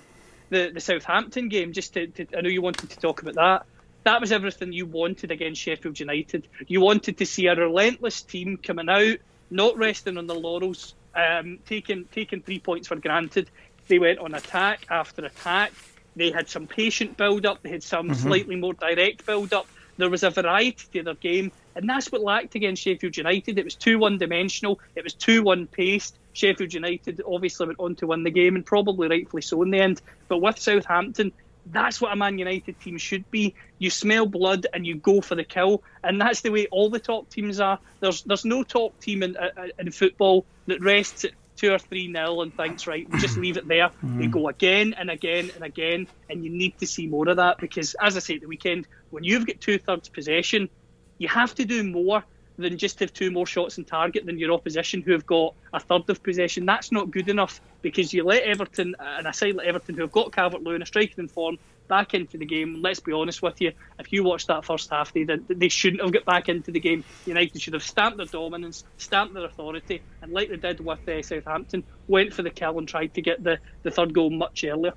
the, 0.51 0.71
the 0.75 0.81
Southampton 0.81 1.49
game, 1.49 1.73
just 1.73 1.95
to, 1.95 2.07
to, 2.07 2.27
I 2.37 2.41
know 2.41 2.49
you 2.49 2.63
wanted 2.63 2.91
to 2.91 2.99
talk 2.99 3.23
about 3.23 3.35
that. 3.35 3.67
That 4.05 4.21
was 4.21 4.31
everything 4.31 4.73
you 4.73 4.87
wanted 4.87 5.33
against 5.33 5.61
Sheffield 5.61 5.99
United. 5.99 6.47
You 6.69 6.81
wanted 6.81 7.19
to 7.19 7.27
see 7.27 7.49
a 7.49 7.57
relentless 7.57 8.23
team 8.23 8.57
coming 8.57 8.89
out, 8.89 9.17
not 9.51 9.77
resting 9.77 10.17
on 10.19 10.29
the 10.29 10.35
laurels, 10.37 10.95
um, 11.17 11.59
taking 11.67 12.05
taking 12.13 12.43
three 12.43 12.61
points 12.61 12.87
for 12.87 12.97
granted. 12.97 13.51
They 13.89 13.99
went 13.99 14.21
on 14.21 14.35
attack 14.35 14.87
after 14.89 15.25
attack. 15.25 15.73
They 16.15 16.31
had 16.31 16.49
some 16.49 16.69
patient 16.69 17.17
build 17.17 17.47
up. 17.47 17.63
They 17.63 17.71
had 17.71 17.83
some 17.83 18.09
mm-hmm. 18.09 18.29
slightly 18.29 18.55
more 18.55 18.75
direct 18.75 19.27
build 19.27 19.53
up. 19.53 19.67
There 19.97 20.11
was 20.11 20.23
a 20.23 20.31
variety 20.31 20.87
to 20.93 21.03
their 21.03 21.15
game, 21.15 21.51
and 21.75 21.89
that's 21.89 22.13
what 22.13 22.21
lacked 22.21 22.55
against 22.55 22.83
Sheffield 22.83 23.17
United. 23.17 23.59
It 23.59 23.65
was 23.65 23.75
too 23.75 23.99
one 23.99 24.19
dimensional. 24.19 24.79
It 24.95 25.03
was 25.03 25.15
too 25.15 25.43
one 25.43 25.67
paced. 25.67 26.17
Sheffield 26.37 26.75
United 26.75 27.23
obviously 27.27 27.67
went 27.67 27.81
on 27.81 27.95
to 27.97 28.07
win 28.09 28.23
the 28.23 28.31
game, 28.31 28.57
and 28.57 28.65
probably 28.65 29.09
rightfully 29.09 29.43
so 29.43 29.63
in 29.63 29.71
the 29.71 29.81
end. 29.81 30.03
But 30.29 30.39
with 30.39 30.59
Southampton, 30.59 31.33
that's 31.65 32.01
what 32.01 32.13
a 32.13 32.17
Man 32.17 32.39
United 32.39 32.79
team 32.79 32.99
should 32.99 33.29
be. 33.31 33.55
You 33.79 33.89
smell 33.89 34.27
blood 34.27 34.67
and 34.73 34.87
you 34.87 34.97
go 34.97 35.23
for 35.23 35.35
the 35.35 35.45
kill, 35.45 35.83
and 36.05 36.21
that's 36.21 36.43
the 36.43 36.51
way 36.51 36.67
all 36.67 36.91
the 36.91 37.01
top 37.01 37.31
teams 37.31 37.59
are. 37.59 37.79
There's 38.01 38.23
there's 38.23 38.45
no 38.45 38.63
top 38.65 39.01
team 39.01 39.23
in 39.23 39.37
uh, 39.37 39.51
uh, 39.57 39.69
in 39.79 39.91
football 39.91 40.45
that 40.67 40.83
rests 40.83 41.25
at 41.25 41.33
two 41.57 41.73
or 41.73 41.79
three 41.79 42.07
nil 42.07 42.43
and 42.43 42.55
thinks 42.55 42.87
right, 42.87 43.09
we'll 43.09 43.19
just 43.19 43.39
leave 43.39 43.57
it 43.57 43.67
there. 43.67 43.89
Mm. 44.05 44.19
They 44.19 44.27
go 44.27 44.49
again 44.49 44.95
and 44.99 45.11
again 45.11 45.51
and 45.55 45.65
again, 45.65 46.07
and 46.29 46.45
you 46.45 46.51
need 46.51 46.79
to 46.81 46.87
see 46.87 47.07
more 47.07 47.27
of 47.31 47.39
that 47.39 47.57
because, 47.57 47.95
as 47.95 48.15
I 48.15 48.21
say 48.21 48.35
at 48.35 48.43
the 48.43 48.47
weekend, 48.47 48.87
when 49.09 49.25
you've 49.25 49.47
got 49.47 49.59
two 49.59 49.79
thirds 49.79 50.11
possession, 50.11 50.69
you 51.17 51.29
have 51.29 51.55
to 51.55 51.65
do 51.65 51.83
more 51.83 52.23
than 52.59 52.79
just 52.79 53.01
have 53.01 53.13
two 53.13 53.31
more 53.31 53.47
shots 53.47 53.79
in 53.79 53.85
target 53.85 54.27
than 54.27 54.39
your 54.39 54.53
opposition 54.53 55.03
who 55.03 55.13
have 55.13 55.27
got 55.27 55.55
a 55.73 55.81
third 55.81 56.09
of 56.09 56.23
possession. 56.23 56.67
That's 56.67 56.93
not 56.93 57.11
good 57.11 57.29
enough 57.29 57.61
because 57.83 58.13
you 58.13 58.25
let 58.25 58.43
Everton, 58.45 58.95
and 58.99 59.29
I 59.29 59.31
say 59.33 59.53
let 59.53 59.67
Everton, 59.67 59.95
who 59.95 60.03
have 60.03 60.13
got 60.13 60.33
Calvert 60.33 60.63
Lewin 60.63 60.83
a 60.83 60.87
striking 60.87 61.29
form, 61.29 61.59
back 61.89 62.15
into 62.15 62.37
the 62.37 62.47
game. 62.47 62.83
Let's 62.83 63.01
be 63.01 63.13
honest 63.13 63.43
with 63.43 63.61
you, 63.61 63.73
if 63.99 64.13
you 64.13 64.25
watched 64.25 64.49
that 64.49 64.65
first 64.65 64.91
half, 64.91 65.13
they 65.13 65.25
they 65.25 65.69
shouldn't 65.69 66.03
have 66.03 66.13
got 66.13 66.25
back 66.25 66.49
into 66.49 66.71
the 66.71 66.81
game. 66.81 67.05
United 67.27 67.61
should 67.61 67.75
have 67.75 67.83
stamped 67.83 68.17
their 68.17 68.27
dominance, 68.27 68.85
stamped 68.99 69.35
their 69.35 69.45
authority, 69.45 70.03
and 70.23 70.33
like 70.33 70.49
they 70.49 70.57
did 70.57 70.85
with 70.85 71.09
uh, 71.09 71.23
Southampton, 71.23 71.85
went 72.09 72.33
for 72.33 72.43
the 72.43 72.51
kill 72.51 72.79
and 72.79 72.89
tried 72.89 73.15
to 73.15 73.23
get 73.23 73.43
the, 73.43 73.59
the 73.83 73.91
third 73.91 74.13
goal 74.13 74.31
much 74.31 74.65
earlier. 74.65 74.93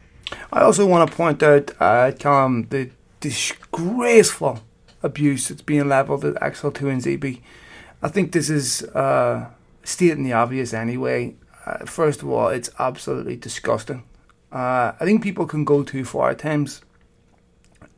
I 0.51 0.61
also 0.61 0.85
want 0.85 1.09
to 1.09 1.15
point 1.15 1.41
out, 1.43 1.71
uh, 1.79 2.11
Tom, 2.11 2.67
the 2.69 2.89
disgraceful 3.19 4.61
abuse 5.03 5.47
that's 5.47 5.61
being 5.61 5.87
levelled 5.87 6.25
at 6.25 6.41
Axel 6.41 6.71
Tuanzebe. 6.71 7.41
I 8.01 8.07
think 8.07 8.31
this 8.31 8.49
is 8.49 8.83
uh, 8.95 9.49
stating 9.83 10.23
the 10.23 10.33
obvious 10.33 10.73
anyway. 10.73 11.35
Uh, 11.65 11.85
first 11.85 12.21
of 12.21 12.29
all, 12.29 12.47
it's 12.49 12.69
absolutely 12.79 13.35
disgusting. 13.35 14.03
Uh, 14.51 14.93
I 14.99 15.05
think 15.05 15.21
people 15.21 15.45
can 15.45 15.65
go 15.65 15.83
too 15.83 16.03
far 16.05 16.31
at 16.31 16.39
times, 16.39 16.81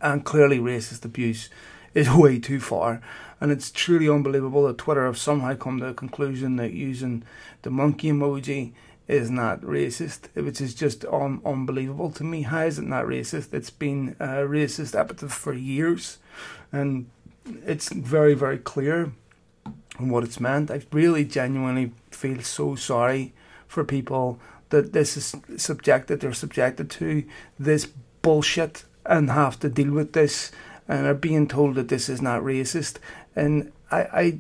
and 0.01 0.25
clearly 0.25 0.59
racist 0.59 1.05
abuse 1.05 1.49
is 1.93 2.09
way 2.13 2.39
too 2.39 2.59
far. 2.59 3.01
And 3.39 3.51
it's 3.51 3.71
truly 3.71 4.07
unbelievable 4.07 4.67
that 4.67 4.77
Twitter 4.77 5.05
have 5.05 5.17
somehow 5.17 5.55
come 5.55 5.79
to 5.79 5.87
a 5.87 5.93
conclusion 5.93 6.57
that 6.57 6.73
using 6.73 7.23
the 7.63 7.71
monkey 7.71 8.11
emoji 8.11 8.73
is 9.12 9.30
not 9.30 9.62
racist, 9.62 10.34
which 10.41 10.62
is 10.62 10.74
just 10.74 11.04
un- 11.06 11.41
unbelievable 11.45 12.12
to 12.12 12.24
me. 12.24 12.43
How 12.43 12.63
is 12.63 12.80
it 12.80 12.86
not 12.86 13.06
racist? 13.06 13.54
It's 13.54 13.69
been 13.69 14.15
a 14.19 14.47
racist 14.47 14.97
epithet 14.97 15.32
for 15.32 15.54
years 15.54 16.17
and 16.71 17.10
it's 17.65 17.91
very 17.91 18.34
very 18.34 18.58
clear 18.58 19.12
on 20.00 20.10
what 20.10 20.24
it's 20.24 20.39
meant. 20.39 20.71
I 20.71 20.82
really 20.91 21.26
genuinely 21.26 21.91
feel 22.10 22.41
so 22.41 22.76
sorry 22.76 23.34
for 23.67 23.84
people 23.84 24.39
that 24.69 24.93
this 24.93 25.17
is 25.17 25.36
subjected 25.58 26.21
they're 26.21 26.34
subjected 26.34 26.89
to 26.91 27.26
this 27.60 27.88
bullshit 28.21 28.86
and 29.06 29.30
have 29.30 29.60
to 29.60 29.69
deal 29.69 29.91
with 29.91 30.13
this 30.13 30.52
and 30.88 31.06
are 31.06 31.13
being 31.13 31.47
told 31.47 31.76
that 31.76 31.89
this 31.89 32.08
is 32.08 32.21
not 32.21 32.41
racist 32.41 32.95
and 33.36 33.74
I 33.91 34.02
I 34.24 34.39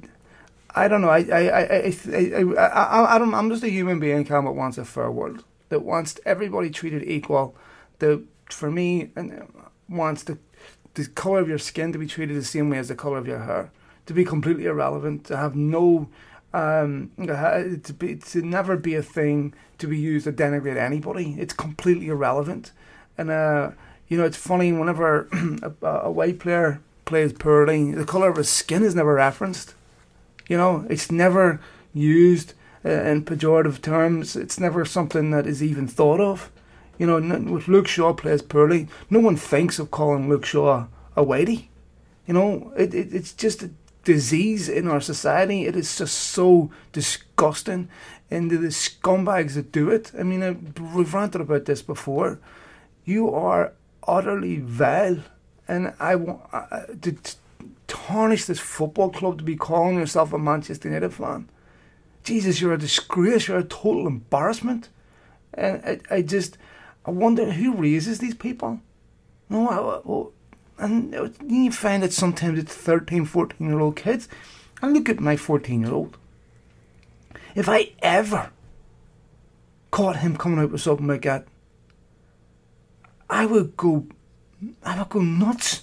I 0.75 0.87
don't 0.87 1.01
know. 1.01 1.09
I 1.09 1.19
I 1.19 1.41
I 1.49 1.63
I, 1.63 2.43
I, 2.57 2.65
I, 2.65 3.15
I 3.15 3.17
don't 3.17 3.33
I'm 3.33 3.49
just 3.49 3.63
a 3.63 3.69
human 3.69 3.99
being 3.99 4.23
Cam 4.25 4.45
that 4.45 4.51
wants 4.51 4.77
a 4.77 4.85
fair 4.85 5.11
world. 5.11 5.43
That 5.69 5.83
wants 5.83 6.19
everybody 6.25 6.69
treated 6.69 7.03
equal. 7.03 7.55
That 7.99 8.23
for 8.49 8.71
me 8.71 9.11
and 9.15 9.47
wants 9.87 10.23
to 10.25 10.37
the 10.93 11.05
color 11.07 11.39
of 11.39 11.47
your 11.47 11.57
skin 11.57 11.93
to 11.93 11.99
be 11.99 12.07
treated 12.07 12.35
the 12.35 12.43
same 12.43 12.69
way 12.69 12.77
as 12.77 12.89
the 12.89 12.95
color 12.95 13.17
of 13.17 13.27
your 13.27 13.39
hair, 13.39 13.71
to 14.05 14.13
be 14.13 14.25
completely 14.25 14.65
irrelevant, 14.65 15.25
to 15.25 15.37
have 15.37 15.55
no, 15.55 16.09
um, 16.53 17.11
to 17.17 17.93
be 17.97 18.15
to 18.15 18.41
never 18.41 18.75
be 18.75 18.95
a 18.95 19.03
thing 19.03 19.53
to 19.77 19.87
be 19.87 19.97
used 19.97 20.25
to 20.25 20.33
denigrate 20.33 20.77
anybody. 20.77 21.35
It's 21.39 21.53
completely 21.53 22.07
irrelevant, 22.07 22.71
and 23.17 23.29
uh, 23.29 23.71
you 24.07 24.17
know 24.17 24.25
it's 24.25 24.37
funny 24.37 24.71
whenever 24.73 25.27
a, 25.81 25.87
a 25.87 26.11
white 26.11 26.39
player 26.39 26.81
plays 27.05 27.33
poorly, 27.33 27.91
the 27.91 28.05
color 28.05 28.29
of 28.29 28.37
his 28.37 28.49
skin 28.49 28.83
is 28.83 28.95
never 28.95 29.13
referenced. 29.15 29.73
You 30.51 30.57
know, 30.57 30.85
it's 30.89 31.09
never 31.09 31.61
used 31.93 32.55
uh, 32.83 32.89
in 32.89 33.23
pejorative 33.23 33.81
terms. 33.81 34.35
It's 34.35 34.59
never 34.59 34.83
something 34.83 35.31
that 35.31 35.47
is 35.47 35.63
even 35.63 35.87
thought 35.87 36.19
of. 36.19 36.51
You 36.97 37.07
know, 37.07 37.55
if 37.55 37.69
Luke 37.69 37.87
Shaw 37.87 38.11
plays 38.11 38.41
poorly, 38.41 38.89
no 39.09 39.21
one 39.21 39.37
thinks 39.37 39.79
of 39.79 39.91
calling 39.91 40.27
Luke 40.27 40.45
Shaw 40.45 40.87
a 41.15 41.23
whitey. 41.23 41.69
You 42.27 42.33
know, 42.33 42.73
it, 42.75 42.93
it 42.93 43.13
it's 43.13 43.31
just 43.31 43.63
a 43.63 43.69
disease 44.03 44.67
in 44.67 44.89
our 44.89 44.99
society. 44.99 45.67
It 45.67 45.77
is 45.77 45.97
just 45.97 46.17
so 46.17 46.69
disgusting. 46.91 47.87
And 48.29 48.51
the 48.51 48.57
scumbags 48.71 49.53
that 49.53 49.71
do 49.71 49.89
it, 49.89 50.11
I 50.19 50.23
mean, 50.23 50.73
we've 50.93 51.13
ranted 51.13 51.39
about 51.39 51.63
this 51.63 51.81
before. 51.81 52.41
You 53.05 53.33
are 53.33 53.71
utterly 54.05 54.57
vile. 54.57 55.19
And 55.65 55.93
I 55.97 56.15
want 56.15 56.41
uh, 56.51 56.87
to 57.03 57.15
tarnish 57.91 58.45
this 58.45 58.59
football 58.59 59.09
club 59.09 59.37
to 59.37 59.43
be 59.43 59.57
calling 59.57 59.97
yourself 59.97 60.31
a 60.31 60.39
Manchester 60.39 60.87
United 60.87 61.13
fan. 61.13 61.49
Jesus, 62.23 62.61
you're 62.61 62.73
a 62.73 62.77
disgrace. 62.77 63.47
You're 63.47 63.59
a 63.59 63.63
total 63.63 64.07
embarrassment. 64.07 64.87
And 65.53 65.81
I, 66.09 66.15
I 66.15 66.21
just, 66.21 66.57
I 67.05 67.11
wonder 67.11 67.51
who 67.51 67.73
raises 67.73 68.19
these 68.19 68.35
people. 68.35 68.79
No, 69.49 70.31
I, 70.79 70.83
and 70.85 71.35
you 71.45 71.71
find 71.71 72.01
that 72.01 72.13
sometimes 72.13 72.57
it's 72.57 72.73
13, 72.73 73.25
14 73.25 73.67
year 73.67 73.79
old 73.79 73.97
kids. 73.97 74.29
And 74.81 74.93
look 74.93 75.09
at 75.09 75.19
my 75.19 75.35
14 75.35 75.81
year 75.81 75.93
old. 75.93 76.17
If 77.53 77.67
I 77.67 77.91
ever 77.99 78.51
caught 79.91 80.17
him 80.17 80.37
coming 80.37 80.59
out 80.59 80.71
with 80.71 80.81
something 80.81 81.07
like 81.07 81.23
that, 81.23 81.45
I 83.29 83.45
would 83.45 83.75
go, 83.75 84.07
I 84.83 84.97
would 84.97 85.09
go 85.09 85.21
nuts. 85.21 85.81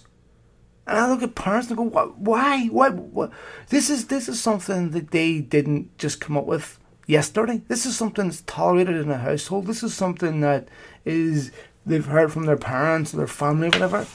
And 0.88 0.96
I 0.98 1.10
look 1.10 1.22
at 1.22 1.34
parents 1.34 1.68
and 1.68 1.76
go, 1.76 2.14
why? 2.16 2.66
Why? 2.66 3.28
This 3.68 3.90
is 3.90 4.06
this 4.06 4.26
is 4.26 4.40
something 4.40 4.92
that 4.92 5.10
they 5.10 5.40
didn't 5.40 5.96
just 5.98 6.18
come 6.18 6.34
up 6.34 6.46
with 6.46 6.78
yesterday. 7.06 7.60
This 7.68 7.84
is 7.84 7.94
something 7.94 8.24
that's 8.24 8.40
tolerated 8.42 8.96
in 8.96 9.10
a 9.10 9.18
household. 9.18 9.66
This 9.66 9.82
is 9.82 9.92
something 9.92 10.40
that 10.40 10.68
is 11.04 11.52
they've 11.84 12.06
heard 12.06 12.32
from 12.32 12.46
their 12.46 12.56
parents, 12.56 13.12
or 13.12 13.18
their 13.18 13.26
family, 13.26 13.66
or 13.66 13.72
whatever. 13.72 14.06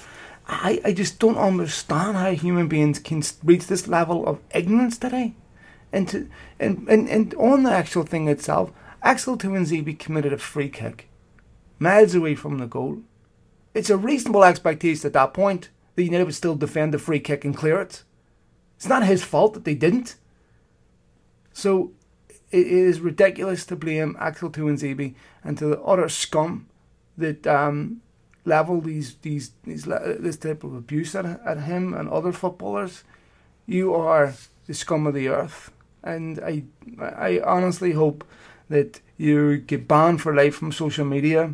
I, 0.47 0.81
I 0.83 0.93
just 0.93 1.19
don't 1.19 1.37
understand 1.37 2.17
how 2.17 2.31
human 2.31 2.67
beings 2.67 2.97
can 2.97 3.21
reach 3.43 3.67
this 3.67 3.87
level 3.87 4.25
of 4.25 4.39
ignorance 4.53 4.97
today. 4.97 5.35
And 5.91 6.09
to 6.09 6.27
and, 6.59 6.87
and, 6.89 7.07
and 7.07 7.35
on 7.35 7.61
the 7.63 7.71
actual 7.71 8.03
thing 8.03 8.27
itself, 8.27 8.71
Axel 9.03 9.37
Tuanzebe 9.37 9.99
committed 9.99 10.33
a 10.33 10.39
free 10.39 10.69
kick, 10.69 11.07
miles 11.77 12.15
away 12.15 12.33
from 12.33 12.57
the 12.57 12.65
goal. 12.65 13.03
It's 13.75 13.91
a 13.91 13.97
reasonable 13.97 14.43
expectation 14.43 15.05
at 15.05 15.13
that 15.13 15.35
point 15.35 15.69
that 15.95 16.03
United 16.03 16.25
would 16.25 16.35
still 16.35 16.55
defend 16.55 16.93
the 16.93 16.99
free 16.99 17.19
kick 17.19 17.45
and 17.45 17.55
clear 17.55 17.79
it. 17.81 18.03
It's 18.77 18.87
not 18.87 19.05
his 19.05 19.23
fault 19.23 19.53
that 19.53 19.65
they 19.65 19.75
didn't. 19.75 20.15
So 21.53 21.91
it 22.51 22.67
is 22.67 22.99
ridiculous 22.99 23.65
to 23.67 23.75
blame 23.75 24.15
Axel 24.19 24.49
Tuanzebe 24.49 25.15
and 25.43 25.57
to 25.57 25.67
the 25.67 25.81
utter 25.81 26.09
scum 26.09 26.67
that 27.17 27.45
um, 27.47 28.01
level 28.45 28.81
these 28.81 29.15
these 29.21 29.51
these 29.63 29.85
this 29.85 30.37
type 30.37 30.63
of 30.63 30.73
abuse 30.75 31.15
at, 31.15 31.25
at 31.25 31.61
him 31.61 31.93
and 31.93 32.09
other 32.09 32.31
footballers. 32.31 33.03
You 33.65 33.93
are 33.93 34.33
the 34.67 34.73
scum 34.73 35.07
of 35.07 35.13
the 35.13 35.29
earth, 35.29 35.71
and 36.03 36.39
I 36.39 36.63
I 36.99 37.39
honestly 37.45 37.93
hope 37.93 38.23
that 38.69 39.01
you 39.17 39.57
get 39.57 39.87
banned 39.87 40.21
for 40.21 40.33
life 40.33 40.55
from 40.55 40.71
social 40.71 41.05
media 41.05 41.53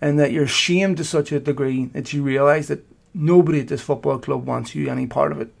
and 0.00 0.18
that 0.18 0.32
you're 0.32 0.46
shamed 0.46 0.96
to 0.96 1.04
such 1.04 1.32
a 1.32 1.40
degree 1.40 1.86
that 1.86 2.12
you 2.12 2.22
realise 2.22 2.68
that 2.68 2.84
nobody 3.14 3.60
at 3.60 3.68
this 3.68 3.82
football 3.82 4.18
club 4.18 4.46
wants 4.46 4.74
you 4.74 4.88
any 4.88 5.06
part 5.06 5.32
of 5.32 5.40
it. 5.40 5.52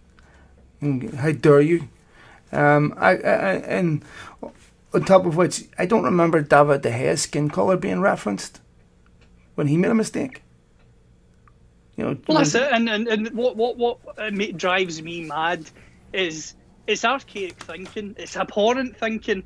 How 1.16 1.32
dare 1.32 1.60
you? 1.60 1.88
Um, 2.50 2.94
I, 2.96 3.10
I, 3.10 3.52
and 3.54 4.04
on 4.92 5.04
top 5.04 5.26
of 5.26 5.36
which, 5.36 5.64
I 5.78 5.86
don't 5.86 6.04
remember 6.04 6.40
David 6.42 6.82
De 6.82 6.90
Gea's 6.90 7.22
skin 7.22 7.48
colour 7.48 7.76
being 7.76 8.00
referenced 8.00 8.60
when 9.54 9.68
he 9.68 9.76
made 9.76 9.90
a 9.90 9.94
mistake. 9.94 10.42
You 11.96 12.04
know, 12.04 12.16
well, 12.26 12.38
that's 12.38 12.54
it. 12.54 12.70
And, 12.72 12.88
and, 12.88 13.06
and 13.06 13.30
what 13.32 13.56
what 13.56 13.76
what 13.76 13.98
uh, 14.18 14.30
drives 14.56 15.02
me 15.02 15.24
mad 15.24 15.70
is 16.12 16.54
it's 16.86 17.04
archaic 17.04 17.62
thinking, 17.62 18.14
it's 18.18 18.36
abhorrent 18.36 18.96
thinking, 18.96 19.42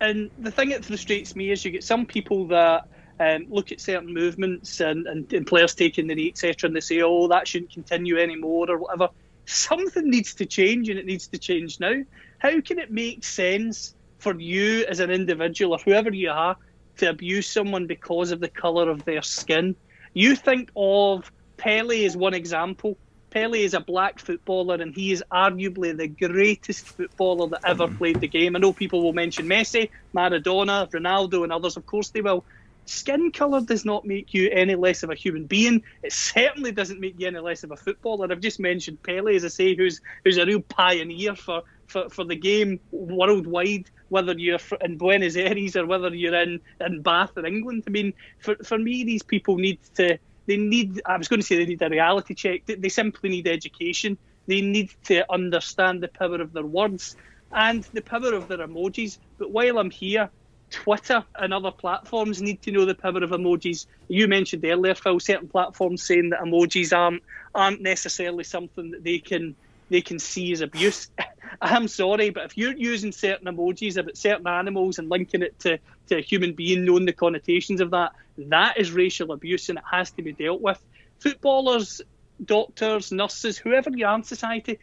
and 0.00 0.30
the 0.38 0.50
thing 0.50 0.70
that 0.70 0.84
frustrates 0.84 1.34
me 1.36 1.50
is 1.50 1.64
you 1.64 1.70
get 1.70 1.84
some 1.84 2.04
people 2.04 2.48
that 2.48 2.88
um, 3.20 3.46
look 3.48 3.72
at 3.72 3.80
certain 3.80 4.12
movements 4.12 4.80
and, 4.80 5.06
and, 5.06 5.32
and 5.32 5.46
players 5.46 5.74
taking 5.74 6.06
the 6.06 6.14
knee, 6.14 6.28
etc., 6.28 6.68
and 6.68 6.76
they 6.76 6.80
say, 6.80 7.00
oh, 7.02 7.28
that 7.28 7.46
shouldn't 7.46 7.72
continue 7.72 8.18
anymore 8.18 8.70
or 8.70 8.78
whatever. 8.78 9.08
Something 9.46 10.10
needs 10.10 10.34
to 10.34 10.46
change 10.46 10.88
and 10.88 10.98
it 10.98 11.06
needs 11.06 11.28
to 11.28 11.38
change 11.38 11.78
now. 11.78 12.02
How 12.38 12.60
can 12.60 12.78
it 12.78 12.90
make 12.90 13.24
sense 13.24 13.94
for 14.18 14.38
you 14.38 14.84
as 14.86 15.00
an 15.00 15.10
individual 15.10 15.72
or 15.72 15.78
whoever 15.78 16.10
you 16.10 16.30
are 16.30 16.56
to 16.98 17.10
abuse 17.10 17.48
someone 17.48 17.86
because 17.86 18.32
of 18.32 18.40
the 18.40 18.48
colour 18.48 18.90
of 18.90 19.04
their 19.04 19.22
skin? 19.22 19.76
You 20.12 20.34
think 20.34 20.70
of 20.74 21.30
Pele 21.56 22.04
as 22.04 22.16
one 22.16 22.34
example. 22.34 22.96
Pele 23.30 23.62
is 23.62 23.74
a 23.74 23.80
black 23.80 24.20
footballer 24.20 24.76
and 24.76 24.94
he 24.94 25.10
is 25.10 25.22
arguably 25.30 25.96
the 25.96 26.06
greatest 26.06 26.86
footballer 26.86 27.48
that 27.48 27.62
ever 27.64 27.88
played 27.88 28.20
the 28.20 28.28
game. 28.28 28.54
I 28.54 28.60
know 28.60 28.72
people 28.72 29.02
will 29.02 29.12
mention 29.12 29.46
Messi, 29.46 29.90
Maradona, 30.14 30.88
Ronaldo, 30.90 31.42
and 31.42 31.52
others. 31.52 31.76
Of 31.76 31.84
course 31.84 32.10
they 32.10 32.20
will 32.20 32.44
skin 32.86 33.32
colour 33.32 33.60
does 33.60 33.84
not 33.84 34.04
make 34.04 34.34
you 34.34 34.50
any 34.50 34.74
less 34.74 35.02
of 35.02 35.10
a 35.10 35.14
human 35.14 35.46
being. 35.46 35.82
It 36.02 36.12
certainly 36.12 36.72
doesn't 36.72 37.00
make 37.00 37.18
you 37.18 37.26
any 37.26 37.38
less 37.38 37.64
of 37.64 37.70
a 37.70 37.76
footballer. 37.76 38.28
I've 38.30 38.40
just 38.40 38.60
mentioned 38.60 39.02
Pele, 39.02 39.34
as 39.34 39.44
I 39.44 39.48
say, 39.48 39.74
who's 39.74 40.00
who's 40.24 40.38
a 40.38 40.46
real 40.46 40.60
pioneer 40.60 41.34
for, 41.36 41.62
for, 41.86 42.08
for 42.10 42.24
the 42.24 42.36
game 42.36 42.80
worldwide, 42.90 43.90
whether 44.08 44.32
you're 44.32 44.58
in 44.80 44.98
Buenos 44.98 45.36
Aires 45.36 45.76
or 45.76 45.86
whether 45.86 46.14
you're 46.14 46.34
in, 46.34 46.60
in 46.80 47.02
Bath 47.02 47.32
or 47.36 47.46
England. 47.46 47.84
I 47.86 47.90
mean, 47.90 48.14
for, 48.38 48.56
for 48.64 48.78
me, 48.78 49.04
these 49.04 49.22
people 49.22 49.56
need 49.56 49.78
to, 49.96 50.18
they 50.46 50.56
need, 50.56 51.00
I 51.06 51.16
was 51.16 51.28
going 51.28 51.40
to 51.40 51.46
say 51.46 51.56
they 51.56 51.66
need 51.66 51.82
a 51.82 51.88
reality 51.88 52.34
check. 52.34 52.62
They 52.66 52.88
simply 52.88 53.30
need 53.30 53.48
education. 53.48 54.18
They 54.46 54.60
need 54.60 54.90
to 55.04 55.30
understand 55.32 56.02
the 56.02 56.08
power 56.08 56.40
of 56.40 56.52
their 56.52 56.66
words 56.66 57.16
and 57.50 57.82
the 57.94 58.02
power 58.02 58.34
of 58.34 58.48
their 58.48 58.58
emojis. 58.58 59.18
But 59.38 59.50
while 59.50 59.78
I'm 59.78 59.90
here, 59.90 60.28
Twitter 60.74 61.24
and 61.36 61.54
other 61.54 61.70
platforms 61.70 62.42
need 62.42 62.60
to 62.62 62.72
know 62.72 62.84
the 62.84 62.96
power 62.96 63.22
of 63.22 63.30
emojis. 63.30 63.86
You 64.08 64.26
mentioned 64.26 64.64
earlier, 64.64 64.96
Phil, 64.96 65.20
certain 65.20 65.48
platforms 65.48 66.02
saying 66.02 66.30
that 66.30 66.40
emojis 66.40 66.92
aren't 66.92 67.22
aren't 67.54 67.80
necessarily 67.80 68.42
something 68.42 68.90
that 68.90 69.04
they 69.04 69.20
can 69.20 69.54
they 69.88 70.00
can 70.00 70.18
see 70.18 70.50
as 70.50 70.62
abuse. 70.62 71.08
I'm 71.62 71.86
sorry, 71.86 72.30
but 72.30 72.44
if 72.46 72.58
you're 72.58 72.76
using 72.76 73.12
certain 73.12 73.46
emojis 73.46 73.96
about 73.96 74.16
certain 74.16 74.48
animals 74.48 74.98
and 74.98 75.08
linking 75.08 75.42
it 75.42 75.56
to, 75.60 75.78
to 76.08 76.18
a 76.18 76.20
human 76.20 76.54
being, 76.54 76.84
knowing 76.84 77.04
the 77.04 77.12
connotations 77.12 77.80
of 77.80 77.92
that, 77.92 78.10
that 78.36 78.76
is 78.76 78.90
racial 78.90 79.30
abuse 79.30 79.68
and 79.68 79.78
it 79.78 79.84
has 79.88 80.10
to 80.12 80.22
be 80.22 80.32
dealt 80.32 80.60
with. 80.60 80.82
Footballers, 81.20 82.00
doctors, 82.44 83.12
nurses, 83.12 83.56
whoever 83.56 83.90
you 83.90 84.06
are 84.06 84.16
in 84.16 84.24
society, 84.24 84.80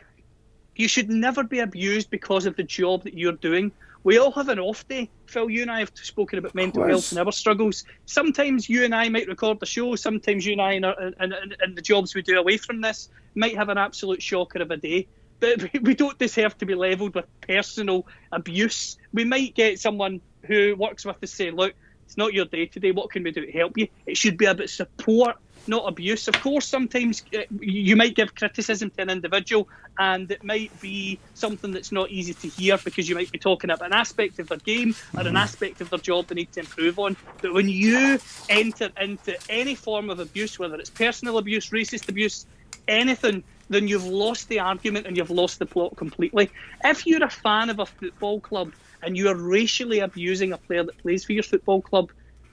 you 0.77 0.87
should 0.87 1.09
never 1.09 1.43
be 1.43 1.59
abused 1.59 2.09
because 2.09 2.45
of 2.45 2.55
the 2.55 2.63
job 2.63 3.03
that 3.03 3.17
you're 3.17 3.33
doing 3.33 3.73
we 4.03 4.17
all 4.17 4.31
have 4.31 4.49
an 4.49 4.59
off 4.59 4.87
day. 4.87 5.09
Phil, 5.27 5.49
you 5.49 5.61
and 5.61 5.71
I 5.71 5.79
have 5.79 5.91
spoken 5.93 6.39
about 6.39 6.55
mental 6.55 6.85
health 6.85 7.11
and 7.11 7.19
our 7.19 7.31
struggles. 7.31 7.83
Sometimes 8.05 8.67
you 8.67 8.83
and 8.83 8.95
I 8.95 9.09
might 9.09 9.27
record 9.27 9.59
the 9.59 9.65
show. 9.65 9.95
Sometimes 9.95 10.45
you 10.45 10.53
and 10.53 10.61
I, 10.61 10.73
and, 10.73 11.75
the 11.75 11.81
jobs 11.81 12.15
we 12.15 12.21
do 12.21 12.37
away 12.37 12.57
from 12.57 12.81
this, 12.81 13.09
might 13.35 13.55
have 13.55 13.69
an 13.69 13.77
absolute 13.77 14.21
shocker 14.21 14.61
of 14.61 14.71
a 14.71 14.77
day. 14.77 15.07
But 15.39 15.71
we 15.81 15.93
don't 15.93 16.17
deserve 16.17 16.57
to 16.59 16.65
be 16.65 16.75
levelled 16.75 17.15
with 17.15 17.25
personal 17.41 18.07
abuse. 18.31 18.97
We 19.13 19.23
might 19.23 19.53
get 19.53 19.79
someone 19.79 20.21
who 20.43 20.75
works 20.75 21.05
with 21.05 21.23
us 21.23 21.31
saying, 21.31 21.55
look, 21.55 21.73
it's 22.05 22.17
not 22.17 22.33
your 22.33 22.45
day 22.45 22.65
today. 22.65 22.91
What 22.91 23.11
can 23.11 23.23
we 23.23 23.31
do 23.31 23.45
to 23.45 23.51
help 23.51 23.77
you? 23.77 23.87
It 24.05 24.17
should 24.17 24.37
be 24.37 24.45
about 24.45 24.69
support 24.69 25.37
not 25.67 25.87
abuse. 25.87 26.27
Of 26.27 26.35
course, 26.41 26.67
sometimes 26.67 27.23
uh, 27.35 27.41
you 27.59 27.95
might 27.95 28.15
give 28.15 28.35
criticism 28.35 28.89
to 28.91 29.01
an 29.01 29.09
individual, 29.09 29.67
and 29.97 30.29
it 30.31 30.43
might 30.43 30.79
be 30.81 31.19
something 31.33 31.71
that's 31.71 31.91
not 31.91 32.09
easy 32.09 32.33
to 32.33 32.47
hear 32.47 32.77
because 32.77 33.07
you 33.07 33.15
might 33.15 33.31
be 33.31 33.37
talking 33.37 33.69
about 33.69 33.85
an 33.85 33.93
aspect 33.93 34.39
of 34.39 34.47
their 34.47 34.57
game 34.59 34.95
or 35.15 35.27
an 35.27 35.37
aspect 35.37 35.81
of 35.81 35.89
their 35.89 35.99
job 35.99 36.27
they 36.27 36.35
need 36.35 36.51
to 36.53 36.61
improve 36.61 36.99
on. 36.99 37.15
But 37.41 37.53
when 37.53 37.69
you 37.69 38.19
enter 38.49 38.89
into 38.99 39.37
any 39.49 39.75
form 39.75 40.09
of 40.09 40.19
abuse, 40.19 40.57
whether 40.57 40.75
it's 40.75 40.89
personal 40.89 41.37
abuse, 41.37 41.69
racist 41.69 42.09
abuse, 42.09 42.45
anything, 42.87 43.43
then 43.69 43.87
you've 43.87 44.05
lost 44.05 44.49
the 44.49 44.59
argument 44.59 45.07
and 45.07 45.15
you've 45.15 45.29
lost 45.29 45.59
the 45.59 45.65
plot 45.65 45.95
completely. 45.95 46.49
If 46.83 47.07
you're 47.07 47.23
a 47.23 47.29
fan 47.29 47.69
of 47.69 47.79
a 47.79 47.85
football 47.85 48.39
club 48.39 48.73
and 49.01 49.17
you 49.17 49.29
are 49.29 49.35
racially 49.35 49.99
abusing 49.99 50.51
a 50.51 50.57
player 50.57 50.83
that 50.83 50.97
plays 50.99 51.23
for 51.23 51.33
your 51.33 51.43
football 51.43 51.81
club, 51.81 52.11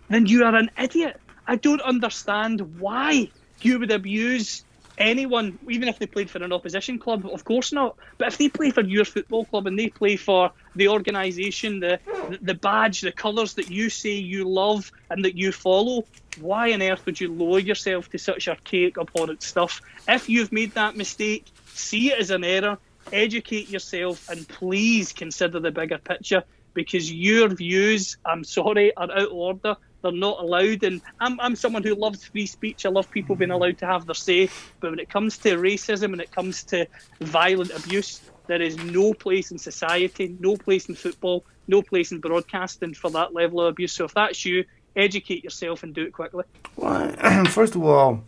then 0.08 0.26
you 0.26 0.44
are 0.44 0.54
an 0.54 0.70
idiot 0.78 1.20
I 1.48 1.56
don't 1.56 1.80
understand 1.80 2.78
why 2.78 3.30
you 3.62 3.78
would 3.78 3.90
abuse 3.90 4.62
anyone, 4.98 5.58
even 5.68 5.88
if 5.88 5.98
they 5.98 6.06
played 6.06 6.28
for 6.28 6.42
an 6.42 6.52
opposition 6.52 6.98
club, 6.98 7.26
of 7.32 7.44
course 7.44 7.72
not. 7.72 7.96
But 8.18 8.28
if 8.28 8.38
they 8.38 8.48
play 8.48 8.70
for 8.70 8.82
your 8.82 9.04
football 9.04 9.46
club 9.46 9.66
and 9.66 9.78
they 9.78 9.88
play 9.88 10.16
for 10.16 10.52
the 10.76 10.88
organisation, 10.88 11.80
the 11.80 12.00
the 12.42 12.54
badge, 12.54 13.00
the 13.00 13.12
colours 13.12 13.54
that 13.54 13.70
you 13.70 13.88
say 13.88 14.10
you 14.10 14.46
love 14.46 14.92
and 15.10 15.24
that 15.24 15.36
you 15.36 15.52
follow, 15.52 16.04
why 16.38 16.72
on 16.72 16.82
earth 16.82 17.06
would 17.06 17.20
you 17.20 17.32
lower 17.32 17.58
yourself 17.58 18.10
to 18.10 18.18
such 18.18 18.48
archaic, 18.48 18.98
abhorrent 18.98 19.42
stuff? 19.42 19.80
If 20.06 20.28
you've 20.28 20.52
made 20.52 20.74
that 20.74 20.96
mistake, 20.96 21.46
see 21.74 22.12
it 22.12 22.18
as 22.18 22.30
an 22.30 22.44
error, 22.44 22.78
educate 23.10 23.70
yourself, 23.70 24.28
and 24.28 24.46
please 24.46 25.12
consider 25.12 25.60
the 25.60 25.70
bigger 25.70 25.98
picture 25.98 26.44
because 26.74 27.10
your 27.10 27.48
views, 27.48 28.18
I'm 28.24 28.44
sorry, 28.44 28.94
are 28.94 29.10
out 29.10 29.10
of 29.10 29.32
order 29.32 29.76
they're 30.02 30.12
not 30.12 30.40
allowed. 30.40 30.82
And 30.82 31.00
I'm, 31.20 31.38
I'm 31.40 31.56
someone 31.56 31.82
who 31.82 31.94
loves 31.94 32.24
free 32.24 32.46
speech. 32.46 32.86
I 32.86 32.88
love 32.88 33.10
people 33.10 33.36
being 33.36 33.50
allowed 33.50 33.78
to 33.78 33.86
have 33.86 34.06
their 34.06 34.14
say. 34.14 34.48
But 34.80 34.90
when 34.90 34.98
it 34.98 35.08
comes 35.08 35.38
to 35.38 35.56
racism 35.56 36.12
and 36.12 36.20
it 36.20 36.30
comes 36.30 36.62
to 36.64 36.86
violent 37.20 37.70
abuse, 37.70 38.20
there 38.46 38.62
is 38.62 38.76
no 38.78 39.14
place 39.14 39.50
in 39.50 39.58
society, 39.58 40.36
no 40.40 40.56
place 40.56 40.88
in 40.88 40.94
football, 40.94 41.44
no 41.66 41.82
place 41.82 42.12
in 42.12 42.20
broadcasting 42.20 42.94
for 42.94 43.10
that 43.10 43.34
level 43.34 43.60
of 43.60 43.68
abuse. 43.68 43.92
So 43.92 44.04
if 44.04 44.14
that's 44.14 44.44
you, 44.44 44.64
educate 44.96 45.44
yourself 45.44 45.82
and 45.82 45.94
do 45.94 46.02
it 46.02 46.12
quickly. 46.12 46.44
Well, 46.76 47.44
first 47.50 47.74
of 47.74 47.82
all, 47.82 48.24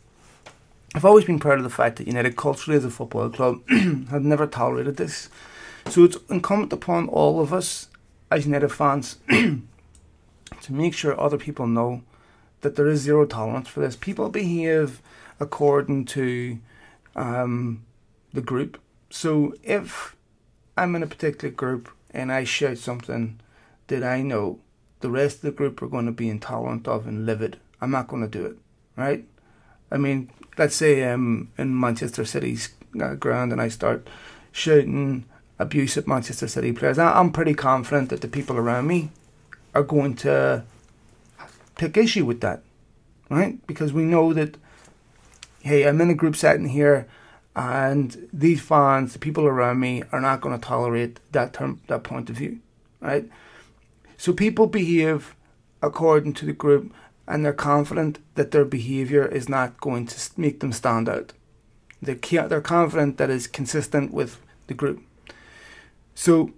I've 0.94 1.04
always 1.04 1.24
been 1.24 1.38
proud 1.38 1.59
of 1.59 1.64
the 1.64 1.70
fact 1.70 1.96
that 1.96 2.06
United 2.06 2.37
culturally 2.37 2.76
as 2.76 2.85
a 2.85 2.90
football 2.90 3.30
club 3.30 3.61
have 3.68 4.22
never 4.22 4.46
tolerated 4.46 4.96
this. 4.96 5.28
So 5.87 6.04
it's 6.04 6.18
incumbent 6.28 6.72
upon 6.72 7.09
all 7.09 7.40
of 7.40 7.52
us 7.52 7.88
as 8.30 8.44
United 8.44 8.70
fans 8.70 9.16
to 10.62 10.73
make 10.73 10.94
sure 10.94 11.18
other 11.18 11.38
people 11.38 11.66
know 11.66 12.03
that 12.61 12.77
there 12.77 12.87
is 12.87 13.01
zero 13.01 13.27
tolerance 13.27 13.68
for 13.68 13.81
this. 13.81 13.96
People 13.96 14.29
behave 14.29 15.01
according 15.38 16.05
to 16.05 16.59
um, 17.16 17.85
the 18.33 18.40
group. 18.40 18.79
So 19.09 19.55
if 19.62 20.16
I'm 20.77 20.94
in 20.94 21.03
a 21.03 21.07
particular 21.07 21.53
group 21.53 21.90
and 22.11 22.31
I 22.31 22.44
shout 22.44 22.79
something 22.79 23.40
that 23.88 24.05
I 24.05 24.23
know 24.23 24.61
the 25.01 25.11
rest 25.11 25.37
of 25.37 25.42
the 25.42 25.51
group 25.51 25.81
are 25.83 25.88
going 25.88 26.07
to 26.07 26.12
be 26.12 26.29
intolerant 26.29 26.87
of 26.87 27.07
and 27.07 27.27
livid, 27.27 27.59
I'm 27.81 27.90
not 27.90 28.09
going 28.09 28.23
to 28.23 28.29
do 28.29 28.44
it, 28.46 28.59
right? 28.96 29.25
I 29.90 29.96
mean, 29.96 30.31
let's 30.59 30.77
say 30.77 31.03
I'm 31.03 31.51
in 31.57 31.79
Manchester 31.79 32.25
City's 32.25 32.70
uh, 33.01 33.14
ground 33.14 33.53
and 33.53 33.61
I 33.61 33.68
start 33.68 34.07
shouting 34.53 35.25
abuse 35.59 35.96
at 35.96 36.07
Manchester 36.07 36.49
City 36.49 36.73
players. 36.73 36.99
I'm 36.99 37.33
pretty 37.33 37.55
confident 37.55 38.11
that 38.11 38.20
the 38.20 38.29
people 38.29 38.57
around 38.57 38.87
me 38.87 39.11
are 39.74 39.83
going 39.83 40.14
to 40.16 40.64
take 41.76 41.96
issue 41.96 42.24
with 42.24 42.40
that, 42.40 42.62
right? 43.28 43.64
Because 43.66 43.92
we 43.92 44.02
know 44.02 44.33
that, 44.33 44.56
hey, 45.61 45.87
I'm 45.87 46.00
in 46.00 46.11
a 46.11 46.14
group 46.14 46.37
setting 46.37 46.68
here, 46.68 47.09
and 47.56 48.28
these 48.33 48.61
fans, 48.61 49.12
the 49.12 49.18
people 49.18 49.46
around 49.46 49.80
me, 49.80 50.02
are 50.12 50.20
not 50.20 50.40
going 50.40 50.59
to 50.59 50.64
tolerate 50.64 51.20
that 51.33 51.52
term, 51.52 51.80
that 51.88 52.04
point 52.04 52.30
of 52.30 52.37
view, 52.37 52.61
right? 53.00 53.28
So 54.16 54.33
people 54.33 54.66
behave 54.66 55.35
according 55.83 56.35
to 56.35 56.46
the 56.46 56.52
group, 56.52 56.92
and 57.26 57.44
they're 57.44 57.52
confident 57.52 58.18
that 58.35 58.50
their 58.50 58.64
behaviour 58.64 59.24
is 59.24 59.48
not 59.48 59.80
going 59.80 60.06
to 60.06 60.30
make 60.37 60.61
them 60.61 60.72
stand 60.72 61.09
out. 61.09 61.33
They're, 62.02 62.16
they're 62.48 62.61
confident 62.61 63.18
that 63.18 63.30
it's 63.30 63.46
consistent 63.46 64.12
with 64.12 64.40
the 64.66 64.74
group. 64.74 65.02
So 66.14 66.52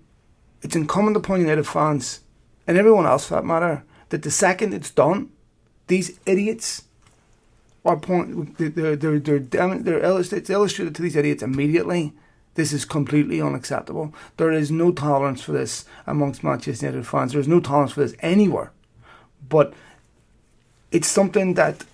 it's 0.63 0.75
incumbent 0.75 1.17
upon 1.17 1.41
United 1.41 1.67
fans 1.67 2.21
and 2.67 2.79
everyone 2.79 3.07
else 3.07 3.27
for 3.27 3.35
that 3.35 3.45
matter, 3.45 3.85
that 4.11 4.23
the 4.23 4.31
second 4.31 4.75
it's 4.75 4.91
done, 4.91 5.31
these 5.87 6.19
idiots 6.27 6.85
are 7.85 7.99
point 7.99 8.57
they're 8.59 8.71
they're 8.71 9.19
they're, 9.19 9.39
they're, 9.39 9.79
they're 9.79 10.21
it's 10.21 10.51
illustrated 10.51 10.95
to 10.95 11.03
these 11.03 11.17
idiots 11.17 11.43
immediately. 11.43 12.13
This 12.55 12.73
is 12.73 12.85
completely 12.85 13.41
unacceptable. 13.41 14.13
There 14.37 14.53
is 14.53 14.71
no 14.71 14.93
tolerance 14.93 15.43
for 15.43 15.53
this 15.53 15.87
amongst 16.07 16.45
Manchester 16.45 16.87
United 16.87 17.07
fans. 17.07 17.33
There 17.33 17.41
is 17.41 17.49
no 17.49 17.61
tolerance 17.61 17.93
for 17.93 18.01
this 18.01 18.15
anywhere. 18.21 18.73
But 19.49 19.73
it's 20.91 21.09
something 21.09 21.55
that 21.55 21.85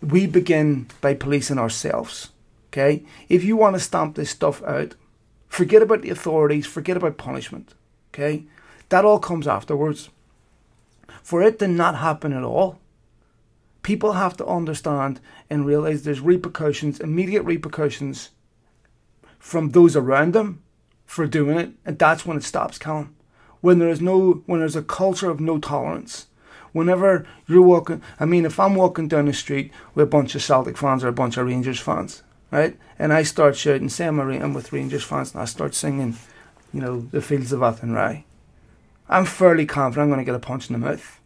we 0.00 0.28
begin 0.28 0.86
by 1.00 1.14
policing 1.14 1.58
ourselves. 1.58 2.30
Okay? 2.68 3.02
If 3.28 3.42
you 3.42 3.56
want 3.56 3.74
to 3.74 3.80
stamp 3.80 4.14
this 4.14 4.30
stuff 4.30 4.62
out, 4.62 4.94
forget 5.48 5.82
about 5.82 6.02
the 6.02 6.10
authorities, 6.10 6.66
forget 6.66 6.96
about 6.96 7.18
punishment. 7.18 7.74
Okay? 8.14 8.44
That 8.90 9.04
all 9.04 9.18
comes 9.18 9.48
afterwards. 9.48 10.10
For 11.22 11.42
it 11.42 11.58
to 11.60 11.68
not 11.68 11.96
happen 11.96 12.32
at 12.32 12.42
all, 12.42 12.78
people 13.82 14.12
have 14.12 14.36
to 14.36 14.46
understand 14.46 15.20
and 15.48 15.64
realize 15.64 16.02
there's 16.02 16.20
repercussions, 16.20 17.00
immediate 17.00 17.42
repercussions 17.42 18.30
from 19.38 19.70
those 19.70 19.96
around 19.96 20.34
them 20.34 20.62
for 21.06 21.26
doing 21.26 21.58
it, 21.58 21.70
and 21.84 21.98
that's 21.98 22.26
when 22.26 22.36
it 22.36 22.44
stops, 22.44 22.78
Callum. 22.78 23.14
When 23.60 23.78
there 23.78 23.88
is 23.88 24.00
no, 24.00 24.42
when 24.46 24.60
there's 24.60 24.76
a 24.76 24.82
culture 24.82 25.30
of 25.30 25.40
no 25.40 25.58
tolerance. 25.58 26.26
Whenever 26.72 27.26
you're 27.48 27.62
walking, 27.62 28.00
I 28.20 28.26
mean, 28.26 28.44
if 28.44 28.60
I'm 28.60 28.76
walking 28.76 29.08
down 29.08 29.26
the 29.26 29.32
street 29.32 29.72
with 29.94 30.04
a 30.04 30.10
bunch 30.10 30.36
of 30.36 30.42
Celtic 30.42 30.76
fans 30.76 31.02
or 31.02 31.08
a 31.08 31.12
bunch 31.12 31.36
of 31.36 31.46
Rangers 31.46 31.80
fans, 31.80 32.22
right, 32.52 32.76
and 32.98 33.12
I 33.12 33.24
start 33.24 33.56
shouting, 33.56 33.88
say 33.88 34.06
I'm 34.06 34.54
with 34.54 34.72
Rangers 34.72 35.02
fans, 35.02 35.32
and 35.32 35.42
I 35.42 35.46
start 35.46 35.74
singing, 35.74 36.16
you 36.72 36.80
know, 36.80 37.00
the 37.00 37.20
fields 37.20 37.52
of 37.52 37.60
Athenry, 37.60 38.24
I'm 39.10 39.24
fairly 39.24 39.66
confident 39.66 40.04
I'm 40.04 40.08
going 40.08 40.24
to 40.24 40.24
get 40.24 40.36
a 40.36 40.38
punch 40.38 40.70
in 40.70 40.74
the 40.74 40.86
mouth, 40.86 41.20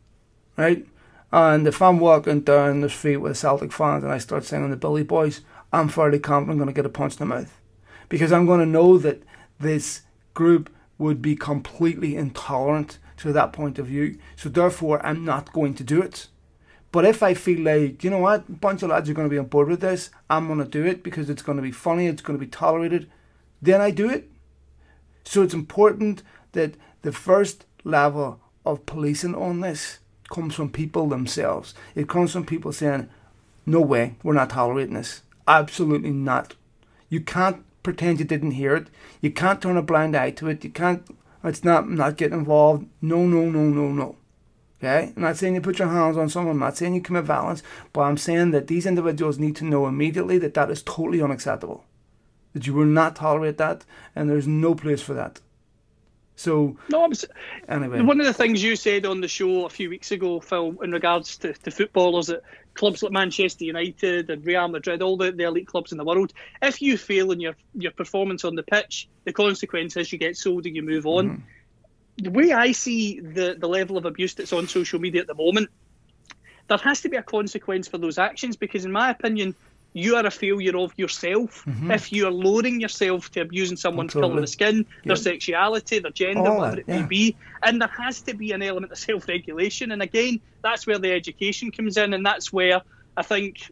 right? 0.56 0.86
And 1.30 1.66
if 1.66 1.82
I'm 1.82 2.00
walking 2.00 2.40
down 2.40 2.80
the 2.80 2.88
street 2.88 3.18
with 3.18 3.36
Celtic 3.36 3.72
fans 3.72 4.02
and 4.02 4.12
I 4.12 4.16
start 4.16 4.44
singing 4.44 4.70
the 4.70 4.76
Billy 4.76 5.02
Boys, 5.02 5.42
I'm 5.70 5.88
fairly 5.88 6.18
confident 6.18 6.52
I'm 6.52 6.58
going 6.58 6.68
to 6.68 6.72
get 6.72 6.86
a 6.86 6.88
punch 6.88 7.12
in 7.12 7.18
the 7.18 7.26
mouth. 7.26 7.60
Because 8.08 8.32
I'm 8.32 8.46
going 8.46 8.60
to 8.60 8.66
know 8.66 8.96
that 8.96 9.22
this 9.60 10.02
group 10.32 10.74
would 10.96 11.20
be 11.20 11.36
completely 11.36 12.16
intolerant 12.16 12.98
to 13.18 13.32
that 13.34 13.52
point 13.52 13.78
of 13.78 13.86
view. 13.86 14.18
So 14.34 14.48
therefore, 14.48 15.04
I'm 15.04 15.24
not 15.24 15.52
going 15.52 15.74
to 15.74 15.84
do 15.84 16.00
it. 16.00 16.28
But 16.90 17.04
if 17.04 17.22
I 17.22 17.34
feel 17.34 17.60
like, 17.60 18.02
you 18.02 18.08
know 18.08 18.18
what, 18.18 18.48
a 18.48 18.52
bunch 18.52 18.82
of 18.82 18.88
lads 18.88 19.10
are 19.10 19.14
going 19.14 19.28
to 19.28 19.34
be 19.34 19.38
on 19.38 19.46
board 19.46 19.68
with 19.68 19.80
this, 19.80 20.08
I'm 20.30 20.46
going 20.46 20.60
to 20.60 20.64
do 20.64 20.86
it 20.86 21.02
because 21.02 21.28
it's 21.28 21.42
going 21.42 21.56
to 21.56 21.62
be 21.62 21.72
funny, 21.72 22.06
it's 22.06 22.22
going 22.22 22.38
to 22.38 22.44
be 22.44 22.50
tolerated, 22.50 23.10
then 23.60 23.82
I 23.82 23.90
do 23.90 24.08
it. 24.08 24.30
So 25.24 25.42
it's 25.42 25.52
important 25.52 26.22
that 26.52 26.76
the 27.02 27.12
first 27.12 27.66
level 27.84 28.40
of 28.64 28.86
policing 28.86 29.34
on 29.34 29.60
this 29.60 29.98
comes 30.30 30.54
from 30.54 30.70
people 30.70 31.06
themselves. 31.06 31.74
It 31.94 32.08
comes 32.08 32.32
from 32.32 32.46
people 32.46 32.72
saying, 32.72 33.08
no 33.66 33.80
way, 33.80 34.16
we're 34.22 34.34
not 34.34 34.50
tolerating 34.50 34.94
this. 34.94 35.22
Absolutely 35.46 36.10
not. 36.10 36.54
You 37.08 37.20
can't 37.20 37.64
pretend 37.82 38.18
you 38.18 38.24
didn't 38.24 38.52
hear 38.52 38.74
it. 38.74 38.88
You 39.20 39.30
can't 39.30 39.60
turn 39.60 39.76
a 39.76 39.82
blind 39.82 40.16
eye 40.16 40.30
to 40.32 40.48
it. 40.48 40.64
You 40.64 40.70
can't, 40.70 41.06
it's 41.42 41.64
not, 41.64 41.88
not 41.88 42.16
get 42.16 42.32
involved. 42.32 42.86
No, 43.00 43.26
no, 43.26 43.50
no, 43.50 43.64
no, 43.64 43.88
no. 43.92 44.16
Okay? 44.78 45.12
I'm 45.16 45.22
not 45.22 45.36
saying 45.36 45.54
you 45.54 45.60
put 45.60 45.78
your 45.78 45.88
hands 45.88 46.16
on 46.16 46.28
someone. 46.28 46.56
I'm 46.56 46.60
not 46.60 46.76
saying 46.76 46.94
you 46.94 47.00
commit 47.00 47.24
violence. 47.24 47.62
But 47.92 48.02
I'm 48.02 48.16
saying 48.16 48.50
that 48.50 48.66
these 48.66 48.86
individuals 48.86 49.38
need 49.38 49.56
to 49.56 49.64
know 49.64 49.86
immediately 49.86 50.38
that 50.38 50.54
that 50.54 50.70
is 50.70 50.82
totally 50.82 51.22
unacceptable. 51.22 51.84
That 52.52 52.66
you 52.66 52.74
will 52.74 52.86
not 52.86 53.16
tolerate 53.16 53.58
that. 53.58 53.84
And 54.14 54.28
there's 54.28 54.46
no 54.46 54.74
place 54.74 55.02
for 55.02 55.14
that. 55.14 55.40
So 56.36 56.76
no, 56.88 57.04
I'm, 57.04 57.12
anyway, 57.68 58.00
one 58.00 58.20
of 58.20 58.26
the 58.26 58.32
things 58.32 58.62
you 58.62 58.74
said 58.74 59.06
on 59.06 59.20
the 59.20 59.28
show 59.28 59.66
a 59.66 59.70
few 59.70 59.88
weeks 59.88 60.10
ago, 60.10 60.40
Phil, 60.40 60.74
in 60.82 60.90
regards 60.90 61.38
to, 61.38 61.52
to 61.52 61.70
footballers 61.70 62.28
at 62.28 62.42
clubs 62.74 63.04
like 63.04 63.12
Manchester 63.12 63.64
United 63.64 64.30
and 64.30 64.44
Real 64.44 64.66
Madrid, 64.66 65.00
all 65.00 65.16
the, 65.16 65.30
the 65.30 65.44
elite 65.44 65.68
clubs 65.68 65.92
in 65.92 65.98
the 65.98 66.04
world, 66.04 66.32
if 66.60 66.82
you 66.82 66.98
fail 66.98 67.30
in 67.30 67.40
your 67.40 67.54
your 67.74 67.92
performance 67.92 68.44
on 68.44 68.56
the 68.56 68.64
pitch, 68.64 69.08
the 69.24 69.32
consequence 69.32 69.96
is 69.96 70.12
you 70.12 70.18
get 70.18 70.36
sold 70.36 70.66
and 70.66 70.74
you 70.74 70.82
move 70.82 71.06
on. 71.06 71.30
Mm. 71.30 71.42
The 72.24 72.30
way 72.30 72.52
I 72.52 72.72
see 72.72 73.20
the 73.20 73.56
the 73.58 73.68
level 73.68 73.96
of 73.96 74.04
abuse 74.04 74.34
that's 74.34 74.52
on 74.52 74.66
social 74.66 74.98
media 74.98 75.20
at 75.20 75.28
the 75.28 75.34
moment, 75.34 75.70
there 76.66 76.78
has 76.78 77.00
to 77.02 77.08
be 77.08 77.16
a 77.16 77.22
consequence 77.22 77.86
for 77.86 77.98
those 77.98 78.18
actions 78.18 78.56
because, 78.56 78.84
in 78.84 78.90
my 78.90 79.10
opinion, 79.10 79.54
you 79.94 80.16
are 80.16 80.26
a 80.26 80.30
failure 80.30 80.76
of 80.76 80.92
yourself 80.96 81.64
mm-hmm. 81.64 81.90
if 81.92 82.12
you're 82.12 82.30
lowering 82.30 82.80
yourself 82.80 83.30
to 83.30 83.40
abusing 83.40 83.76
someone's 83.76 84.08
Absolutely. 84.08 84.28
colour 84.28 84.38
of 84.40 84.42
the 84.42 84.52
skin, 84.52 84.86
their 85.04 85.16
sexuality, 85.16 86.00
their 86.00 86.10
gender, 86.10 86.50
All 86.50 86.58
whatever 86.58 86.76
that, 86.76 86.80
it 86.80 86.88
may 86.88 87.06
be. 87.06 87.36
And 87.62 87.80
there 87.80 87.88
has 87.88 88.20
to 88.22 88.34
be 88.34 88.50
an 88.50 88.60
element 88.60 88.92
of 88.92 88.98
self 88.98 89.28
regulation. 89.28 89.92
And 89.92 90.02
again, 90.02 90.40
that's 90.62 90.86
where 90.86 90.98
the 90.98 91.12
education 91.12 91.70
comes 91.70 91.96
in, 91.96 92.12
and 92.12 92.26
that's 92.26 92.52
where 92.52 92.82
I 93.16 93.22
think 93.22 93.70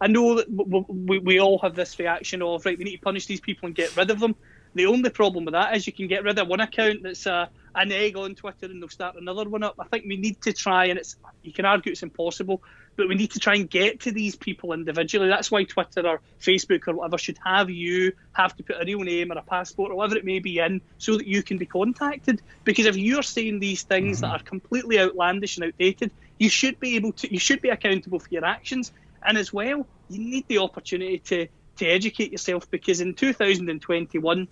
I 0.00 0.06
know 0.06 0.36
that 0.36 0.48
we, 0.48 1.18
we 1.18 1.40
all 1.40 1.58
have 1.58 1.74
this 1.74 1.98
reaction 1.98 2.42
of 2.42 2.64
right, 2.64 2.78
we 2.78 2.84
need 2.84 2.96
to 2.96 3.02
punish 3.02 3.26
these 3.26 3.40
people 3.40 3.66
and 3.66 3.74
get 3.74 3.96
rid 3.96 4.10
of 4.10 4.20
them. 4.20 4.36
The 4.74 4.86
only 4.86 5.10
problem 5.10 5.44
with 5.46 5.54
that 5.54 5.76
is 5.76 5.86
you 5.86 5.92
can 5.92 6.06
get 6.06 6.22
rid 6.22 6.38
of 6.38 6.46
one 6.46 6.60
account 6.60 7.02
that's 7.02 7.26
a, 7.26 7.50
an 7.74 7.90
egg 7.90 8.16
on 8.16 8.36
Twitter 8.36 8.66
and 8.66 8.80
they'll 8.80 8.88
start 8.88 9.16
another 9.16 9.48
one 9.48 9.64
up. 9.64 9.74
I 9.80 9.84
think 9.84 10.04
we 10.06 10.16
need 10.16 10.40
to 10.42 10.52
try, 10.52 10.86
and 10.86 10.98
it's 10.98 11.16
you 11.42 11.52
can 11.52 11.64
argue 11.64 11.90
it's 11.90 12.04
impossible, 12.04 12.62
but 13.00 13.08
we 13.08 13.14
need 13.14 13.30
to 13.30 13.38
try 13.38 13.54
and 13.54 13.70
get 13.70 14.00
to 14.00 14.12
these 14.12 14.36
people 14.36 14.74
individually. 14.74 15.28
That's 15.28 15.50
why 15.50 15.64
Twitter 15.64 16.06
or 16.06 16.20
Facebook 16.38 16.86
or 16.86 16.96
whatever 16.96 17.16
should 17.16 17.38
have 17.42 17.70
you 17.70 18.12
have 18.32 18.54
to 18.58 18.62
put 18.62 18.76
a 18.76 18.84
real 18.84 19.00
name 19.00 19.32
or 19.32 19.38
a 19.38 19.42
passport 19.42 19.90
or 19.90 19.94
whatever 19.94 20.18
it 20.18 20.26
may 20.26 20.38
be 20.38 20.58
in 20.58 20.82
so 20.98 21.16
that 21.16 21.26
you 21.26 21.42
can 21.42 21.56
be 21.56 21.64
contacted. 21.64 22.42
Because 22.64 22.84
if 22.84 22.96
you're 22.98 23.22
saying 23.22 23.58
these 23.58 23.84
things 23.84 24.18
mm-hmm. 24.18 24.26
that 24.26 24.40
are 24.42 24.44
completely 24.44 25.00
outlandish 25.00 25.56
and 25.56 25.64
outdated, 25.64 26.10
you 26.38 26.50
should 26.50 26.78
be 26.78 26.96
able 26.96 27.12
to, 27.12 27.32
you 27.32 27.38
should 27.38 27.62
be 27.62 27.70
accountable 27.70 28.18
for 28.18 28.28
your 28.28 28.44
actions. 28.44 28.92
And 29.22 29.38
as 29.38 29.50
well, 29.50 29.86
you 30.10 30.18
need 30.18 30.46
the 30.46 30.58
opportunity 30.58 31.20
to, 31.20 31.48
to 31.76 31.86
educate 31.86 32.32
yourself 32.32 32.70
because 32.70 33.00
in 33.00 33.14
2021, 33.14 34.46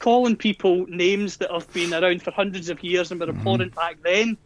calling 0.00 0.36
people 0.36 0.84
names 0.86 1.38
that 1.38 1.50
have 1.50 1.72
been 1.72 1.94
around 1.94 2.22
for 2.22 2.30
hundreds 2.30 2.68
of 2.68 2.84
years 2.84 3.10
and 3.10 3.20
were 3.20 3.28
mm-hmm. 3.28 3.38
abhorrent 3.38 3.74
back 3.74 4.02
then, 4.02 4.36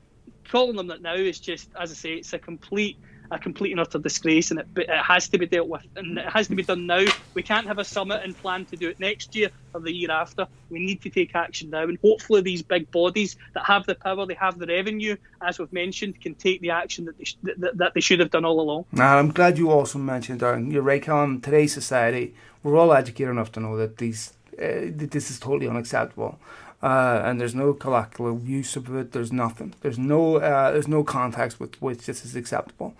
calling 0.48 0.76
them 0.76 0.86
that 0.86 1.02
now 1.02 1.14
is 1.14 1.40
just, 1.40 1.68
as 1.76 1.90
I 1.90 1.94
say, 1.94 2.12
it's 2.12 2.32
a 2.32 2.38
complete 2.38 2.96
a 3.30 3.38
complete 3.38 3.70
and 3.70 3.80
utter 3.80 3.98
disgrace, 3.98 4.50
and 4.50 4.60
it, 4.60 4.66
it 4.76 4.88
has 4.88 5.28
to 5.28 5.38
be 5.38 5.46
dealt 5.46 5.68
with, 5.68 5.86
and 5.96 6.18
it 6.18 6.28
has 6.28 6.48
to 6.48 6.54
be 6.54 6.62
done 6.62 6.86
now. 6.86 7.04
We 7.34 7.42
can't 7.42 7.66
have 7.66 7.78
a 7.78 7.84
summit 7.84 8.22
and 8.24 8.36
plan 8.36 8.64
to 8.66 8.76
do 8.76 8.88
it 8.88 8.98
next 8.98 9.34
year 9.34 9.50
or 9.72 9.80
the 9.80 9.92
year 9.92 10.10
after. 10.10 10.46
We 10.68 10.80
need 10.80 11.02
to 11.02 11.10
take 11.10 11.34
action 11.34 11.70
now, 11.70 11.82
and 11.82 11.98
hopefully 12.02 12.40
these 12.40 12.62
big 12.62 12.90
bodies 12.90 13.36
that 13.54 13.64
have 13.66 13.86
the 13.86 13.94
power, 13.94 14.26
they 14.26 14.34
have 14.34 14.58
the 14.58 14.66
revenue, 14.66 15.16
as 15.40 15.58
we've 15.58 15.72
mentioned, 15.72 16.20
can 16.20 16.34
take 16.34 16.60
the 16.60 16.70
action 16.70 17.04
that 17.04 17.18
they, 17.18 17.24
sh- 17.24 17.36
that, 17.42 17.76
that 17.76 17.94
they 17.94 18.00
should 18.00 18.20
have 18.20 18.30
done 18.30 18.44
all 18.44 18.60
along. 18.60 18.84
Now, 18.92 19.18
I'm 19.18 19.30
glad 19.30 19.58
you 19.58 19.70
also 19.70 19.98
mentioned, 19.98 20.40
Darren. 20.40 20.72
You're 20.72 20.82
right, 20.82 21.02
Callum. 21.02 21.40
Today's 21.40 21.72
society, 21.72 22.34
we're 22.62 22.76
all 22.76 22.92
educated 22.92 23.30
enough 23.30 23.52
to 23.52 23.60
know 23.60 23.76
that 23.76 23.98
these 23.98 24.32
uh, 24.58 24.90
that 24.96 25.10
this 25.12 25.30
is 25.30 25.38
totally 25.38 25.68
unacceptable. 25.68 26.38
Uh, 26.82 27.20
and 27.24 27.40
there's 27.40 27.54
no 27.54 27.74
colloquial 27.74 28.40
use 28.40 28.74
of 28.74 28.94
it. 28.96 29.12
There's 29.12 29.32
nothing. 29.32 29.74
There's 29.82 29.98
no 29.98 30.36
uh, 30.36 30.70
there's 30.72 30.88
no 30.88 31.04
context 31.04 31.60
with 31.60 31.80
which 31.82 32.06
this 32.06 32.24
is 32.24 32.34
acceptable. 32.34 32.94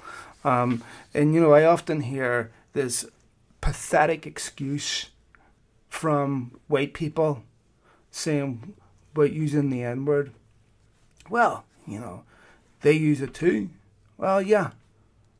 Um, 0.45 0.83
and 1.15 1.35
you 1.35 1.41
know, 1.41 1.53
I 1.53 1.65
often 1.65 2.03
hear 2.03 2.51
this 2.75 3.07
pathetic 3.61 4.27
excuse 4.27 5.11
from 5.89 6.59
white 6.69 6.93
people 6.93 7.43
saying 8.11 8.75
"But 9.15 9.33
using 9.33 9.71
the 9.71 9.83
N 9.83 10.05
word. 10.05 10.33
Well, 11.31 11.65
you 11.87 12.01
know, 12.01 12.25
they 12.83 12.93
use 12.93 13.23
it 13.23 13.33
too. 13.33 13.71
Well, 14.19 14.43
yeah. 14.43 14.71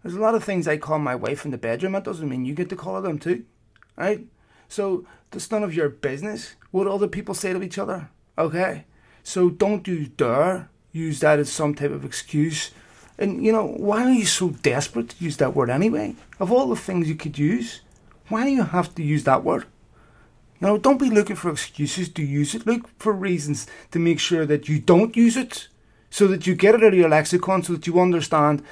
There's 0.03 0.15
a 0.15 0.21
lot 0.21 0.35
of 0.35 0.43
things 0.43 0.67
I 0.67 0.79
call 0.79 0.99
my 0.99 1.15
wife 1.15 1.45
in 1.45 1.51
the 1.51 1.59
bedroom. 1.59 1.93
That 1.93 2.05
doesn't 2.05 2.29
mean 2.29 2.47
you 2.47 2.55
get 2.55 2.71
to 2.71 2.77
call 2.77 3.03
them 3.03 3.19
too, 3.19 3.45
right? 3.97 4.25
So 4.67 5.05
it's 5.31 5.51
none 5.51 5.63
of 5.63 5.75
your 5.75 5.91
business 5.91 6.55
what 6.71 6.87
other 6.87 7.09
people 7.09 7.35
say 7.35 7.53
to 7.53 7.63
each 7.63 7.77
other. 7.77 8.09
Okay, 8.41 8.87
so 9.23 9.51
don't 9.51 9.87
you 9.87 10.07
dare 10.07 10.71
use 10.93 11.21
that 11.21 11.39
as 11.39 11.53
some 11.53 11.75
type 11.75 11.91
of 11.91 12.07
excuse. 12.07 12.71
And 13.19 13.45
you 13.45 13.53
know, 13.53 13.67
why 13.67 14.05
are 14.05 14.13
you 14.13 14.25
so 14.25 14.49
desperate 14.49 15.11
to 15.11 15.23
use 15.23 15.37
that 15.37 15.55
word 15.55 15.69
anyway? 15.69 16.17
Of 16.39 16.51
all 16.51 16.67
the 16.67 16.75
things 16.75 17.07
you 17.07 17.17
could 17.17 17.39
use, 17.39 17.83
why 18.29 18.45
do 18.45 18.51
you 18.51 18.63
have 18.63 18.95
to 18.95 19.03
use 19.03 19.25
that 19.25 19.45
word? 19.45 19.67
You 20.59 20.69
know, 20.69 20.79
don't 20.79 20.99
be 20.99 21.11
looking 21.11 21.37
for 21.37 21.51
excuses 21.51 22.09
to 22.09 22.23
use 22.23 22.55
it. 22.55 22.67
Look 22.67 22.89
for 22.99 23.13
reasons 23.13 23.67
to 23.91 23.99
make 23.99 24.19
sure 24.19 24.47
that 24.47 24.71
you 24.71 24.79
don't 24.79 25.15
use 25.15 25.37
it, 25.37 25.69
so 26.09 26.27
that 26.29 26.47
you 26.47 26.55
get 26.55 26.75
it 26.75 26.83
out 26.83 26.95
of 26.95 26.99
your 26.99 27.11
lexicon, 27.11 27.63
so 27.63 27.75
that 27.75 27.87
you 27.87 28.01
understand 28.01 28.63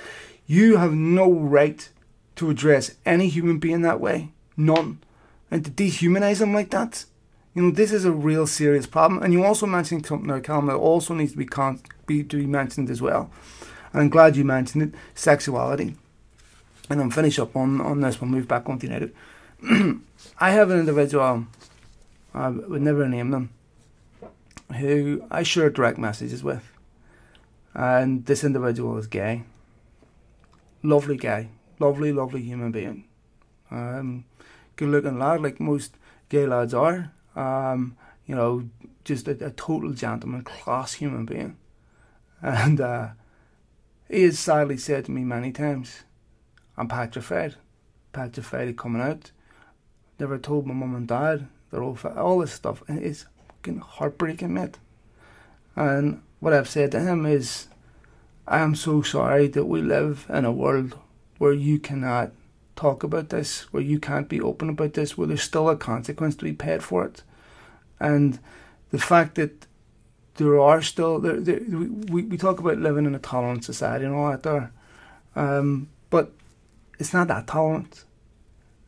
you 0.47 0.79
have 0.79 0.95
no 0.95 1.31
right 1.31 1.91
to 2.37 2.49
address 2.49 2.95
any 3.05 3.29
human 3.29 3.59
being 3.59 3.83
that 3.83 4.01
way. 4.01 4.33
None. 4.57 5.01
And 5.51 5.63
to 5.63 5.71
dehumanize 5.71 6.39
them 6.39 6.55
like 6.55 6.71
that, 6.71 7.05
you 7.59 7.65
know, 7.65 7.71
this 7.73 7.91
is 7.91 8.05
a 8.05 8.13
real 8.13 8.47
serious 8.47 8.87
problem. 8.87 9.21
And 9.21 9.33
you 9.33 9.45
also 9.45 9.67
mentioned 9.67 10.05
Callum, 10.05 10.67
that 10.67 10.77
also 10.77 11.13
needs 11.13 11.33
to 11.33 11.39
be, 11.39 11.45
con- 11.45 11.81
be, 12.07 12.23
to 12.23 12.37
be 12.37 12.47
mentioned 12.47 12.89
as 12.89 13.03
well. 13.03 13.33
And 13.93 14.03
I'm 14.03 14.11
glad 14.11 14.37
you 14.37 14.45
mentioned 14.45 14.85
it 14.85 14.95
sexuality. 15.17 15.97
And 16.89 17.01
I'm 17.01 17.11
finish 17.11 17.37
up 17.37 17.57
on, 17.57 17.81
on 17.81 18.01
this, 18.01 18.21
we'll 18.21 18.31
move 18.31 18.47
back 18.47 18.69
on 18.69 18.79
to 18.79 18.87
United. 18.87 19.13
I 20.39 20.51
have 20.51 20.71
an 20.71 20.79
individual, 20.79 21.47
I 22.33 22.49
would 22.51 22.81
never 22.81 23.09
name 23.09 23.33
them, 23.33 23.51
who 24.77 25.25
I 25.29 25.43
share 25.43 25.69
direct 25.69 25.99
messages 25.99 26.45
with. 26.45 26.63
And 27.75 28.25
this 28.27 28.45
individual 28.45 28.97
is 28.99 29.09
gay. 29.09 29.43
Lovely 30.85 31.17
guy. 31.17 31.49
Lovely, 31.81 32.13
lovely 32.13 32.41
human 32.41 32.71
being. 32.71 33.05
Um, 33.69 34.27
good 34.77 34.91
looking 34.91 35.19
lad, 35.19 35.43
like 35.43 35.59
most 35.59 35.97
gay 36.29 36.47
lads 36.47 36.73
are. 36.73 37.11
Um, 37.37 37.97
you 38.27 38.35
know, 38.35 38.69
just 39.05 39.29
a, 39.29 39.33
a, 39.45 39.51
total 39.51 39.93
gentleman, 39.93 40.43
class 40.43 40.95
human 40.95 41.25
being. 41.25 41.57
And 42.43 42.81
uh, 42.81 43.09
he 44.09 44.23
has 44.25 44.39
sadly 44.39 44.77
said 44.77 45.07
to 45.07 45.11
me 45.11 45.25
many 45.25 45.51
times, 45.51 46.05
I'm 46.77 46.89
petrified, 46.89 47.57
petrified 48.13 48.69
of 48.69 48.77
coming 48.77 49.03
out. 49.03 49.31
Never 50.21 50.39
told 50.39 50.67
my 50.67 50.75
mum 50.75 50.95
and 50.95 51.09
dad. 51.09 51.49
They're 51.71 51.83
all 51.83 51.99
all 52.17 52.39
this 52.39 52.53
stuff. 52.53 52.83
And 52.89 53.03
it's 53.03 53.27
fucking 53.49 53.81
heartbreaking, 53.81 54.55
mate. 54.55 54.79
And 55.77 56.23
what 56.41 56.53
I've 56.53 56.69
said 56.69 56.93
to 56.93 57.01
him 57.01 57.27
is, 57.27 57.69
I 58.47 58.61
am 58.61 58.75
so 58.75 59.03
sorry 59.03 59.49
that 59.49 59.67
we 59.67 59.83
live 59.83 60.27
in 60.29 60.45
a 60.45 60.53
world 60.53 60.99
where 61.39 61.53
you 61.53 61.79
cannot 61.79 62.33
talk 62.79 63.03
about 63.03 63.31
this, 63.31 63.73
where 63.73 63.83
you 63.83 63.99
can't 63.99 64.29
be 64.29 64.41
open 64.41 64.69
about 64.69 64.95
this, 64.95 65.19
where 65.19 65.27
there's 65.27 65.43
still 65.43 65.69
a 65.69 65.77
consequence 65.77 66.37
to 66.37 66.45
be 66.45 66.53
paid 66.53 66.83
for 66.83 67.05
it. 67.05 67.23
And 67.99 68.39
the 68.91 68.99
fact 68.99 69.35
that 69.35 69.67
there 70.37 70.61
are 70.61 70.81
still 70.81 71.19
there, 71.19 71.41
there 71.41 71.61
we, 71.61 72.23
we 72.23 72.39
talk 72.39 72.61
about 72.61 72.79
living 72.79 73.05
in 73.05 73.17
a 73.17 73.19
tolerant 73.19 73.65
society 73.65 74.05
and 74.05 74.15
all 74.15 74.31
that 74.31 74.45
there, 74.45 74.73
um, 75.35 75.89
but 76.11 76.33
it's 77.01 77.13
not 77.13 77.27
that 77.27 77.49
tolerant, 77.49 78.05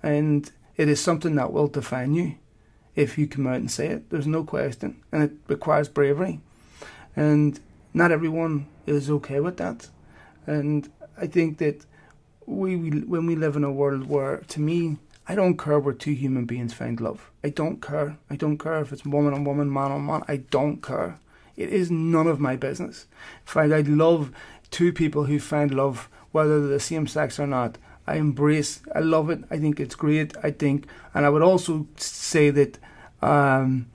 and 0.02 0.52
it 0.76 0.88
is 0.88 1.00
something 1.00 1.34
that 1.34 1.52
will 1.52 1.66
define 1.66 2.14
you 2.14 2.36
if 2.94 3.18
you 3.18 3.26
come 3.26 3.48
out 3.48 3.56
and 3.56 3.70
say 3.70 3.88
it. 3.88 4.10
There's 4.10 4.28
no 4.28 4.44
question, 4.44 5.02
and 5.10 5.24
it 5.24 5.32
requires 5.48 5.88
bravery, 5.88 6.38
and 7.16 7.58
not 7.92 8.12
everyone 8.12 8.68
is 8.86 9.10
okay 9.10 9.40
with 9.40 9.56
that, 9.56 9.88
and 10.46 10.88
I 11.18 11.26
think 11.26 11.58
that 11.58 11.84
we, 12.50 12.76
we 12.76 12.90
when 13.00 13.26
we 13.26 13.36
live 13.36 13.56
in 13.56 13.64
a 13.64 13.72
world 13.72 14.08
where, 14.08 14.38
to 14.48 14.60
me, 14.60 14.98
I 15.28 15.34
don't 15.34 15.56
care 15.56 15.78
where 15.78 15.94
two 15.94 16.12
human 16.12 16.44
beings 16.44 16.74
find 16.74 17.00
love. 17.00 17.30
I 17.44 17.50
don't 17.50 17.80
care. 17.80 18.18
I 18.28 18.36
don't 18.36 18.58
care 18.58 18.80
if 18.80 18.92
it's 18.92 19.04
woman 19.04 19.32
on 19.32 19.44
woman, 19.44 19.72
man 19.72 19.92
on 19.92 20.06
man. 20.06 20.22
I 20.28 20.38
don't 20.38 20.82
care. 20.82 21.18
It 21.56 21.70
is 21.70 21.90
none 21.90 22.26
of 22.26 22.40
my 22.40 22.56
business. 22.56 23.06
In 23.42 23.46
fact, 23.46 23.72
I'd 23.72 23.88
love 23.88 24.32
two 24.70 24.92
people 24.92 25.24
who 25.24 25.38
find 25.38 25.72
love, 25.72 26.08
whether 26.32 26.60
they're 26.60 26.68
the 26.70 26.80
same 26.80 27.06
sex 27.06 27.38
or 27.38 27.46
not. 27.46 27.78
I 28.06 28.16
embrace. 28.16 28.80
I 28.94 29.00
love 29.00 29.30
it. 29.30 29.40
I 29.50 29.58
think 29.58 29.78
it's 29.78 29.94
great. 29.94 30.36
I 30.42 30.50
think, 30.50 30.86
and 31.14 31.24
I 31.24 31.28
would 31.28 31.42
also 31.42 31.86
say 31.96 32.50
that 32.50 32.78
um, 33.22 33.86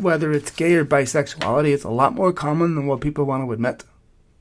whether 0.00 0.32
it's 0.32 0.50
gay 0.50 0.74
or 0.74 0.84
bisexuality, 0.84 1.74
it's 1.74 1.84
a 1.84 1.90
lot 1.90 2.14
more 2.14 2.32
common 2.32 2.74
than 2.74 2.86
what 2.86 3.00
people 3.00 3.24
want 3.24 3.44
to 3.44 3.52
admit. 3.52 3.84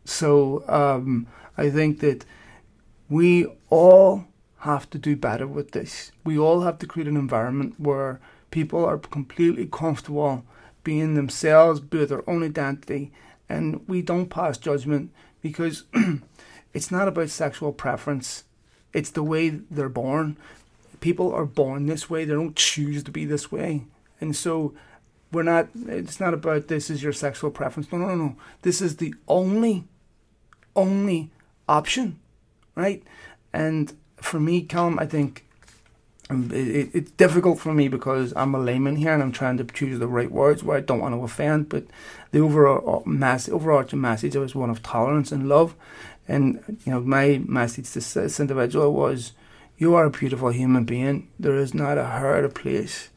So 0.06 0.64
um, 0.70 1.28
I 1.58 1.70
think 1.70 2.00
that 2.00 2.24
we 3.10 3.48
all 3.70 4.26
have 4.60 4.90
to 4.90 4.98
do 4.98 5.16
better 5.16 5.48
with 5.48 5.72
this. 5.72 6.12
We 6.24 6.38
all 6.38 6.62
have 6.62 6.80
to 6.80 6.88
create 6.88 7.08
an 7.08 7.18
environment 7.18 7.76
where 7.80 8.20
people 8.52 8.84
are 8.84 8.98
completely 8.98 9.68
comfortable 9.72 10.44
being 10.84 11.16
themselves, 11.16 11.80
being 11.80 12.08
their 12.08 12.28
own 12.30 12.44
identity, 12.44 13.12
and 13.50 13.88
we 13.88 14.02
don't 14.02 14.30
pass 14.30 14.58
judgment 14.58 15.12
because 15.42 15.84
it's 16.74 16.92
not 16.92 17.08
about 17.08 17.30
sexual 17.30 17.74
preference. 17.74 18.46
It's 18.94 19.12
the 19.12 19.24
way 19.24 19.50
they're 19.50 19.90
born. 19.90 20.38
People 21.02 21.34
are 21.34 21.46
born 21.46 21.86
this 21.86 22.10
way. 22.10 22.26
They 22.26 22.34
don't 22.34 22.56
choose 22.56 23.04
to 23.04 23.12
be 23.12 23.26
this 23.26 23.52
way. 23.52 23.84
And 24.22 24.36
so 24.36 24.74
we're 25.32 25.44
not 25.44 25.68
it's 25.88 26.20
not 26.20 26.34
about 26.34 26.68
this 26.68 26.90
is 26.90 27.04
your 27.04 27.14
sexual 27.14 27.52
preference. 27.52 27.92
No, 27.92 27.98
no, 27.98 28.16
no. 28.16 28.36
This 28.62 28.82
is 28.82 28.98
the 28.98 29.14
only 29.28 29.84
only 30.76 31.30
option, 31.68 32.20
right? 32.76 33.04
And 33.54 33.94
for 34.18 34.40
me, 34.40 34.62
Callum, 34.62 35.00
I 35.00 35.06
think 35.06 35.46
um, 36.30 36.50
it, 36.52 36.90
it's 36.94 37.12
difficult 37.12 37.60
for 37.60 37.74
me 37.74 37.88
because 37.88 38.34
I'm 38.36 38.56
a 38.56 38.60
layman 38.60 38.96
here 38.96 39.14
and 39.14 39.22
I'm 39.22 39.32
trying 39.32 39.58
to 39.58 39.64
choose 39.64 40.00
the 40.00 40.08
right 40.08 40.32
words 40.32 40.64
where 40.64 40.78
I 40.78 40.82
don't 40.82 41.00
want 41.00 41.14
to 41.14 41.24
offend. 41.24 41.70
But 41.70 41.86
the 42.32 42.40
overall 42.40 43.04
uh, 43.06 43.10
mass, 43.10 43.48
overarching 43.48 44.02
message 44.02 44.36
was 44.36 44.56
one 44.56 44.70
of 44.70 44.82
tolerance 44.82 45.32
and 45.32 45.48
love. 45.48 45.76
And 46.28 46.80
you 46.86 46.92
know, 46.92 47.02
my 47.02 47.42
message 47.46 47.92
to 47.92 48.00
this 48.00 48.40
individual 48.40 48.94
was, 48.94 49.34
"You 49.78 49.94
are 49.94 50.06
a 50.06 50.10
beautiful 50.10 50.50
human 50.50 50.84
being. 50.84 51.28
There 51.40 51.56
is 51.56 51.74
not 51.76 52.00
a 52.00 52.06
of 52.44 52.54
place. 52.56 53.10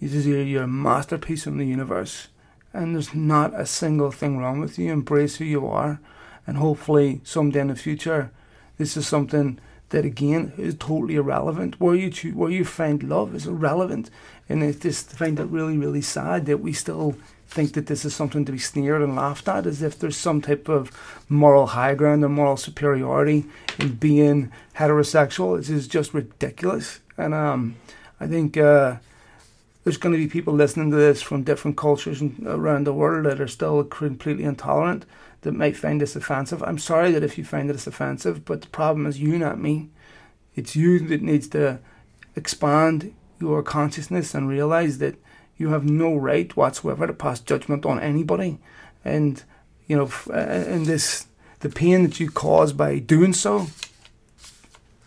You're 0.00 0.62
a 0.62 0.66
masterpiece 0.66 1.46
in 1.46 1.58
the 1.58 1.66
universe, 1.66 2.28
and 2.72 2.94
there's 2.94 3.14
not 3.14 3.58
a 3.58 3.66
single 3.66 4.10
thing 4.10 4.38
wrong 4.38 4.60
with 4.60 4.78
you. 4.78 4.92
Embrace 4.92 5.36
who 5.36 5.44
you 5.44 5.66
are, 5.66 6.00
and 6.46 6.56
hopefully 6.56 7.20
someday 7.22 7.60
in 7.60 7.68
the 7.68 7.76
future, 7.76 8.30
this 8.78 8.96
is 8.96 9.06
something." 9.06 9.58
that 9.94 10.04
again 10.04 10.52
is 10.58 10.74
totally 10.74 11.14
irrelevant. 11.14 11.80
Where 11.80 11.94
you 11.94 12.10
where 12.32 12.50
you 12.50 12.64
find 12.64 13.02
love 13.02 13.34
is 13.34 13.46
irrelevant, 13.46 14.10
and 14.48 14.62
I 14.62 14.72
just 14.72 15.10
find 15.10 15.38
it 15.38 15.44
really, 15.44 15.78
really 15.78 16.02
sad 16.02 16.46
that 16.46 16.58
we 16.58 16.72
still 16.72 17.14
think 17.46 17.74
that 17.74 17.86
this 17.86 18.04
is 18.04 18.14
something 18.14 18.44
to 18.44 18.52
be 18.52 18.58
sneered 18.58 19.02
and 19.02 19.14
laughed 19.14 19.48
at, 19.48 19.66
as 19.66 19.82
if 19.82 19.98
there's 19.98 20.16
some 20.16 20.40
type 20.40 20.68
of 20.68 20.90
moral 21.28 21.68
high 21.68 21.94
ground 21.94 22.24
or 22.24 22.28
moral 22.28 22.56
superiority 22.56 23.44
in 23.78 23.94
being 23.94 24.50
heterosexual. 24.76 25.56
This 25.58 25.70
is 25.70 25.86
just 25.86 26.12
ridiculous, 26.12 27.00
and 27.16 27.32
um, 27.32 27.76
I 28.20 28.26
think. 28.26 28.56
Uh, 28.56 28.96
there's 29.84 29.98
going 29.98 30.14
to 30.14 30.18
be 30.18 30.26
people 30.26 30.54
listening 30.54 30.90
to 30.90 30.96
this 30.96 31.20
from 31.20 31.42
different 31.42 31.76
cultures 31.76 32.22
around 32.46 32.84
the 32.84 32.94
world 32.94 33.26
that 33.26 33.38
are 33.38 33.46
still 33.46 33.84
completely 33.84 34.44
intolerant 34.44 35.04
that 35.44 35.52
might 35.54 35.76
find 35.76 36.00
this 36.00 36.16
offensive. 36.16 36.62
I'm 36.62 36.78
sorry 36.78 37.12
that 37.12 37.22
if 37.22 37.38
you 37.38 37.44
find 37.44 37.70
this 37.70 37.86
offensive, 37.86 38.44
but 38.44 38.62
the 38.62 38.68
problem 38.68 39.06
is 39.06 39.20
you, 39.20 39.38
not 39.38 39.60
me. 39.60 39.90
It's 40.56 40.74
you 40.74 40.98
that 41.08 41.22
needs 41.22 41.48
to 41.48 41.78
expand 42.34 43.14
your 43.38 43.62
consciousness 43.62 44.34
and 44.34 44.48
realize 44.48 44.98
that 44.98 45.16
you 45.56 45.68
have 45.68 45.84
no 45.84 46.14
right 46.14 46.54
whatsoever 46.56 47.06
to 47.06 47.12
pass 47.12 47.40
judgment 47.40 47.84
on 47.86 48.00
anybody. 48.00 48.58
And, 49.04 49.42
you 49.86 49.96
know, 49.96 50.10
uh, 50.28 50.32
uh, 50.32 50.64
and 50.66 50.86
this, 50.86 51.26
the 51.60 51.68
pain 51.68 52.02
that 52.04 52.18
you 52.18 52.30
cause 52.30 52.72
by 52.72 52.98
doing 52.98 53.32
so 53.32 53.66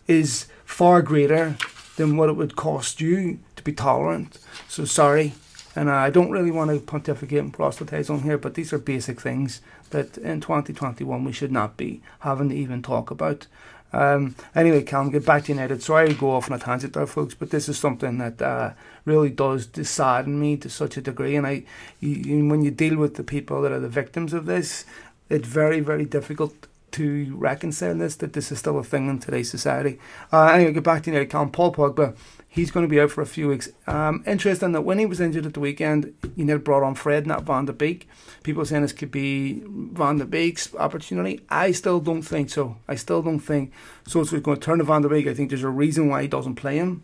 is 0.07 0.47
far 0.63 1.01
greater 1.01 1.57
than 1.95 2.15
what 2.15 2.29
it 2.29 2.35
would 2.37 2.55
cost 2.55 3.01
you 3.01 3.39
to 3.55 3.63
be 3.63 3.73
tolerant. 3.73 4.37
So 4.67 4.85
sorry. 4.85 5.33
And 5.75 5.91
I 5.91 6.09
don't 6.09 6.31
really 6.31 6.51
want 6.51 6.71
to 6.71 6.79
pontificate 6.79 7.39
and 7.39 7.53
proselytize 7.53 8.09
on 8.09 8.23
here, 8.23 8.37
but 8.37 8.55
these 8.55 8.73
are 8.73 8.79
basic 8.79 9.21
things 9.21 9.61
that 9.91 10.17
in 10.17 10.41
2021 10.41 11.23
we 11.23 11.31
should 11.31 11.51
not 11.51 11.77
be 11.77 12.01
having 12.19 12.49
to 12.49 12.55
even 12.55 12.81
talk 12.81 13.11
about. 13.11 13.47
Um, 13.93 14.35
anyway, 14.53 14.83
Callum, 14.83 15.11
get 15.11 15.25
back 15.25 15.45
to 15.45 15.53
United. 15.53 15.81
Sorry 15.81 16.09
to 16.09 16.13
go 16.13 16.31
off 16.31 16.51
on 16.51 16.57
a 16.57 16.59
tangent 16.59 16.93
there, 16.93 17.07
folks, 17.07 17.33
but 17.33 17.51
this 17.51 17.69
is 17.69 17.79
something 17.79 18.17
that 18.17 18.41
uh, 18.41 18.71
really 19.05 19.29
does 19.29 19.69
sadden 19.83 20.39
me 20.39 20.57
to 20.57 20.69
such 20.69 20.97
a 20.97 21.01
degree. 21.01 21.35
And 21.35 21.47
I, 21.47 21.63
you, 21.99 22.47
when 22.47 22.61
you 22.61 22.71
deal 22.71 22.97
with 22.97 23.15
the 23.15 23.23
people 23.23 23.61
that 23.61 23.71
are 23.71 23.79
the 23.79 23.87
victims 23.87 24.33
of 24.33 24.45
this, 24.45 24.85
it's 25.29 25.47
very, 25.47 25.79
very 25.79 26.05
difficult 26.05 26.67
to 26.91 27.35
reconcile 27.35 27.95
this, 27.95 28.15
that 28.17 28.33
this 28.33 28.51
is 28.51 28.59
still 28.59 28.79
a 28.79 28.83
thing 28.83 29.09
in 29.09 29.19
today's 29.19 29.49
society. 29.49 29.99
Uh, 30.31 30.47
anyway, 30.47 30.73
get 30.73 30.83
back 30.83 31.03
to 31.03 31.11
United, 31.11 31.29
Callum. 31.29 31.51
Paul 31.51 31.73
Pogba 31.73 32.15
He's 32.57 32.71
going 32.71 32.85
to 32.85 32.89
be 32.89 32.99
out 32.99 33.11
for 33.11 33.21
a 33.21 33.27
few 33.27 33.49
weeks. 33.49 33.69
Um, 33.85 34.23
interesting 34.25 34.71
that 34.71 34.81
when 34.81 34.97
he 34.97 35.05
was 35.05 35.19
injured 35.19 35.45
at 35.45 35.53
the 35.53 35.59
weekend, 35.59 36.11
United 36.35 36.63
brought 36.63 36.81
on 36.81 36.95
Fred, 36.95 37.27
not 37.27 37.43
Van 37.43 37.65
de 37.65 37.71
Beek. 37.71 38.09
People 38.41 38.65
saying 38.65 38.81
this 38.81 38.93
could 38.93 39.11
be 39.11 39.61
Van 39.63 40.17
de 40.17 40.25
Beek's 40.25 40.73
opportunity. 40.73 41.41
I 41.49 41.71
still 41.71 41.99
don't 41.99 42.23
think 42.23 42.49
so. 42.49 42.77
I 42.87 42.95
still 42.95 43.21
don't 43.21 43.39
think 43.39 43.71
so. 44.07 44.21
It's 44.21 44.31
going 44.31 44.41
to 44.41 44.55
turn 44.55 44.79
to 44.79 44.83
Van 44.83 45.03
de 45.03 45.07
Beek. 45.09 45.27
I 45.27 45.35
think 45.35 45.49
there's 45.49 45.61
a 45.61 45.69
reason 45.69 46.09
why 46.09 46.23
he 46.23 46.27
doesn't 46.27 46.55
play 46.55 46.77
him. 46.77 47.03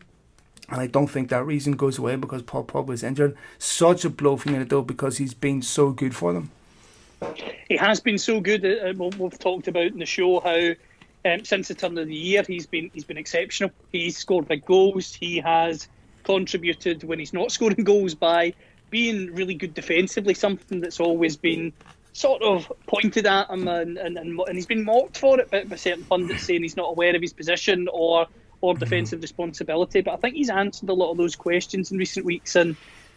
And 0.69 0.81
I 0.81 0.87
don't 0.87 1.05
think 1.05 1.29
that 1.29 1.45
reason 1.45 1.73
goes 1.73 1.99
away 1.99 2.15
because 2.15 2.41
Paul 2.41 2.63
Pogba 2.63 2.93
is 2.93 3.03
injured. 3.03 3.37
Such 3.59 4.05
a 4.05 4.09
blow 4.09 4.37
for 4.37 4.49
United 4.49 4.69
though 4.69 4.81
because 4.81 5.19
he's 5.19 5.35
been 5.35 5.61
so 5.61 5.91
good 5.91 6.15
for 6.15 6.33
them. 6.33 6.49
He 7.69 7.77
has 7.77 7.99
been 7.99 8.17
so 8.17 8.39
good. 8.41 8.65
Uh, 8.65 8.93
we've 9.19 9.37
talked 9.37 9.67
about 9.67 9.85
in 9.85 9.99
the 9.99 10.05
show 10.07 10.39
how 10.39 10.73
um, 11.25 11.45
since 11.45 11.69
the 11.69 11.73
turn 11.73 11.97
of 11.97 12.07
the 12.07 12.15
year, 12.15 12.43
he's 12.45 12.65
been 12.65 12.91
he's 12.93 13.05
been 13.05 13.17
exceptional. 13.17 13.71
He's 13.91 14.17
scored 14.17 14.47
big 14.47 14.65
goals. 14.65 15.13
He 15.13 15.39
has 15.39 15.87
contributed 16.23 17.03
when 17.03 17.19
he's 17.19 17.33
not 17.33 17.51
scoring 17.57 17.83
goals 17.83 18.15
by 18.15 18.53
being 18.89 19.33
really 19.33 19.55
good 19.55 19.73
defensively. 19.73 20.33
Something 20.33 20.81
that's 20.81 20.99
always 20.99 21.37
been 21.37 21.73
sort 22.11 22.43
of 22.43 22.71
pointed 22.87 23.25
at 23.25 23.49
him, 23.49 23.67
and, 23.67 23.97
and, 23.97 24.17
and, 24.17 24.39
and 24.39 24.55
he's 24.55 24.67
been 24.67 24.83
mocked 24.83 25.17
for 25.17 25.39
it 25.39 25.49
by, 25.49 25.63
by 25.63 25.75
certain 25.77 26.03
pundits 26.03 26.43
saying 26.43 26.61
he's 26.61 26.77
not 26.77 26.89
aware 26.89 27.15
of 27.15 27.21
his 27.21 27.33
position 27.33 27.87
or 27.91 28.27
or 28.61 28.73
defensive 28.75 29.21
responsibility. 29.21 30.01
But 30.01 30.13
I 30.13 30.17
think 30.17 30.35
he's 30.35 30.49
answered 30.49 30.87
a 30.89 30.93
lot 30.93 31.11
of 31.11 31.17
those 31.17 31.35
questions 31.35 31.91
in 31.91 31.97
recent 31.97 32.25
weeks, 32.25 32.55
and 32.55 32.75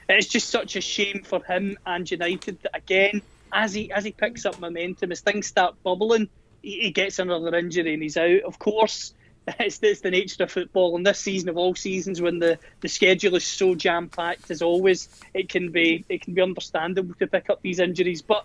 it's 0.08 0.28
just 0.28 0.48
such 0.48 0.76
a 0.76 0.80
shame 0.80 1.22
for 1.24 1.42
him 1.42 1.76
and 1.84 2.08
United 2.08 2.60
that 2.62 2.76
again, 2.76 3.22
as 3.52 3.74
he 3.74 3.90
as 3.90 4.04
he 4.04 4.12
picks 4.12 4.46
up 4.46 4.60
momentum, 4.60 5.10
as 5.10 5.20
things 5.20 5.46
start 5.48 5.74
bubbling 5.82 6.28
he 6.66 6.90
gets 6.90 7.18
another 7.18 7.54
injury 7.54 7.94
and 7.94 8.02
he's 8.02 8.16
out. 8.16 8.42
Of 8.42 8.58
course, 8.58 9.14
it's, 9.60 9.78
it's 9.82 10.00
the 10.00 10.10
nature 10.10 10.42
of 10.42 10.50
football. 10.50 10.96
And 10.96 11.06
this 11.06 11.20
season 11.20 11.48
of 11.48 11.56
all 11.56 11.74
seasons, 11.74 12.20
when 12.20 12.38
the, 12.38 12.58
the 12.80 12.88
schedule 12.88 13.36
is 13.36 13.44
so 13.44 13.74
jam 13.74 14.08
packed 14.08 14.50
as 14.50 14.62
always, 14.62 15.08
it 15.32 15.48
can 15.48 15.70
be 15.70 16.04
it 16.08 16.22
can 16.22 16.34
be 16.34 16.42
understandable 16.42 17.14
to 17.14 17.26
pick 17.26 17.48
up 17.50 17.62
these 17.62 17.78
injuries. 17.78 18.22
But 18.22 18.44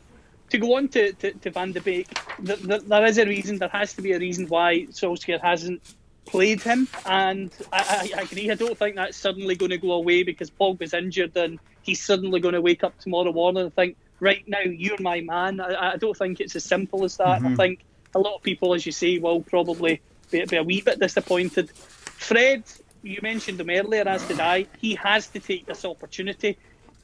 to 0.51 0.57
go 0.57 0.75
on 0.75 0.89
to, 0.89 1.13
to, 1.13 1.31
to 1.31 1.49
Van 1.49 1.71
de 1.71 1.81
Beek, 1.81 2.07
the, 2.39 2.55
the, 2.57 2.79
there 2.79 3.05
is 3.05 3.17
a 3.17 3.25
reason. 3.25 3.57
There 3.57 3.69
has 3.69 3.93
to 3.93 4.01
be 4.01 4.11
a 4.11 4.19
reason 4.19 4.47
why 4.47 4.85
Solskjaer 4.91 5.41
hasn't 5.41 5.81
played 6.25 6.61
him. 6.61 6.87
And 7.05 7.51
I, 7.73 8.11
I, 8.15 8.19
I 8.19 8.21
agree. 8.23 8.51
I 8.51 8.55
don't 8.55 8.77
think 8.77 8.97
that's 8.97 9.17
suddenly 9.17 9.55
going 9.55 9.71
to 9.71 9.77
go 9.77 9.93
away 9.93 10.23
because 10.23 10.51
Pogba's 10.51 10.93
injured 10.93 11.35
and 11.37 11.59
he's 11.81 12.03
suddenly 12.03 12.39
going 12.39 12.53
to 12.53 12.61
wake 12.61 12.83
up 12.83 12.99
tomorrow 12.99 13.31
morning 13.31 13.63
and 13.63 13.75
think, 13.75 13.97
right 14.19 14.43
now, 14.47 14.59
you're 14.59 15.01
my 15.01 15.21
man. 15.21 15.59
I, 15.59 15.93
I 15.93 15.97
don't 15.97 16.15
think 16.15 16.39
it's 16.39 16.55
as 16.55 16.63
simple 16.63 17.03
as 17.05 17.17
that. 17.17 17.41
Mm-hmm. 17.41 17.47
I 17.47 17.55
think 17.55 17.79
a 18.13 18.19
lot 18.19 18.35
of 18.35 18.43
people, 18.43 18.73
as 18.73 18.85
you 18.85 18.91
say, 18.91 19.17
will 19.17 19.41
probably 19.41 20.01
be, 20.29 20.43
be 20.45 20.57
a 20.57 20.63
wee 20.63 20.81
bit 20.81 20.99
disappointed. 20.99 21.71
Fred, 21.71 22.63
you 23.03 23.19
mentioned 23.21 23.59
him 23.59 23.69
earlier, 23.69 24.07
as 24.07 24.23
did 24.27 24.39
I. 24.39 24.67
He 24.79 24.95
has 24.95 25.27
to 25.29 25.39
take 25.39 25.65
this 25.65 25.85
opportunity. 25.85 26.57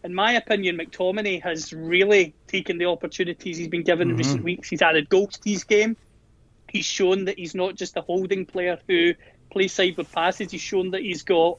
In 0.03 0.13
my 0.13 0.33
opinion, 0.33 0.77
McTominay 0.77 1.41
has 1.41 1.73
really 1.73 2.33
taken 2.47 2.77
the 2.77 2.85
opportunities 2.85 3.57
he's 3.57 3.67
been 3.67 3.83
given 3.83 4.09
mm-hmm. 4.09 4.19
in 4.19 4.25
recent 4.25 4.43
weeks. 4.43 4.69
He's 4.69 4.81
added 4.81 5.09
goals 5.09 5.37
to 5.37 5.49
his 5.49 5.63
game. 5.63 5.97
He's 6.69 6.85
shown 6.85 7.25
that 7.25 7.37
he's 7.37 7.55
not 7.55 7.75
just 7.75 7.97
a 7.97 8.01
holding 8.01 8.45
player 8.45 8.77
who 8.87 9.13
plays 9.49 9.73
sideward 9.73 10.11
passes. 10.11 10.51
He's 10.51 10.61
shown 10.61 10.91
that 10.91 11.01
he's 11.01 11.23
got 11.23 11.57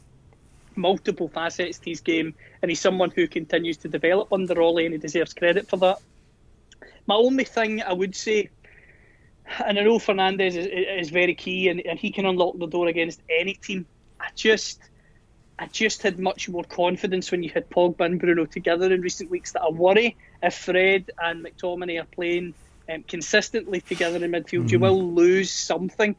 multiple 0.77 1.29
facets 1.29 1.79
to 1.79 1.91
his 1.91 2.01
game, 2.01 2.35
and 2.63 2.71
he's 2.71 2.81
someone 2.81 3.11
who 3.11 3.27
continues 3.27 3.79
to 3.79 3.89
develop 3.89 4.33
under 4.33 4.61
Ole, 4.61 4.85
and 4.85 4.93
he 4.93 4.99
deserves 4.99 5.35
credit 5.35 5.69
for 5.69 5.77
that. 5.79 5.99
My 7.07 7.17
only 7.17 7.45
thing 7.45 7.83
I 7.83 7.93
would 7.93 8.15
say 8.15 8.51
and 9.65 9.79
I 9.79 9.83
know 9.83 9.99
Fernandes 9.99 10.57
is, 10.57 10.67
is 10.67 11.11
very 11.11 11.35
key, 11.35 11.69
and, 11.69 11.81
and 11.81 11.99
he 11.99 12.11
can 12.11 12.27
unlock 12.27 12.59
the 12.59 12.67
door 12.67 12.89
against 12.89 13.21
any 13.29 13.55
team. 13.55 13.87
I 14.21 14.29
just, 14.35 14.81
I 15.59 15.67
just 15.67 16.03
had 16.03 16.19
much 16.19 16.49
more 16.49 16.65
confidence 16.65 17.31
when 17.31 17.43
you 17.43 17.51
had 17.51 17.71
Pogba 17.71 18.05
and 18.05 18.21
Bruno 18.21 18.47
together 18.47 18.93
in 18.93 19.01
recent 19.01 19.31
weeks. 19.31 19.53
That 19.53 19.63
I 19.63 19.71
worry 19.71 20.17
if 20.43 20.55
Fred 20.55 21.11
and 21.19 21.45
McTominay 21.45 22.01
are 22.01 22.07
playing 22.07 22.55
um, 22.93 23.03
consistently 23.05 23.81
together 23.81 24.25
in 24.25 24.31
midfield, 24.31 24.65
mm-hmm. 24.65 24.69
you 24.69 24.79
will 24.79 25.13
lose 25.13 25.51
something. 25.51 26.17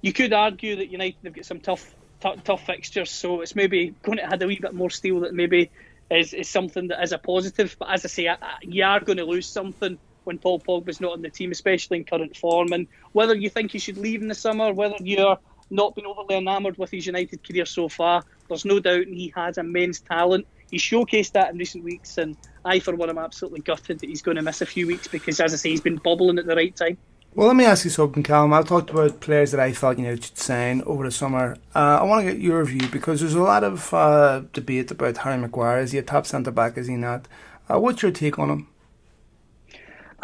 You 0.00 0.12
could 0.12 0.32
argue 0.32 0.76
that 0.76 0.90
United 0.90 1.16
have 1.24 1.34
got 1.34 1.44
some 1.44 1.60
tough, 1.60 1.94
t- 2.20 2.36
tough 2.44 2.66
fixtures, 2.66 3.10
so 3.10 3.40
it's 3.40 3.56
maybe 3.56 3.94
going 4.02 4.18
to 4.18 4.24
add 4.24 4.42
a 4.42 4.46
wee 4.46 4.58
bit 4.60 4.74
more 4.74 4.90
steel 4.90 5.20
that 5.20 5.32
maybe 5.34 5.70
is, 6.10 6.34
is 6.34 6.48
something 6.48 6.88
that 6.88 7.02
is 7.02 7.12
a 7.12 7.18
positive. 7.18 7.76
But 7.78 7.90
as 7.90 8.04
I 8.04 8.08
say, 8.08 8.28
I, 8.28 8.34
I, 8.34 8.56
you 8.62 8.84
are 8.84 9.00
going 9.00 9.18
to 9.18 9.24
lose 9.24 9.46
something 9.46 9.98
when 10.24 10.38
Paul 10.38 10.60
Pogba's 10.60 11.00
not 11.00 11.16
in 11.16 11.22
the 11.22 11.30
team, 11.30 11.50
especially 11.52 11.98
in 11.98 12.04
current 12.04 12.36
form. 12.36 12.72
And 12.72 12.86
whether 13.12 13.34
you 13.34 13.50
think 13.50 13.70
he 13.70 13.78
should 13.78 13.98
leave 13.98 14.22
in 14.22 14.28
the 14.28 14.34
summer, 14.34 14.72
whether 14.72 14.96
you're 15.00 15.38
not 15.70 15.94
been 15.94 16.06
overly 16.06 16.36
enamoured 16.36 16.78
with 16.78 16.90
his 16.90 17.06
United 17.06 17.46
career 17.46 17.66
so 17.66 17.88
far, 17.88 18.24
there's 18.48 18.64
no 18.64 18.80
doubt 18.80 19.06
he 19.06 19.32
has 19.34 19.58
immense 19.58 20.00
talent. 20.00 20.46
He 20.70 20.78
showcased 20.78 21.32
that 21.32 21.52
in 21.52 21.58
recent 21.58 21.84
weeks, 21.84 22.18
and 22.18 22.36
I, 22.64 22.80
for 22.80 22.94
one, 22.94 23.10
am 23.10 23.18
absolutely 23.18 23.60
gutted 23.60 24.00
that 24.00 24.08
he's 24.08 24.22
going 24.22 24.36
to 24.36 24.42
miss 24.42 24.60
a 24.60 24.66
few 24.66 24.86
weeks 24.86 25.06
because, 25.06 25.40
as 25.40 25.52
I 25.52 25.56
say, 25.56 25.70
he's 25.70 25.80
been 25.80 25.96
bubbling 25.96 26.38
at 26.38 26.46
the 26.46 26.56
right 26.56 26.74
time. 26.74 26.98
Well, 27.34 27.48
let 27.48 27.56
me 27.56 27.64
ask 27.64 27.84
you 27.84 27.90
something, 27.90 28.22
Callum. 28.22 28.52
I 28.52 28.62
talked 28.62 28.90
about 28.90 29.18
players 29.18 29.50
that 29.50 29.60
I 29.60 29.72
thought 29.72 29.98
you 29.98 30.04
know 30.04 30.14
should 30.14 30.38
sign 30.38 30.82
over 30.82 31.04
the 31.04 31.10
summer. 31.10 31.56
Uh, 31.74 31.98
I 32.00 32.04
want 32.04 32.24
to 32.24 32.32
get 32.32 32.40
your 32.40 32.64
view 32.64 32.88
because 32.88 33.20
there's 33.20 33.34
a 33.34 33.42
lot 33.42 33.64
of 33.64 33.92
uh, 33.92 34.42
debate 34.52 34.92
about 34.92 35.16
Harry 35.18 35.38
Maguire. 35.38 35.80
Is 35.80 35.90
he 35.90 35.98
a 35.98 36.02
top 36.02 36.26
centre 36.26 36.52
back? 36.52 36.78
Is 36.78 36.86
he 36.86 36.94
not? 36.94 37.26
Uh, 37.68 37.80
what's 37.80 38.02
your 38.02 38.12
take 38.12 38.38
on 38.38 38.50
him? 38.50 38.68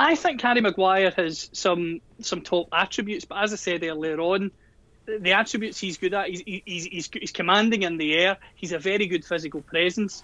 I 0.00 0.14
think 0.14 0.40
Harry 0.40 0.62
Maguire 0.62 1.10
has 1.10 1.50
some 1.52 2.00
some 2.20 2.40
top 2.40 2.68
attributes, 2.72 3.26
but 3.26 3.42
as 3.44 3.52
I 3.52 3.56
said 3.56 3.84
earlier 3.84 4.18
on, 4.18 4.50
the 5.06 5.32
attributes 5.32 5.78
he's 5.78 5.98
good 5.98 6.14
at, 6.14 6.28
he's, 6.28 6.42
he's, 6.46 6.84
he's, 6.84 7.10
he's 7.12 7.32
commanding 7.32 7.82
in 7.82 7.98
the 7.98 8.16
air. 8.16 8.38
He's 8.54 8.72
a 8.72 8.78
very 8.78 9.06
good 9.08 9.26
physical 9.26 9.60
presence, 9.60 10.22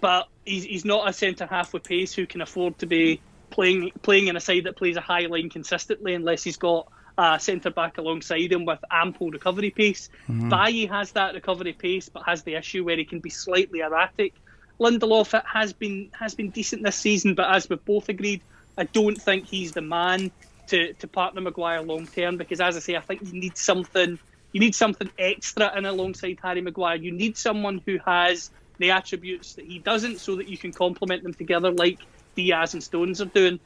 but 0.00 0.28
he's, 0.44 0.62
he's 0.62 0.84
not 0.84 1.08
a 1.08 1.12
centre 1.12 1.46
half 1.46 1.72
with 1.72 1.82
pace 1.82 2.14
who 2.14 2.26
can 2.26 2.40
afford 2.40 2.78
to 2.78 2.86
be 2.86 3.20
playing 3.50 3.90
playing 4.00 4.28
in 4.28 4.36
a 4.36 4.40
side 4.40 4.64
that 4.64 4.76
plays 4.76 4.96
a 4.96 5.00
high 5.00 5.26
line 5.26 5.50
consistently 5.50 6.14
unless 6.14 6.44
he's 6.44 6.56
got 6.56 6.86
a 7.18 7.40
centre 7.40 7.70
back 7.70 7.98
alongside 7.98 8.52
him 8.52 8.64
with 8.64 8.78
ample 8.92 9.30
recovery 9.30 9.70
pace. 9.70 10.08
mm 10.28 10.88
has 10.88 11.10
that 11.12 11.34
recovery 11.34 11.72
pace, 11.72 12.08
but 12.08 12.22
has 12.26 12.44
the 12.44 12.54
issue 12.54 12.84
where 12.84 12.96
he 12.96 13.04
can 13.04 13.18
be 13.18 13.30
slightly 13.30 13.80
erratic. 13.80 14.34
Lindelof 14.78 15.42
has 15.46 15.72
been 15.72 16.10
has 16.12 16.36
been 16.36 16.50
decent 16.50 16.84
this 16.84 16.96
season, 16.96 17.34
but 17.34 17.52
as 17.52 17.68
we've 17.68 17.84
both 17.84 18.08
agreed, 18.08 18.42
I 18.76 18.84
don't 18.84 19.20
think 19.20 19.46
he's 19.46 19.72
the 19.72 19.82
man 19.82 20.30
to, 20.68 20.92
to 20.94 21.06
partner 21.06 21.40
Maguire 21.40 21.82
long 21.82 22.06
term 22.06 22.36
because, 22.36 22.60
as 22.60 22.76
I 22.76 22.80
say, 22.80 22.96
I 22.96 23.00
think 23.00 23.22
you 23.22 23.40
need 23.40 23.56
something. 23.56 24.18
You 24.52 24.60
need 24.60 24.74
something 24.74 25.10
extra 25.18 25.76
in 25.76 25.84
alongside 25.84 26.38
Harry 26.42 26.60
Maguire. 26.60 26.96
You 26.96 27.12
need 27.12 27.36
someone 27.36 27.82
who 27.84 27.98
has 28.06 28.50
the 28.78 28.90
attributes 28.90 29.54
that 29.54 29.64
he 29.64 29.78
doesn't, 29.78 30.18
so 30.18 30.36
that 30.36 30.48
you 30.48 30.58
can 30.58 30.72
complement 30.72 31.22
them 31.22 31.34
together, 31.34 31.70
like 31.70 31.98
Dias 32.34 32.74
and 32.74 32.82
Stones 32.82 33.20
are 33.20 33.26
doing. 33.26 33.58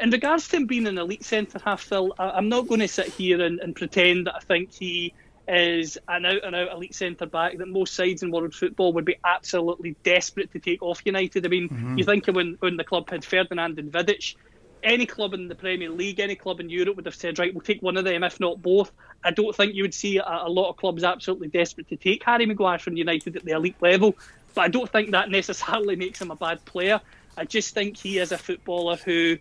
In 0.00 0.10
regards 0.10 0.48
to 0.48 0.56
him 0.56 0.66
being 0.66 0.86
an 0.86 0.98
elite 0.98 1.24
centre 1.24 1.58
half, 1.64 1.82
Phil, 1.82 2.14
I'm 2.18 2.48
not 2.48 2.68
going 2.68 2.80
to 2.80 2.88
sit 2.88 3.06
here 3.06 3.42
and, 3.42 3.60
and 3.60 3.74
pretend 3.74 4.26
that 4.26 4.34
I 4.36 4.40
think 4.40 4.72
he 4.72 5.14
is 5.48 5.96
an 6.08 6.26
out 6.26 6.44
and 6.44 6.54
out 6.54 6.72
elite 6.72 6.94
centre 6.94 7.26
back 7.26 7.56
that 7.58 7.68
most 7.68 7.94
sides 7.94 8.22
in 8.22 8.30
world 8.30 8.52
football 8.52 8.92
would 8.92 9.04
be 9.04 9.16
absolutely 9.24 9.94
desperate 10.02 10.52
to 10.52 10.58
take 10.58 10.82
off 10.82 11.00
United. 11.04 11.46
I 11.46 11.48
mean, 11.48 11.68
mm-hmm. 11.68 11.98
you 11.98 12.04
think 12.04 12.26
of 12.28 12.34
when, 12.34 12.56
when 12.58 12.76
the 12.76 12.84
club 12.84 13.08
had 13.08 13.24
Ferdinand 13.24 13.78
and 13.78 13.90
Vidic, 13.90 14.34
any 14.82 15.06
club 15.06 15.34
in 15.34 15.48
the 15.48 15.54
Premier 15.54 15.90
League, 15.90 16.20
any 16.20 16.36
club 16.36 16.60
in 16.60 16.68
Europe 16.68 16.96
would 16.96 17.06
have 17.06 17.14
said, 17.14 17.38
right, 17.38 17.52
we'll 17.52 17.62
take 17.62 17.82
one 17.82 17.96
of 17.96 18.04
them, 18.04 18.22
if 18.22 18.38
not 18.40 18.62
both. 18.62 18.92
I 19.24 19.30
don't 19.30 19.54
think 19.54 19.74
you 19.74 19.82
would 19.82 19.94
see 19.94 20.18
a, 20.18 20.24
a 20.24 20.48
lot 20.48 20.70
of 20.70 20.76
clubs 20.76 21.04
absolutely 21.04 21.48
desperate 21.48 21.88
to 21.88 21.96
take 21.96 22.22
Harry 22.24 22.46
Maguire 22.46 22.78
from 22.78 22.96
United 22.96 23.36
at 23.36 23.44
the 23.44 23.52
elite 23.52 23.76
level. 23.80 24.14
But 24.54 24.62
I 24.62 24.68
don't 24.68 24.90
think 24.90 25.10
that 25.10 25.30
necessarily 25.30 25.96
makes 25.96 26.20
him 26.20 26.30
a 26.30 26.36
bad 26.36 26.64
player. 26.64 27.00
I 27.36 27.44
just 27.44 27.74
think 27.74 27.96
he 27.96 28.18
is 28.18 28.32
a 28.32 28.38
footballer 28.38 28.96
who 28.96 29.38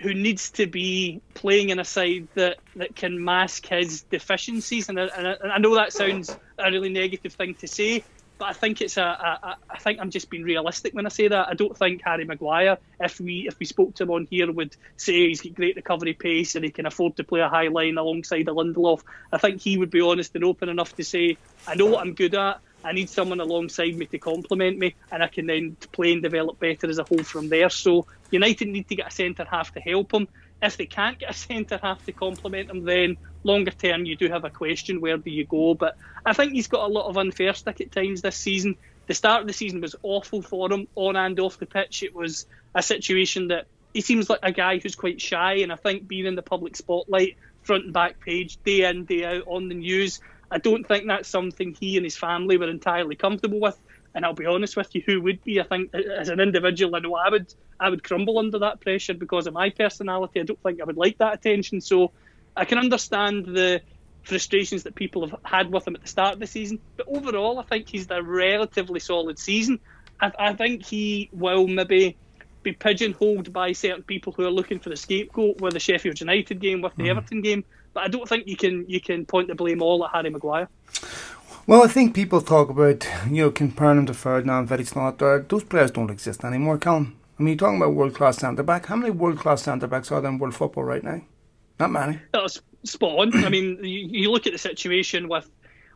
who 0.00 0.14
needs 0.14 0.50
to 0.52 0.66
be 0.66 1.20
playing 1.34 1.70
in 1.70 1.80
a 1.80 1.84
side 1.84 2.28
that, 2.34 2.58
that 2.76 2.94
can 2.94 3.24
mask 3.24 3.66
his 3.66 4.02
deficiencies. 4.02 4.88
And 4.88 5.00
I, 5.00 5.06
and 5.06 5.52
I 5.52 5.58
know 5.58 5.74
that 5.74 5.92
sounds 5.92 6.36
a 6.56 6.70
really 6.70 6.88
negative 6.88 7.32
thing 7.32 7.54
to 7.56 7.66
say, 7.66 8.04
but 8.38 8.46
I 8.46 8.52
think 8.52 8.80
it's 8.80 8.96
a, 8.96 9.02
a, 9.02 9.38
a. 9.42 9.56
I 9.68 9.78
think 9.78 9.98
I'm 10.00 10.10
just 10.10 10.30
being 10.30 10.44
realistic 10.44 10.94
when 10.94 11.06
I 11.06 11.08
say 11.08 11.28
that. 11.28 11.48
I 11.48 11.54
don't 11.54 11.76
think 11.76 12.02
Harry 12.04 12.24
Maguire, 12.24 12.78
if 13.00 13.20
we 13.20 13.48
if 13.48 13.58
we 13.58 13.66
spoke 13.66 13.94
to 13.96 14.04
him 14.04 14.10
on 14.10 14.28
here, 14.30 14.50
would 14.50 14.76
say 14.96 15.28
he's 15.28 15.42
got 15.42 15.54
great 15.54 15.76
recovery 15.76 16.14
pace 16.14 16.54
and 16.54 16.64
he 16.64 16.70
can 16.70 16.86
afford 16.86 17.16
to 17.16 17.24
play 17.24 17.40
a 17.40 17.48
high 17.48 17.68
line 17.68 17.98
alongside 17.98 18.48
a 18.48 18.52
Lindelof. 18.52 19.02
I 19.32 19.38
think 19.38 19.60
he 19.60 19.76
would 19.76 19.90
be 19.90 20.00
honest 20.00 20.34
and 20.34 20.44
open 20.44 20.68
enough 20.68 20.94
to 20.96 21.04
say, 21.04 21.36
I 21.66 21.74
know 21.74 21.86
what 21.86 22.00
I'm 22.00 22.14
good 22.14 22.34
at. 22.34 22.60
I 22.84 22.92
need 22.92 23.10
someone 23.10 23.40
alongside 23.40 23.96
me 23.96 24.06
to 24.06 24.18
complement 24.18 24.78
me, 24.78 24.94
and 25.10 25.22
I 25.22 25.26
can 25.26 25.46
then 25.46 25.76
play 25.92 26.12
and 26.12 26.22
develop 26.22 26.60
better 26.60 26.88
as 26.88 26.98
a 26.98 27.04
whole 27.04 27.24
from 27.24 27.48
there. 27.48 27.70
So 27.70 28.06
United 28.30 28.68
need 28.68 28.88
to 28.88 28.94
get 28.94 29.08
a 29.08 29.10
centre 29.10 29.44
half 29.44 29.74
to 29.74 29.80
help 29.80 30.12
him. 30.12 30.28
If 30.60 30.76
they 30.76 30.86
can't 30.86 31.18
get 31.18 31.30
a 31.30 31.34
centre 31.34 31.78
half 31.80 32.04
to 32.06 32.12
complement 32.12 32.70
him, 32.70 32.84
then 32.84 33.16
longer 33.44 33.70
term 33.70 34.04
you 34.04 34.16
do 34.16 34.28
have 34.28 34.44
a 34.44 34.50
question 34.50 35.00
where 35.00 35.16
do 35.16 35.30
you 35.30 35.44
go? 35.44 35.74
But 35.74 35.96
I 36.26 36.32
think 36.32 36.52
he's 36.52 36.66
got 36.66 36.88
a 36.88 36.92
lot 36.92 37.08
of 37.08 37.16
unfair 37.16 37.54
stick 37.54 37.80
at 37.80 37.92
times 37.92 38.22
this 38.22 38.36
season. 38.36 38.76
The 39.06 39.14
start 39.14 39.42
of 39.42 39.46
the 39.46 39.52
season 39.52 39.80
was 39.80 39.94
awful 40.02 40.42
for 40.42 40.70
him 40.70 40.88
on 40.94 41.16
and 41.16 41.38
off 41.40 41.58
the 41.58 41.66
pitch. 41.66 42.02
It 42.02 42.14
was 42.14 42.46
a 42.74 42.82
situation 42.82 43.48
that 43.48 43.66
he 43.94 44.00
seems 44.00 44.28
like 44.28 44.40
a 44.42 44.52
guy 44.52 44.78
who's 44.78 44.94
quite 44.94 45.20
shy, 45.20 45.54
and 45.54 45.72
I 45.72 45.76
think 45.76 46.06
being 46.06 46.26
in 46.26 46.34
the 46.34 46.42
public 46.42 46.76
spotlight, 46.76 47.36
front 47.62 47.84
and 47.84 47.92
back 47.92 48.20
page, 48.20 48.58
day 48.64 48.84
in 48.88 49.04
day 49.04 49.24
out 49.24 49.44
on 49.46 49.68
the 49.68 49.74
news, 49.74 50.20
I 50.50 50.58
don't 50.58 50.86
think 50.86 51.06
that's 51.06 51.28
something 51.28 51.76
he 51.78 51.96
and 51.96 52.04
his 52.04 52.16
family 52.16 52.56
were 52.56 52.68
entirely 52.68 53.16
comfortable 53.16 53.60
with. 53.60 53.78
And 54.14 54.24
I'll 54.24 54.34
be 54.34 54.46
honest 54.46 54.76
with 54.76 54.94
you, 54.94 55.02
who 55.04 55.20
would 55.22 55.44
be? 55.44 55.60
I 55.60 55.64
think 55.64 55.94
as 55.94 56.28
an 56.28 56.40
individual, 56.40 56.96
I 56.96 57.00
know 57.00 57.14
I 57.14 57.28
would 57.30 57.52
I 57.80 57.90
would 57.90 58.02
crumble 58.02 58.38
under 58.38 58.58
that 58.60 58.80
pressure 58.80 59.14
because 59.14 59.46
of 59.46 59.54
my 59.54 59.70
personality. 59.70 60.40
I 60.40 60.44
don't 60.44 60.60
think 60.62 60.80
I 60.80 60.84
would 60.84 60.96
like 60.96 61.18
that 61.18 61.34
attention. 61.34 61.80
So 61.80 62.10
I 62.56 62.64
can 62.64 62.78
understand 62.78 63.46
the 63.46 63.82
frustrations 64.22 64.82
that 64.82 64.94
people 64.94 65.26
have 65.26 65.40
had 65.44 65.72
with 65.72 65.86
him 65.86 65.94
at 65.94 66.02
the 66.02 66.08
start 66.08 66.34
of 66.34 66.40
the 66.40 66.46
season. 66.46 66.80
But 66.96 67.06
overall, 67.08 67.58
I 67.58 67.62
think 67.62 67.88
he's 67.88 68.08
had 68.08 68.18
a 68.18 68.22
relatively 68.22 69.00
solid 69.00 69.38
season. 69.38 69.80
I, 70.20 70.32
I 70.38 70.52
think 70.54 70.84
he 70.84 71.30
will 71.32 71.66
maybe 71.66 72.16
be 72.62 72.72
pigeonholed 72.72 73.52
by 73.52 73.72
certain 73.72 74.02
people 74.02 74.32
who 74.32 74.44
are 74.44 74.50
looking 74.50 74.80
for 74.80 74.90
the 74.90 74.96
scapegoat 74.96 75.60
with 75.60 75.74
the 75.74 75.80
Sheffield 75.80 76.20
United 76.20 76.60
game, 76.60 76.82
with 76.82 76.94
the 76.96 77.04
mm. 77.04 77.10
Everton 77.10 77.40
game. 77.40 77.64
But 77.94 78.04
I 78.04 78.08
don't 78.08 78.28
think 78.28 78.46
you 78.46 78.56
can 78.56 78.84
you 78.88 79.00
can 79.00 79.24
point 79.24 79.48
the 79.48 79.54
blame 79.54 79.82
all 79.82 80.04
at 80.04 80.10
Harry 80.12 80.30
Maguire. 80.30 80.68
Well, 81.66 81.82
I 81.82 81.88
think 81.88 82.14
people 82.14 82.40
talk 82.40 82.70
about 82.70 83.06
you 83.30 83.44
know 83.44 83.50
comparing 83.50 83.98
him 83.98 84.06
to 84.06 84.14
Ferdinand, 84.14 84.68
Vidic. 84.68 85.48
Those 85.48 85.64
players 85.64 85.90
don't 85.90 86.10
exist 86.10 86.44
anymore, 86.44 86.78
Callum. 86.78 87.17
I 87.38 87.42
mean, 87.42 87.52
you're 87.52 87.58
talking 87.58 87.76
about 87.76 87.94
world 87.94 88.14
class 88.14 88.38
centre 88.38 88.62
back. 88.62 88.86
How 88.86 88.96
many 88.96 89.10
world 89.12 89.38
class 89.38 89.62
centre 89.62 89.86
backs 89.86 90.10
are 90.10 90.20
there 90.20 90.30
in 90.30 90.38
world 90.38 90.54
football 90.54 90.84
right 90.84 91.02
now? 91.04 91.20
Not 91.78 91.92
many. 91.92 92.20
That's 92.32 92.60
spot 92.84 93.18
on. 93.18 93.44
I 93.44 93.48
mean, 93.48 93.78
you, 93.82 94.08
you, 94.10 94.30
look 94.30 94.46
at 94.46 94.52
the 94.52 94.58
situation 94.58 95.28
with 95.28 95.48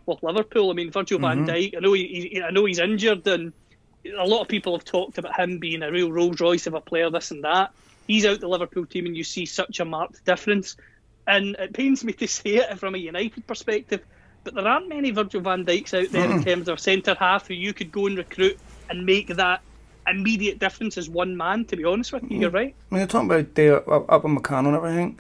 with 0.07 0.23
Liverpool. 0.23 0.71
I 0.71 0.75
mean, 0.75 0.91
Virgil 0.91 1.19
mm-hmm. 1.19 1.45
van 1.45 1.55
Dijk. 1.55 1.77
I 1.77 1.81
know 1.81 1.93
he, 1.93 2.31
he, 2.33 2.43
I 2.43 2.51
know 2.51 2.65
he's 2.65 2.79
injured, 2.79 3.27
and 3.27 3.53
a 4.17 4.27
lot 4.27 4.43
of 4.43 4.49
people 4.49 4.77
have 4.77 4.85
talked 4.85 5.19
about 5.19 5.39
him 5.39 5.59
being 5.59 5.83
a 5.83 5.91
real 5.91 6.13
Rolls 6.13 6.41
Royce 6.41 6.67
of 6.67 6.75
a 6.75 6.81
player, 6.81 7.11
this 7.11 7.33
and 7.33 7.43
that. 7.45 7.73
He's 8.07 8.25
out 8.25 8.41
the 8.41 8.49
Liverpool 8.49 8.87
team, 8.87 9.07
and 9.07 9.17
you 9.17 9.25
see 9.25 9.47
such 9.47 9.81
a 9.81 9.85
marked 9.85 10.25
difference. 10.25 10.77
And 11.27 11.57
it 11.59 11.73
pains 11.73 12.05
me 12.05 12.13
to 12.15 12.29
say 12.29 12.57
it 12.57 12.79
from 12.79 12.95
a 12.95 12.99
United 12.99 13.47
perspective, 13.49 14.05
but 14.45 14.55
there 14.55 14.67
aren't 14.67 14.89
many 14.89 15.11
Virgil 15.11 15.41
van 15.41 15.65
Dijks 15.65 15.95
out 15.95 16.13
there 16.13 16.29
mm. 16.29 16.37
in 16.37 16.45
terms 16.45 16.69
of 16.69 16.79
centre 16.79 17.17
half 17.19 17.49
who 17.49 17.55
you 17.55 17.73
could 17.73 17.91
go 17.91 18.07
and 18.07 18.17
recruit 18.17 18.59
and 18.89 19.07
make 19.07 19.29
that 19.29 19.63
immediate 20.07 20.59
difference 20.59 20.99
as 20.99 21.09
one 21.09 21.37
man. 21.37 21.65
To 21.67 21.77
be 21.77 21.85
honest 21.85 22.13
with 22.13 22.25
you, 22.31 22.41
you're 22.41 22.51
right. 22.51 22.75
When 22.89 23.01
you're 23.01 23.09
talking 23.09 23.31
about 23.31 23.55
Dale 23.55 23.83
up 24.09 24.25
in 24.25 24.37
McCann 24.37 24.67
and 24.67 24.77
everything, 24.77 25.19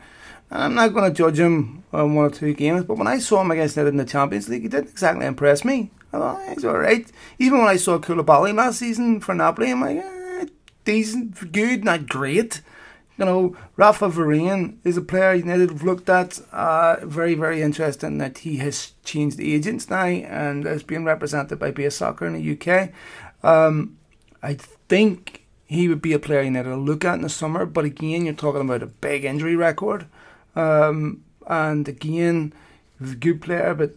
I'm 0.50 0.74
not 0.74 0.92
going 0.92 1.10
to 1.10 1.16
judge 1.16 1.38
him 1.38 1.82
on 1.92 2.14
one 2.14 2.26
or 2.26 2.30
two 2.30 2.52
games, 2.52 2.84
but 2.84 2.98
when 2.98 3.06
I 3.06 3.18
saw 3.18 3.40
him 3.40 3.50
against 3.50 3.76
United 3.76 3.90
in 3.90 3.96
the 3.96 4.04
Champions 4.04 4.48
League, 4.48 4.62
he 4.62 4.68
didn't 4.68 4.90
exactly 4.90 5.24
impress 5.24 5.64
me. 5.64 5.90
I 6.12 6.18
thought 6.18 6.48
he's 6.48 6.64
all 6.64 6.78
right. 6.78 7.10
Even 7.38 7.58
when 7.58 7.68
I 7.68 7.76
saw 7.76 7.98
Koulibaly 7.98 8.54
last 8.54 8.78
season 8.78 9.20
for 9.20 9.34
Napoli, 9.34 9.70
I'm 9.70 9.80
like, 9.80 9.96
eh, 9.96 10.46
decent, 10.84 11.52
good, 11.52 11.84
not 11.84 12.06
great. 12.06 12.60
You 13.16 13.24
know, 13.24 13.56
Rafa 13.76 14.08
Varane 14.08 14.76
is 14.84 14.96
a 14.96 15.02
player 15.02 15.34
United 15.34 15.70
have 15.70 15.82
looked 15.82 16.10
at. 16.10 16.40
Uh, 16.52 16.96
very, 17.02 17.34
very 17.34 17.62
interesting 17.62 18.18
that 18.18 18.38
he 18.38 18.56
has 18.58 18.92
changed 19.04 19.40
agents 19.40 19.88
now 19.88 20.04
and 20.04 20.66
is 20.66 20.82
being 20.82 21.04
represented 21.04 21.58
by 21.58 21.72
BS 21.72 21.92
Soccer 21.92 22.26
in 22.26 22.34
the 22.34 22.52
UK. 22.52 22.90
Um, 23.42 23.96
I 24.43 24.55
think 24.88 25.47
he 25.66 25.88
would 25.88 26.03
be 26.03 26.12
a 26.12 26.18
player 26.18 26.43
United 26.43 26.68
will 26.68 26.78
look 26.78 27.05
at 27.05 27.14
in 27.14 27.22
the 27.22 27.28
summer, 27.28 27.64
but 27.64 27.84
again, 27.84 28.24
you're 28.24 28.34
talking 28.34 28.62
about 28.62 28.82
a 28.82 28.86
big 28.86 29.24
injury 29.24 29.57
record. 29.57 30.07
Um, 30.55 31.24
and 31.47 31.88
again, 31.88 32.53
he's 33.01 33.12
a 33.12 33.16
good 33.16 33.40
player, 33.40 33.74
but 33.74 33.93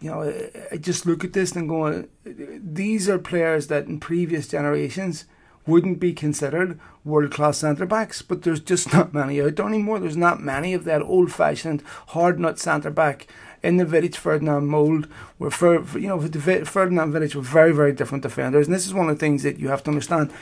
you 0.00 0.10
know, 0.10 0.32
I 0.70 0.76
just 0.76 1.06
look 1.06 1.24
at 1.24 1.32
this 1.32 1.52
and 1.52 1.68
go, 1.68 2.04
these 2.24 3.08
are 3.08 3.18
players 3.18 3.68
that 3.68 3.86
in 3.86 4.00
previous 4.00 4.48
generations 4.48 5.24
wouldn't 5.66 5.98
be 5.98 6.12
considered 6.12 6.78
world 7.04 7.30
class 7.30 7.58
centre 7.58 7.86
backs, 7.86 8.20
but 8.20 8.42
there's 8.42 8.60
just 8.60 8.92
not 8.92 9.14
many 9.14 9.40
out 9.40 9.56
there 9.56 9.66
anymore. 9.66 9.98
There's 9.98 10.16
not 10.16 10.42
many 10.42 10.74
of 10.74 10.84
that 10.84 11.02
old 11.02 11.32
fashioned 11.32 11.82
hard 12.08 12.38
nut 12.38 12.58
centre 12.58 12.90
back 12.90 13.26
in 13.64 13.78
the 13.78 13.84
Vidic 13.84 14.14
Ferdinand 14.14 14.66
mould. 14.66 15.06
Where 15.38 15.50
for, 15.50 15.98
you 15.98 16.08
know 16.08 16.20
the 16.20 16.64
Ferdinand 16.64 17.12
Vidic 17.12 17.34
were 17.34 17.42
very 17.42 17.72
very 17.72 17.92
different 17.92 18.22
defenders, 18.22 18.66
and 18.66 18.74
this 18.74 18.86
is 18.86 18.94
one 18.94 19.08
of 19.08 19.16
the 19.16 19.20
things 19.20 19.42
that 19.42 19.58
you 19.58 19.68
have 19.68 19.82
to 19.84 19.90
understand. 19.90 20.32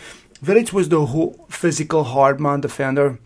Vidic 0.44 0.72
was 0.72 0.88
the 0.88 1.06
whole 1.06 1.46
physical 1.48 2.04
hard 2.04 2.40
man 2.40 2.60
defender 2.60 3.18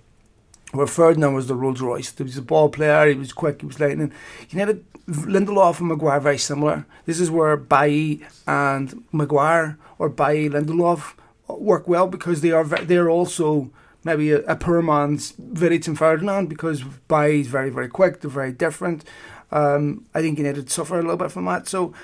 where 0.72 0.86
Ferdinand 0.86 1.34
was 1.34 1.46
the 1.46 1.54
Rolls 1.54 1.80
Royce. 1.80 2.12
He 2.16 2.22
was 2.22 2.36
a 2.36 2.42
ball 2.42 2.68
player, 2.68 3.08
he 3.08 3.14
was 3.14 3.32
quick, 3.32 3.60
he 3.60 3.66
was 3.66 3.80
lightning. 3.80 4.12
You 4.50 4.58
had 4.60 4.84
Lindelof 5.08 5.78
and 5.78 5.88
Maguire 5.88 6.20
very 6.20 6.38
similar. 6.38 6.84
This 7.04 7.20
is 7.20 7.30
where 7.30 7.56
Bailly 7.56 8.22
and 8.46 9.04
Maguire 9.12 9.78
or 9.98 10.08
Bailly 10.08 10.50
Lindelof 10.50 11.14
work 11.48 11.86
well 11.86 12.08
because 12.08 12.40
they 12.40 12.50
are 12.50 12.64
they're 12.64 13.10
also 13.10 13.70
maybe 14.04 14.32
a, 14.32 14.40
a 14.40 14.56
poor 14.56 14.82
man's 14.82 15.32
Vidic 15.32 15.86
and 15.86 15.96
Ferdinand 15.96 16.48
because 16.48 16.82
Bailly's 17.08 17.46
very 17.46 17.70
very 17.70 17.88
quick. 17.88 18.20
They're 18.20 18.30
very 18.30 18.52
different. 18.52 19.04
Um, 19.52 20.06
I 20.14 20.20
think 20.20 20.38
United 20.38 20.70
suffer 20.70 20.98
a 20.98 21.02
little 21.02 21.16
bit 21.16 21.30
from 21.30 21.44
that. 21.46 21.68
So 21.68 21.94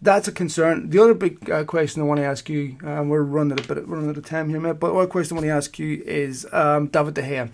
that's 0.00 0.26
a 0.26 0.32
concern. 0.32 0.90
The 0.90 1.00
other 1.00 1.14
big 1.14 1.48
uh, 1.50 1.64
question 1.64 2.02
I 2.02 2.04
want 2.04 2.18
to 2.18 2.26
ask 2.26 2.48
you, 2.48 2.76
um, 2.84 3.08
we're 3.08 3.22
running 3.22 3.58
a 3.58 3.62
bit 3.62 3.86
running 3.86 4.10
out 4.10 4.16
of 4.16 4.24
time 4.24 4.48
here, 4.48 4.60
mate. 4.60 4.80
But 4.80 4.94
one 4.94 5.08
question 5.08 5.36
I 5.36 5.40
want 5.40 5.46
to 5.46 5.54
ask 5.54 5.78
you 5.78 6.02
is 6.04 6.46
um, 6.52 6.88
David 6.88 7.14
De 7.14 7.22
Gea 7.22 7.50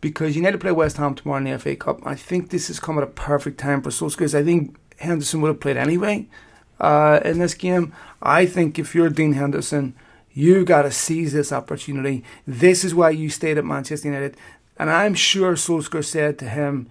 because 0.00 0.36
United 0.36 0.60
play 0.60 0.72
West 0.72 0.96
Ham 0.96 1.14
tomorrow 1.14 1.38
in 1.38 1.44
the 1.44 1.58
FA 1.58 1.76
Cup. 1.76 2.00
I 2.04 2.14
think 2.14 2.50
this 2.50 2.68
has 2.68 2.80
come 2.80 2.98
at 2.98 3.04
a 3.04 3.08
perfect 3.08 3.58
time 3.58 3.82
for 3.82 3.90
Solskjaer. 3.90 4.34
I 4.34 4.44
think 4.44 4.76
Henderson 4.98 5.40
would 5.40 5.48
have 5.48 5.60
played 5.60 5.76
anyway 5.76 6.28
uh, 6.78 7.20
in 7.24 7.38
this 7.38 7.54
game. 7.54 7.92
I 8.22 8.46
think 8.46 8.78
if 8.78 8.94
you're 8.94 9.10
Dean 9.10 9.34
Henderson, 9.34 9.94
you 10.32 10.64
got 10.64 10.82
to 10.82 10.90
seize 10.90 11.32
this 11.32 11.52
opportunity. 11.52 12.24
This 12.46 12.84
is 12.84 12.94
why 12.94 13.10
you 13.10 13.28
stayed 13.28 13.58
at 13.58 13.64
Manchester 13.64 14.08
United. 14.08 14.36
And 14.78 14.90
I'm 14.90 15.14
sure 15.14 15.54
Solskjaer 15.54 16.04
said 16.04 16.38
to 16.38 16.48
him, 16.48 16.88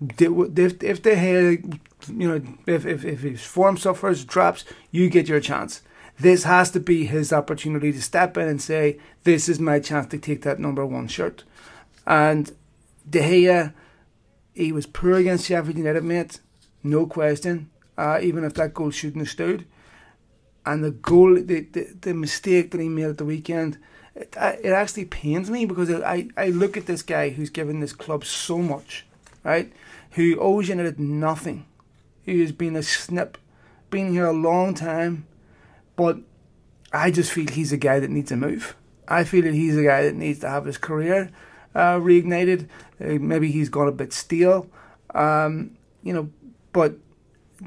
if, 0.00 0.82
if 0.82 1.02
they 1.02 1.16
had, 1.16 1.80
you 2.08 2.28
know, 2.28 2.42
if, 2.66 2.86
if, 2.86 3.04
if 3.04 3.20
his 3.20 3.44
form 3.44 3.76
suffers, 3.76 4.24
drops, 4.24 4.64
you 4.90 5.08
get 5.08 5.28
your 5.28 5.40
chance. 5.40 5.82
This 6.20 6.44
has 6.44 6.70
to 6.72 6.80
be 6.80 7.06
his 7.06 7.32
opportunity 7.32 7.92
to 7.92 8.02
step 8.02 8.36
in 8.36 8.48
and 8.48 8.60
say, 8.60 8.98
this 9.24 9.48
is 9.48 9.60
my 9.60 9.78
chance 9.78 10.08
to 10.08 10.18
take 10.18 10.42
that 10.42 10.58
number 10.58 10.84
one 10.84 11.06
shirt. 11.08 11.44
And 12.06 12.52
De 13.08 13.20
Gea, 13.20 13.72
he 14.54 14.72
was 14.72 14.86
poor 14.86 15.14
against 15.14 15.46
Sheffield 15.46 15.78
United, 15.78 16.02
mate. 16.02 16.40
No 16.82 17.06
question. 17.06 17.70
Uh, 17.96 18.18
even 18.22 18.44
if 18.44 18.54
that 18.54 18.74
goal 18.74 18.90
shouldn't 18.90 19.22
have 19.22 19.30
stood. 19.30 19.66
And 20.66 20.84
the 20.84 20.90
goal, 20.90 21.34
the, 21.34 21.60
the, 21.60 21.88
the 22.00 22.14
mistake 22.14 22.70
that 22.72 22.80
he 22.80 22.88
made 22.88 23.06
at 23.06 23.18
the 23.18 23.24
weekend, 23.24 23.78
it, 24.14 24.34
it 24.36 24.72
actually 24.72 25.06
pains 25.06 25.50
me 25.50 25.66
because 25.66 25.90
I, 25.90 26.28
I 26.36 26.48
look 26.48 26.76
at 26.76 26.86
this 26.86 27.02
guy 27.02 27.30
who's 27.30 27.50
given 27.50 27.80
this 27.80 27.92
club 27.92 28.24
so 28.24 28.58
much, 28.58 29.06
right? 29.44 29.72
Who 30.12 30.38
owes 30.38 30.68
United 30.68 30.98
nothing. 30.98 31.66
Who 32.24 32.40
has 32.40 32.52
been 32.52 32.76
a 32.76 32.82
snip, 32.82 33.38
been 33.90 34.12
here 34.12 34.26
a 34.26 34.32
long 34.32 34.74
time. 34.74 35.26
But 35.96 36.18
I 36.92 37.10
just 37.10 37.32
feel 37.32 37.48
he's 37.48 37.72
a 37.72 37.76
guy 37.76 38.00
that 38.00 38.10
needs 38.10 38.32
a 38.32 38.36
move. 38.36 38.76
I 39.06 39.24
feel 39.24 39.42
that 39.42 39.54
he's 39.54 39.76
a 39.76 39.84
guy 39.84 40.02
that 40.02 40.14
needs 40.14 40.40
to 40.40 40.48
have 40.48 40.66
his 40.66 40.78
career 40.78 41.30
uh, 41.74 41.98
reignited. 41.98 42.68
Uh, 43.00 43.18
maybe 43.20 43.50
he's 43.50 43.68
gone 43.68 43.88
a 43.88 43.92
bit 43.92 44.12
stale, 44.12 44.68
um, 45.14 45.76
you 46.02 46.12
know. 46.12 46.30
But 46.72 46.96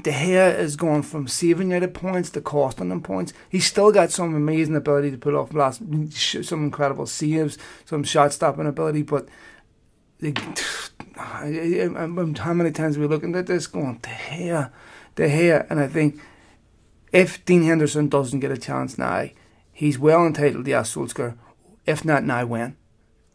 De 0.04 0.12
Gea 0.12 0.58
is 0.58 0.76
going 0.76 1.02
from 1.02 1.28
saving 1.28 1.68
United 1.68 1.94
points 1.94 2.30
to 2.32 2.42
costing 2.42 2.90
them 2.90 3.02
points. 3.02 3.34
He's 3.50 3.66
still 3.66 3.92
got 3.92 4.12
some 4.12 4.36
amazing 4.36 4.76
ability 4.76 5.12
to 5.12 5.18
put 5.18 5.34
off 5.34 5.54
last, 5.54 5.82
some 6.12 6.64
incredible 6.64 7.08
saves, 7.08 7.58
some 7.86 8.04
shot 8.04 8.34
stopping 8.34 8.68
ability. 8.68 9.02
But 9.02 9.28
how 11.16 12.54
many 12.54 12.72
times 12.72 12.98
we 12.98 13.08
looking 13.08 13.36
at 13.36 13.48
this 13.48 13.68
going 13.68 14.00
De 14.02 14.10
Gea, 14.10 14.72
De 15.16 15.28
Gea, 15.28 15.68
and 15.70 15.80
I 15.80 15.88
think 15.88 16.20
if 17.12 17.44
Dean 17.46 17.64
Henderson 17.64 18.08
doesn't 18.08 18.40
get 18.40 18.52
a 18.52 18.58
chance 18.58 18.98
now, 18.98 19.30
he's 19.72 20.00
well 20.00 20.26
entitled 20.26 20.66
to 20.66 20.72
ask 20.72 20.96
Solskjaer. 20.96 21.36
If 21.86 22.06
not 22.06 22.24
now, 22.24 22.46
when? 22.46 22.78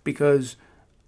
because 0.07 0.57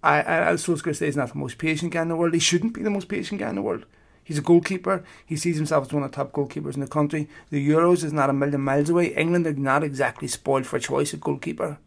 I, 0.02 0.20
I, 0.20 0.50
was 0.50 0.66
going 0.66 0.94
he's 0.94 1.16
not 1.16 1.32
the 1.32 1.38
most 1.38 1.56
patient 1.56 1.92
guy 1.92 2.02
in 2.02 2.08
the 2.08 2.16
world. 2.16 2.34
He 2.34 2.40
shouldn't 2.40 2.74
be 2.74 2.82
the 2.82 2.90
most 2.90 3.08
patient 3.08 3.40
guy 3.40 3.48
in 3.48 3.54
the 3.54 3.62
world. 3.62 3.86
He's 4.22 4.36
a 4.36 4.42
goalkeeper. 4.42 5.04
He 5.24 5.38
sees 5.38 5.56
himself 5.56 5.86
as 5.86 5.92
one 5.92 6.02
of 6.02 6.10
the 6.10 6.16
top 6.16 6.32
goalkeepers 6.32 6.74
in 6.74 6.80
the 6.80 6.86
country. 6.86 7.28
The 7.48 7.66
Euros 7.66 8.04
is 8.04 8.12
not 8.12 8.28
a 8.28 8.34
million 8.34 8.60
miles 8.60 8.90
away. 8.90 9.14
England 9.14 9.46
are 9.46 9.54
not 9.54 9.82
exactly 9.82 10.28
spoiled 10.28 10.66
for 10.66 10.78
choice 10.78 11.14
at 11.14 11.20
goalkeeper. 11.20 11.78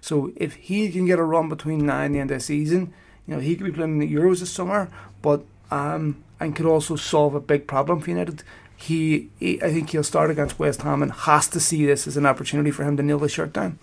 So 0.00 0.32
if 0.36 0.54
he 0.54 0.90
can 0.90 1.04
get 1.04 1.18
a 1.18 1.24
run 1.24 1.50
between 1.50 1.84
now 1.84 2.00
and 2.00 2.14
the 2.14 2.20
end 2.20 2.30
of 2.30 2.38
the 2.38 2.40
season, 2.40 2.94
you 3.26 3.34
know, 3.34 3.40
he 3.40 3.56
could 3.56 3.66
be 3.66 3.72
playing 3.72 3.92
in 3.92 3.98
the 3.98 4.14
Euros 4.14 4.40
this 4.40 4.50
summer, 4.50 4.90
but 5.20 5.44
um, 5.70 6.22
and 6.40 6.56
could 6.56 6.66
also 6.66 6.96
solve 6.96 7.34
a 7.34 7.40
big 7.40 7.66
problem 7.66 8.00
for 8.00 8.10
United. 8.10 8.42
He, 8.76 9.30
he, 9.38 9.62
I 9.62 9.72
think 9.72 9.90
he'll 9.90 10.02
start 10.02 10.30
against 10.30 10.58
West 10.58 10.82
Ham 10.82 11.02
and 11.02 11.12
has 11.12 11.46
to 11.48 11.60
see 11.60 11.86
this 11.86 12.06
as 12.06 12.16
an 12.16 12.26
opportunity 12.26 12.72
for 12.72 12.82
him 12.82 12.96
to 12.96 13.02
nail 13.02 13.20
the 13.20 13.28
shirt 13.28 13.52
down. 13.52 13.78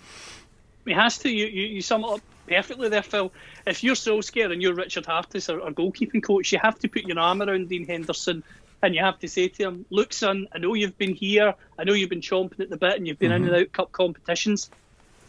He 0.84 0.92
has 0.92 1.18
to. 1.18 1.30
You, 1.30 1.46
you, 1.46 1.66
you 1.66 1.82
sum 1.82 2.04
it 2.04 2.10
up 2.10 2.20
perfectly 2.46 2.88
there, 2.90 3.02
Phil. 3.02 3.32
If 3.66 3.82
you're 3.82 3.94
Solskjaer 3.94 4.52
and 4.52 4.60
you're 4.60 4.74
Richard 4.74 5.04
Hartis, 5.04 5.52
our, 5.52 5.60
our 5.62 5.70
goalkeeping 5.70 6.22
coach, 6.22 6.52
you 6.52 6.58
have 6.58 6.78
to 6.80 6.88
put 6.88 7.04
your 7.04 7.18
arm 7.18 7.40
around 7.40 7.68
Dean 7.68 7.86
Henderson 7.86 8.42
and 8.82 8.94
you 8.94 9.00
have 9.02 9.18
to 9.20 9.28
say 9.28 9.48
to 9.48 9.62
him, 9.62 9.84
"Look, 9.90 10.12
son, 10.12 10.48
I 10.52 10.58
know 10.58 10.74
you've 10.74 10.96
been 10.96 11.14
here. 11.14 11.54
I 11.78 11.84
know 11.84 11.92
you've 11.92 12.10
been 12.10 12.20
chomping 12.20 12.60
at 12.60 12.70
the 12.70 12.76
bit, 12.76 12.96
and 12.96 13.06
you've 13.06 13.18
been 13.18 13.30
mm-hmm. 13.30 13.44
in 13.48 13.54
and 13.54 13.62
out 13.62 13.72
cup 13.72 13.92
competitions 13.92 14.70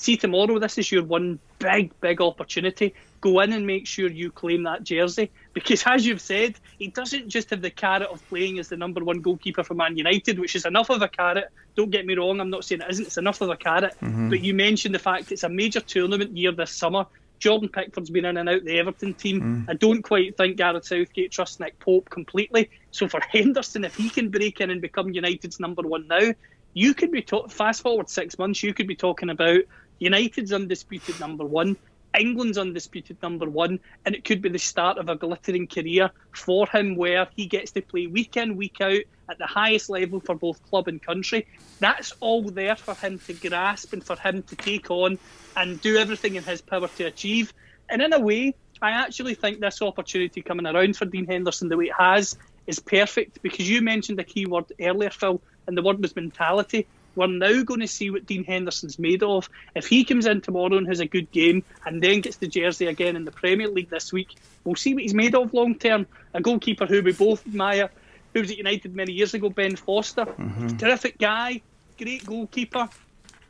see 0.02 0.18
tomorrow, 0.18 0.60
this 0.60 0.78
is 0.78 0.91
your 0.91 1.04
one 1.04 1.39
big, 1.60 1.99
big 1.99 2.22
opportunity. 2.22 2.93
Go 3.22 3.39
in 3.41 3.54
and 3.54 3.68
make 3.68 3.86
sure 3.86 4.10
you 4.10 4.32
claim 4.32 4.64
that 4.64 4.84
jersey. 4.84 5.32
Because 5.54 5.84
as 5.86 6.06
you've 6.06 6.22
said, 6.22 6.56
he 6.80 6.88
doesn't 6.88 7.30
just 7.30 7.52
have 7.52 7.62
the 7.62 7.70
carrot 7.70 8.10
of 8.10 8.28
playing 8.28 8.58
as 8.60 8.70
the 8.70 8.78
number 8.78 9.04
one 9.04 9.22
goalkeeper 9.22 9.64
for 9.64 9.76
Man 9.76 9.95
United, 9.95 10.39
which 10.39 10.56
is 10.56 10.66
enough 10.66 10.89
of 10.89 11.02
a 11.02 11.08
carrot. 11.08 11.49
Don't 11.76 11.91
get 11.91 12.06
me 12.06 12.16
wrong, 12.16 12.39
I'm 12.39 12.49
not 12.49 12.66
saying 12.66 12.82
it 12.82 12.89
isn't, 12.89 13.08
it's 13.08 13.18
enough 13.18 13.41
of 13.41 13.49
a 13.49 13.58
carrot. 13.58 13.95
Mm-hmm. 14.02 14.30
But 14.30 14.41
you 14.41 14.54
mentioned 14.54 14.95
the 14.95 14.99
fact 14.99 15.32
it's 15.32 15.43
a 15.43 15.49
major 15.49 15.82
tournament 15.82 16.36
year 16.36 16.52
this 16.52 16.72
summer. 16.72 17.06
Jordan 17.38 17.70
Pickford's 17.70 18.12
been 18.12 18.26
in 18.26 18.38
and 18.38 18.47
out 18.47 18.64
the 18.64 18.78
Everton 18.78 19.16
team. 19.16 19.41
Mm. 19.41 19.70
I 19.70 19.74
don't 19.74 20.04
quite 20.04 20.38
think 20.38 20.58
Gareth 20.58 20.86
Southgate 20.86 21.32
trusts 21.32 21.60
Nick 21.60 21.80
Pope 21.80 22.08
completely. 22.10 22.70
So 22.91 23.08
for 23.08 23.20
Henderson, 23.32 23.84
if 23.84 23.95
he 23.95 24.10
can 24.10 24.30
break 24.30 24.62
in 24.62 24.70
and 24.70 24.80
become 24.80 25.10
United's 25.10 25.60
number 25.60 25.82
one 25.82 26.08
now, 26.08 26.34
you 26.74 26.93
could 26.93 27.12
be 27.12 27.24
to- 27.24 27.47
fast 27.49 27.82
forward 27.82 28.10
six 28.10 28.38
months. 28.38 28.64
You 28.64 28.74
could 28.74 28.88
be 28.88 28.95
talking 28.95 29.30
about 29.30 29.62
United's 30.02 30.52
undisputed 30.52 31.20
number 31.20 31.45
one. 31.45 31.78
England's 32.20 32.58
undisputed 32.58 33.18
number 33.22 33.47
one, 33.47 33.80
and 34.04 34.16
it 34.16 34.26
could 34.26 34.41
be 34.41 34.49
the 34.49 34.58
start 34.58 34.97
of 34.97 35.08
a 35.08 35.16
glittering 35.16 35.68
career 35.68 36.10
for 36.32 36.68
him 36.68 36.95
where 36.95 37.28
he 37.36 37.45
gets 37.45 37.72
to 37.72 37.82
play 37.82 38.08
week 38.08 38.36
in, 38.36 38.58
week 38.58 38.82
out 38.82 39.04
at 39.30 39.38
the 39.38 39.45
highest 39.45 39.89
level 39.89 40.20
for 40.20 40.36
both 40.36 40.62
club 40.70 40.88
and 40.88 41.02
country. 41.02 41.45
That's 41.80 42.14
all 42.20 42.41
there 42.41 42.76
for 42.76 42.95
him 42.95 43.20
to 43.20 43.34
grasp 43.34 43.93
and 43.93 44.04
for 44.04 44.18
him 44.18 44.43
to 44.43 44.56
take 44.56 44.89
on 44.89 45.20
and 45.56 45.80
do 45.80 45.95
everything 45.97 46.36
in 46.36 46.43
his 46.43 46.62
power 46.62 46.88
to 46.88 47.06
achieve. 47.06 47.54
And 47.88 48.02
in 48.02 48.12
a 48.12 48.20
way, 48.20 48.56
I 48.82 48.91
actually 48.91 49.36
think 49.36 49.60
this 49.60 49.82
opportunity 49.82 50.41
coming 50.41 50.66
around 50.66 50.97
for 50.97 51.06
Dean 51.06 51.28
Henderson 51.28 51.70
the 51.70 51.78
way 51.78 51.86
it 51.86 51.93
has 51.97 52.36
is 52.66 52.80
perfect 52.80 53.41
because 53.43 53.70
you 53.70 53.82
mentioned 53.82 54.20
a 54.20 54.24
key 54.24 54.47
word 54.47 54.66
earlier, 54.82 55.12
Phil, 55.12 55.39
and 55.68 55.78
the 55.78 55.84
word 55.84 56.02
was 56.02 56.16
mentality. 56.16 56.88
We're 57.16 57.28
now 57.28 57.64
going 57.64 57.82
to 57.82 57.88
see 57.88 58.09
what 58.09 58.26
Dean 58.26 58.43
Henderson's 58.43 58.97
made 58.97 59.24
of. 59.24 59.49
If 59.76 59.88
he 59.88 60.05
comes 60.05 60.26
in 60.26 60.41
tomorrow 60.41 60.78
and 60.78 60.88
has 60.88 60.99
a 60.99 61.05
good 61.05 61.32
game 61.32 61.64
and 61.86 62.01
then 62.01 62.22
gets 62.22 62.38
the 62.38 62.47
jersey 62.47 62.88
again 62.88 63.16
in 63.16 63.26
the 63.26 63.32
Premier 63.32 63.68
League 63.68 63.89
this 63.89 64.14
week, 64.14 64.36
we'll 64.64 64.76
see 64.76 64.93
what 64.93 65.03
he's 65.03 65.14
made 65.14 65.36
of 65.36 65.53
long 65.53 65.76
term. 65.76 66.07
A 66.34 66.41
goalkeeper 66.41 66.86
who 66.86 67.01
we 67.01 67.12
both 67.12 67.45
admire, 67.45 67.89
who 68.34 68.41
was 68.41 68.51
at 68.51 68.57
United 68.57 68.95
many 68.95 69.12
years 69.12 69.34
ago, 69.34 69.49
Ben 69.49 69.76
Foster. 69.76 70.26
Mm-hmm. 70.26 70.78
Terrific 70.78 71.18
guy, 71.18 71.62
great 71.97 72.26
goalkeeper, 72.26 72.88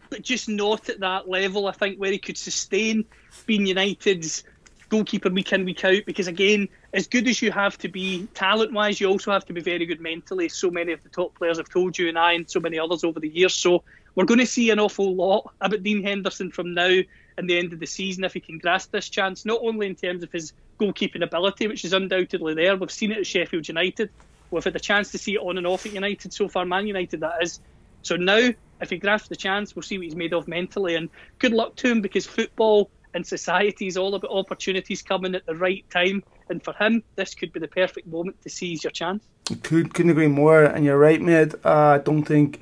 but 0.09 0.23
just 0.23 0.49
not 0.49 0.89
at 0.89 1.01
that 1.01 1.29
level, 1.29 1.67
I 1.67 1.71
think, 1.71 1.97
where 1.97 2.11
he 2.11 2.17
could 2.17 2.37
sustain 2.37 3.05
being 3.45 3.65
United's 3.65 4.43
goalkeeper 4.89 5.29
week 5.29 5.53
in, 5.53 5.65
week 5.65 5.85
out. 5.85 6.03
Because 6.05 6.27
again, 6.27 6.67
as 6.93 7.07
good 7.07 7.27
as 7.27 7.41
you 7.41 7.51
have 7.51 7.77
to 7.79 7.87
be 7.87 8.27
talent 8.33 8.73
wise, 8.73 8.99
you 8.99 9.07
also 9.07 9.31
have 9.31 9.45
to 9.45 9.53
be 9.53 9.61
very 9.61 9.85
good 9.85 10.01
mentally. 10.01 10.49
So 10.49 10.69
many 10.69 10.91
of 10.91 11.01
the 11.03 11.09
top 11.09 11.33
players 11.35 11.57
have 11.57 11.69
told 11.69 11.97
you, 11.97 12.09
and 12.09 12.19
I, 12.19 12.33
and 12.33 12.49
so 12.49 12.59
many 12.59 12.77
others 12.77 13.03
over 13.03 13.19
the 13.19 13.29
years. 13.29 13.53
So 13.53 13.83
we're 14.15 14.25
going 14.25 14.39
to 14.39 14.45
see 14.45 14.69
an 14.71 14.79
awful 14.79 15.15
lot 15.15 15.53
about 15.61 15.83
Dean 15.83 16.03
Henderson 16.03 16.51
from 16.51 16.73
now 16.73 16.99
and 17.37 17.49
the 17.49 17.57
end 17.57 17.71
of 17.71 17.79
the 17.79 17.85
season 17.85 18.25
if 18.25 18.33
he 18.33 18.41
can 18.41 18.57
grasp 18.57 18.91
this 18.91 19.09
chance, 19.09 19.45
not 19.45 19.61
only 19.63 19.87
in 19.87 19.95
terms 19.95 20.21
of 20.21 20.31
his 20.31 20.51
goalkeeping 20.79 21.23
ability, 21.23 21.67
which 21.67 21.85
is 21.85 21.93
undoubtedly 21.93 22.53
there. 22.53 22.75
We've 22.75 22.91
seen 22.91 23.11
it 23.11 23.19
at 23.19 23.27
Sheffield 23.27 23.67
United. 23.67 24.09
We've 24.49 24.63
had 24.63 24.73
the 24.73 24.79
chance 24.79 25.11
to 25.11 25.17
see 25.17 25.35
it 25.35 25.41
on 25.41 25.57
and 25.57 25.65
off 25.65 25.85
at 25.85 25.93
United 25.93 26.33
so 26.33 26.49
far, 26.49 26.65
Man 26.65 26.87
United, 26.87 27.21
that 27.21 27.41
is. 27.41 27.61
So 28.01 28.17
now, 28.17 28.49
if 28.81 28.89
he 28.89 28.97
grasps 28.97 29.29
the 29.29 29.35
chance, 29.35 29.75
we'll 29.75 29.83
see 29.83 29.97
what 29.97 30.05
he's 30.05 30.15
made 30.15 30.33
of 30.33 30.47
mentally. 30.47 30.95
And 30.95 31.09
good 31.39 31.53
luck 31.53 31.75
to 31.77 31.89
him 31.89 32.01
because 32.01 32.25
football 32.25 32.89
and 33.13 33.25
society 33.25 33.87
is 33.87 33.97
all 33.97 34.15
about 34.15 34.31
opportunities 34.31 35.01
coming 35.01 35.35
at 35.35 35.45
the 35.45 35.55
right 35.55 35.85
time. 35.89 36.23
And 36.51 36.63
for 36.63 36.73
him, 36.73 37.03
this 37.15 37.33
could 37.33 37.51
be 37.51 37.59
the 37.59 37.67
perfect 37.67 38.05
moment 38.07 38.41
to 38.43 38.49
seize 38.49 38.83
your 38.83 38.91
chance. 38.91 39.23
Could, 39.63 39.93
couldn't 39.93 40.11
agree 40.11 40.27
more. 40.27 40.63
And 40.63 40.85
you're 40.85 40.99
right, 40.99 41.21
mate. 41.21 41.55
Uh, 41.65 41.69
I 41.69 41.97
don't 41.97 42.23
think 42.23 42.59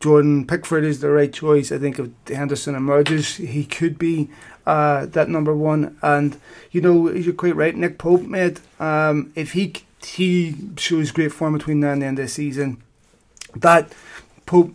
Jordan 0.00 0.46
Pickford 0.46 0.84
is 0.84 1.00
the 1.00 1.10
right 1.10 1.32
choice. 1.32 1.70
I 1.70 1.78
think 1.78 1.98
if 1.98 2.08
Henderson 2.26 2.74
emerges, 2.74 3.36
he 3.36 3.64
could 3.64 3.98
be 3.98 4.30
uh, 4.66 5.06
that 5.06 5.28
number 5.28 5.54
one. 5.54 5.96
And, 6.02 6.38
you 6.72 6.80
know, 6.80 7.10
you're 7.10 7.34
quite 7.34 7.54
right. 7.54 7.76
Nick 7.76 7.98
Pope, 7.98 8.22
mate, 8.22 8.60
um, 8.80 9.32
if 9.36 9.52
he 9.52 9.74
he 10.04 10.54
shows 10.76 11.10
great 11.10 11.32
form 11.32 11.54
between 11.54 11.80
now 11.80 11.92
and 11.92 12.02
the 12.02 12.06
end 12.06 12.18
of 12.18 12.24
the 12.24 12.28
season, 12.28 12.82
that 13.54 13.92
Pope 14.44 14.74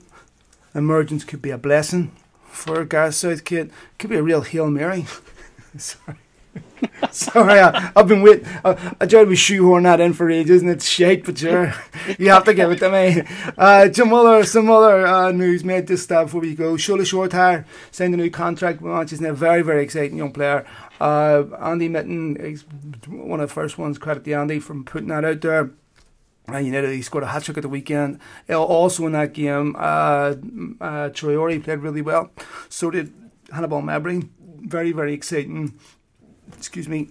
emergence 0.76 1.24
could 1.24 1.42
be 1.42 1.52
a 1.52 1.58
blessing 1.58 2.12
for 2.50 2.84
Gareth 2.86 3.16
Southgate. 3.16 3.72
Could 3.98 4.10
be 4.10 4.18
a 4.18 4.24
real 4.24 4.42
Hail 4.42 4.70
Mary. 4.70 5.06
Sorry. 5.78 6.18
Sorry, 7.12 7.60
I, 7.60 7.92
have 7.96 8.08
been 8.08 8.22
waiting. 8.22 8.46
I, 8.66 8.96
I 9.00 9.06
tried 9.06 9.26
to 9.26 9.36
shoehorn 9.36 9.84
that 9.84 10.00
in 10.00 10.14
for 10.14 10.30
ages, 10.30 10.62
and 10.62 10.72
it's 10.72 10.88
shite, 10.88 11.26
but 11.26 11.38
sure, 11.38 11.74
you 12.18 12.30
have 12.30 12.44
to 12.46 12.54
give 12.54 12.72
it 12.72 12.80
to 12.80 12.90
me. 12.90 13.24
Uh, 13.58 13.92
some 13.92 14.14
other, 14.14 14.44
some 14.44 14.70
other 14.70 15.06
uh, 15.06 15.32
news 15.32 15.64
made 15.64 15.88
this 15.88 16.04
stuff 16.04 16.28
before 16.28 16.42
we 16.42 16.56
go. 16.56 16.74
Shola 16.74 17.02
Shoretire 17.02 17.66
signed 17.92 18.14
a 18.14 18.18
new 18.18 18.30
contract 18.30 18.82
with 18.82 18.92
Manchester 18.92 19.34
very, 19.34 19.62
very 19.62 19.84
exciting 19.84 20.18
young 20.18 20.32
player. 20.32 20.66
Uh, 21.00 21.44
Andy 21.60 21.88
Mitten 21.88 22.38
is 22.38 22.64
one 23.08 23.40
of 23.40 23.50
the 23.50 23.54
first 23.54 23.78
ones. 23.78 23.98
Credit 23.98 24.24
to 24.24 24.34
Andy 24.34 24.60
from 24.60 24.84
putting 24.84 25.10
that 25.10 25.26
out 25.26 25.42
there. 25.42 25.72
And 26.48 26.66
you 26.66 26.72
know, 26.72 26.86
he 26.86 27.02
scored 27.02 27.24
a 27.24 27.28
hat 27.28 27.44
trick 27.44 27.58
at 27.58 27.64
the 27.64 27.70
weekend. 27.70 28.20
Also 28.50 29.06
in 29.06 29.14
that 29.14 29.34
game, 29.34 29.76
uh, 29.78 30.36
uh, 30.82 31.10
played 31.10 31.68
really 31.68 32.02
well. 32.02 32.32
So 32.70 32.92
did 32.92 33.14
Hannibal 33.52 33.82
Mejbri. 33.82 34.30
Very, 34.64 34.92
very 34.92 35.14
exciting. 35.14 35.80
Excuse 36.62 36.88
me. 36.88 37.10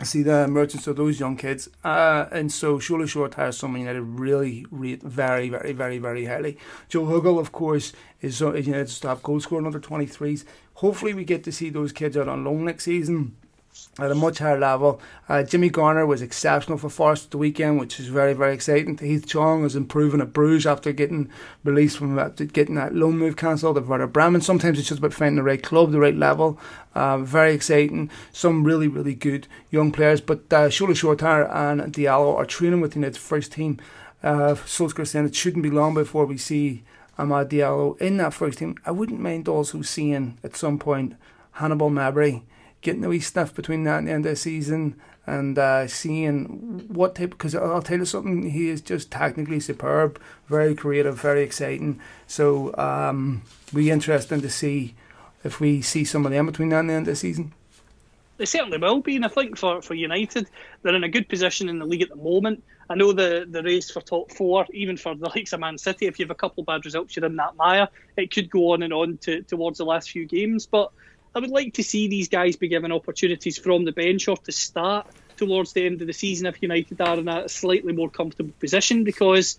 I 0.00 0.02
see 0.02 0.24
the 0.24 0.42
emergence 0.42 0.88
of 0.88 0.96
those 0.96 1.20
young 1.20 1.36
kids, 1.36 1.68
uh, 1.84 2.26
and 2.32 2.50
so 2.50 2.78
Shola 2.78 3.04
Shoretire 3.04 3.50
is 3.50 3.56
someone 3.56 3.82
United 3.82 4.00
really 4.00 4.66
rate 4.72 5.00
very, 5.04 5.48
very, 5.50 5.72
very, 5.72 5.98
very 5.98 6.24
highly. 6.24 6.58
Joe 6.88 7.04
Hugill, 7.04 7.38
of 7.38 7.52
course, 7.52 7.92
is, 8.20 8.42
is 8.42 8.66
United's 8.66 8.98
top 8.98 9.22
goal 9.22 9.38
scorer 9.38 9.64
under 9.64 9.78
23s. 9.78 10.44
Hopefully, 10.74 11.14
we 11.14 11.24
get 11.24 11.44
to 11.44 11.52
see 11.52 11.70
those 11.70 11.92
kids 11.92 12.16
out 12.16 12.26
on 12.26 12.42
loan 12.42 12.64
next 12.64 12.82
season 12.82 13.36
at 13.98 14.10
a 14.10 14.14
much 14.14 14.38
higher 14.38 14.58
level. 14.58 15.00
Uh, 15.28 15.42
Jimmy 15.42 15.68
Garner 15.68 16.06
was 16.06 16.22
exceptional 16.22 16.78
for 16.78 16.88
Forest 16.88 17.30
the 17.30 17.38
weekend, 17.38 17.78
which 17.78 18.00
is 18.00 18.06
very, 18.06 18.32
very 18.32 18.54
exciting. 18.54 18.96
Tahith 18.96 19.26
Chong 19.26 19.64
is 19.64 19.76
improving 19.76 20.20
at 20.20 20.32
Bruges 20.32 20.66
after 20.66 20.92
getting 20.92 21.30
released 21.62 21.98
from 21.98 22.14
that, 22.16 22.52
getting 22.52 22.74
that 22.76 22.94
loan 22.94 23.18
move 23.18 23.36
cancelled 23.36 23.76
at 23.76 23.86
Werder 23.86 24.06
Bremen. 24.06 24.40
Sometimes 24.40 24.78
it's 24.78 24.88
just 24.88 24.98
about 24.98 25.12
finding 25.12 25.36
the 25.36 25.42
right 25.42 25.62
club, 25.62 25.92
the 25.92 26.00
right 26.00 26.16
level. 26.16 26.58
Uh, 26.94 27.18
very 27.18 27.54
exciting. 27.54 28.10
Some 28.32 28.64
really, 28.64 28.88
really 28.88 29.14
good 29.14 29.46
young 29.70 29.92
players. 29.92 30.20
But 30.20 30.40
uh, 30.52 30.68
Shola 30.68 30.92
Shoretire 30.92 31.54
and 31.54 31.92
Diallo 31.92 32.34
are 32.36 32.46
training 32.46 32.80
with 32.80 32.96
United's 32.96 33.18
first 33.18 33.52
team. 33.52 33.78
Uh, 34.22 34.54
Solskjaer 34.54 35.06
saying 35.06 35.26
it 35.26 35.34
shouldn't 35.34 35.62
be 35.62 35.70
long 35.70 35.94
before 35.94 36.24
we 36.24 36.38
see 36.38 36.82
Amad 37.18 37.48
Diallo 37.50 38.00
in 38.00 38.16
that 38.18 38.32
first 38.32 38.58
team. 38.58 38.76
I 38.86 38.90
wouldn't 38.90 39.20
mind 39.20 39.48
also 39.48 39.82
seeing 39.82 40.38
at 40.42 40.56
some 40.56 40.78
point 40.78 41.16
Hannibal 41.52 41.90
Mejbri 41.90 42.42
getting 42.82 43.00
the 43.00 43.08
wee 43.08 43.20
stuff 43.20 43.54
between 43.54 43.84
that 43.84 43.98
and 43.98 44.08
the 44.08 44.12
end 44.12 44.26
of 44.26 44.32
the 44.32 44.36
season 44.36 45.00
and 45.26 45.58
uh, 45.58 45.86
seeing 45.86 46.84
what 46.88 47.14
type. 47.14 47.30
Because 47.30 47.54
I'll 47.54 47.80
tell 47.80 47.98
you 47.98 48.04
something, 48.04 48.50
he 48.50 48.68
is 48.68 48.80
just 48.80 49.10
technically 49.10 49.60
superb, 49.60 50.20
very 50.48 50.74
creative, 50.74 51.18
very 51.18 51.42
exciting. 51.42 52.00
So 52.26 52.76
um, 52.76 53.42
be 53.72 53.90
interesting 53.90 54.42
to 54.42 54.50
see 54.50 54.94
if 55.44 55.60
we 55.60 55.80
see 55.80 56.04
some 56.04 56.26
of 56.26 56.32
them 56.32 56.46
between 56.46 56.68
now 56.68 56.80
and 56.80 56.90
the 56.90 56.94
end 56.94 57.08
of 57.08 57.12
the 57.12 57.16
season. 57.16 57.52
They 58.38 58.46
certainly 58.46 58.78
will 58.78 59.00
be, 59.00 59.14
and 59.16 59.24
I 59.24 59.28
think 59.28 59.56
for, 59.56 59.82
for 59.82 59.94
United, 59.94 60.48
they're 60.82 60.94
in 60.94 61.04
a 61.04 61.08
good 61.08 61.28
position 61.28 61.68
in 61.68 61.78
the 61.78 61.84
league 61.84 62.02
at 62.02 62.08
the 62.08 62.16
moment. 62.16 62.64
I 62.90 62.94
know 62.94 63.12
the, 63.12 63.46
the 63.48 63.62
race 63.62 63.90
for 63.90 64.00
top 64.00 64.32
four, 64.32 64.66
even 64.72 64.96
for 64.96 65.14
the 65.14 65.28
likes 65.28 65.52
of 65.52 65.60
Man 65.60 65.78
City, 65.78 66.06
if 66.06 66.18
you 66.18 66.24
have 66.24 66.30
a 66.30 66.34
couple 66.34 66.62
of 66.62 66.66
bad 66.66 66.84
results, 66.84 67.14
you're 67.14 67.24
in 67.26 67.36
that 67.36 67.54
mire. 67.56 67.88
It 68.16 68.32
could 68.32 68.50
go 68.50 68.72
on 68.72 68.82
and 68.82 68.92
on 68.92 69.18
to, 69.18 69.42
towards 69.42 69.78
the 69.78 69.84
last 69.84 70.10
few 70.10 70.26
games, 70.26 70.66
but 70.66 70.90
I 71.34 71.40
would 71.40 71.50
like 71.50 71.74
to 71.74 71.82
see 71.82 72.08
these 72.08 72.28
guys 72.28 72.56
be 72.56 72.68
given 72.68 72.92
opportunities 72.92 73.58
from 73.58 73.84
the 73.84 73.92
bench 73.92 74.28
or 74.28 74.36
to 74.36 74.52
start 74.52 75.06
towards 75.36 75.72
the 75.72 75.86
end 75.86 76.00
of 76.00 76.06
the 76.06 76.12
season 76.12 76.46
if 76.46 76.62
United 76.62 77.00
are 77.00 77.18
in 77.18 77.28
a 77.28 77.48
slightly 77.48 77.92
more 77.92 78.10
comfortable 78.10 78.52
position 78.60 79.04
because 79.04 79.58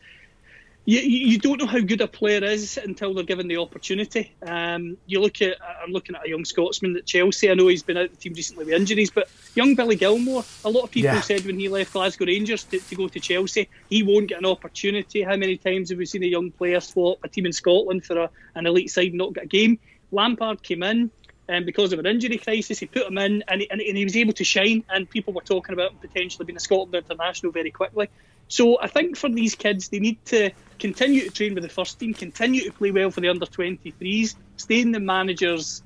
you, 0.85 0.99
you 0.99 1.39
don't 1.39 1.59
know 1.59 1.65
how 1.65 1.79
good 1.79 2.01
a 2.01 2.07
player 2.07 2.43
is 2.43 2.77
until 2.77 3.13
they're 3.13 3.23
given 3.23 3.47
the 3.47 3.57
opportunity. 3.57 4.33
Um, 4.45 4.97
you 5.05 5.21
look 5.21 5.41
at 5.41 5.57
I'm 5.81 5.91
looking 5.91 6.15
at 6.15 6.25
a 6.25 6.29
young 6.29 6.43
Scotsman 6.43 6.97
at 6.97 7.05
Chelsea. 7.05 7.49
I 7.49 7.53
know 7.53 7.67
he's 7.67 7.83
been 7.83 7.97
out 7.97 8.05
of 8.05 8.11
the 8.11 8.17
team 8.17 8.33
recently 8.33 8.65
with 8.65 8.73
injuries, 8.73 9.09
but 9.09 9.29
young 9.55 9.75
Billy 9.75 9.95
Gilmour. 9.95 10.43
A 10.65 10.69
lot 10.69 10.83
of 10.83 10.91
people 10.91 11.13
yeah. 11.13 11.21
said 11.21 11.45
when 11.45 11.57
he 11.57 11.69
left 11.69 11.93
Glasgow 11.93 12.25
Rangers 12.25 12.65
to, 12.65 12.79
to, 12.79 12.95
go 12.95 13.07
to 13.07 13.19
Chelsea, 13.19 13.69
he 13.89 14.03
won't 14.03 14.27
get 14.27 14.39
an 14.39 14.45
opportunity. 14.45 15.21
How 15.21 15.37
many 15.37 15.57
times 15.57 15.89
have 15.89 15.99
we 15.99 16.05
seen 16.05 16.23
a 16.23 16.27
young 16.27 16.51
player 16.51 16.81
swap 16.81 17.19
a 17.23 17.29
team 17.29 17.45
in 17.45 17.53
Scotland 17.53 18.03
for 18.03 18.17
a, 18.17 18.29
an 18.55 18.65
elite 18.65 18.91
side 18.91 19.07
and 19.07 19.17
not 19.17 19.33
get 19.33 19.45
a 19.45 19.47
game? 19.47 19.79
Lampard 20.11 20.61
came 20.61 20.83
in. 20.83 21.11
And 21.47 21.65
because 21.65 21.91
of 21.91 21.99
an 21.99 22.05
injury 22.05 22.37
crisis, 22.37 22.79
he 22.79 22.85
put 22.85 23.07
him 23.07 23.17
in 23.17 23.43
and 23.47 23.61
he, 23.61 23.69
and 23.69 23.81
he 23.81 24.03
was 24.03 24.15
able 24.15 24.33
to 24.33 24.43
shine. 24.43 24.83
And 24.89 25.09
people 25.09 25.33
were 25.33 25.41
talking 25.41 25.73
about 25.73 25.91
him 25.91 25.97
potentially 25.97 26.45
being 26.45 26.57
a 26.57 26.61
Scotland 26.61 26.95
international 26.95 27.51
very 27.51 27.71
quickly. 27.71 28.09
So 28.47 28.79
I 28.79 28.87
think 28.87 29.17
for 29.17 29.29
these 29.29 29.55
kids, 29.55 29.89
they 29.89 29.99
need 29.99 30.23
to 30.25 30.51
continue 30.79 31.23
to 31.23 31.31
train 31.31 31.53
with 31.53 31.63
the 31.63 31.69
first 31.69 31.99
team, 31.99 32.13
continue 32.13 32.63
to 32.65 32.71
play 32.71 32.91
well 32.91 33.09
for 33.09 33.21
the 33.21 33.29
under 33.29 33.45
23s, 33.45 34.35
stay 34.57 34.81
in 34.81 34.91
the 34.91 34.99
manager's 34.99 35.81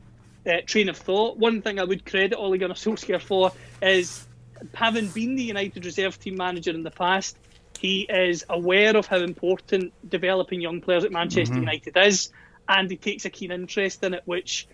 uh, 0.45 0.57
train 0.65 0.89
of 0.89 0.97
thought. 0.97 1.37
One 1.37 1.61
thing 1.61 1.79
I 1.79 1.83
would 1.83 2.05
credit 2.05 2.35
Ole 2.35 2.57
Gunnar 2.57 2.75
Solskjaer 2.75 3.21
for 3.21 3.51
is 3.81 4.27
having 4.73 5.07
been 5.07 5.35
the 5.35 5.43
United 5.43 5.85
reserve 5.85 6.19
team 6.19 6.35
manager 6.35 6.71
in 6.71 6.83
the 6.83 6.91
past, 6.91 7.37
he 7.79 8.01
is 8.01 8.43
aware 8.49 8.97
of 8.97 9.05
how 9.05 9.17
important 9.17 9.93
developing 10.07 10.61
young 10.61 10.81
players 10.81 11.03
at 11.03 11.11
Manchester 11.11 11.53
mm-hmm. 11.53 11.63
United 11.63 11.97
is, 11.97 12.31
and 12.67 12.89
he 12.89 12.97
takes 12.97 13.25
a 13.25 13.29
keen 13.29 13.51
interest 13.51 14.03
in 14.03 14.15
it, 14.15 14.23
which 14.25 14.67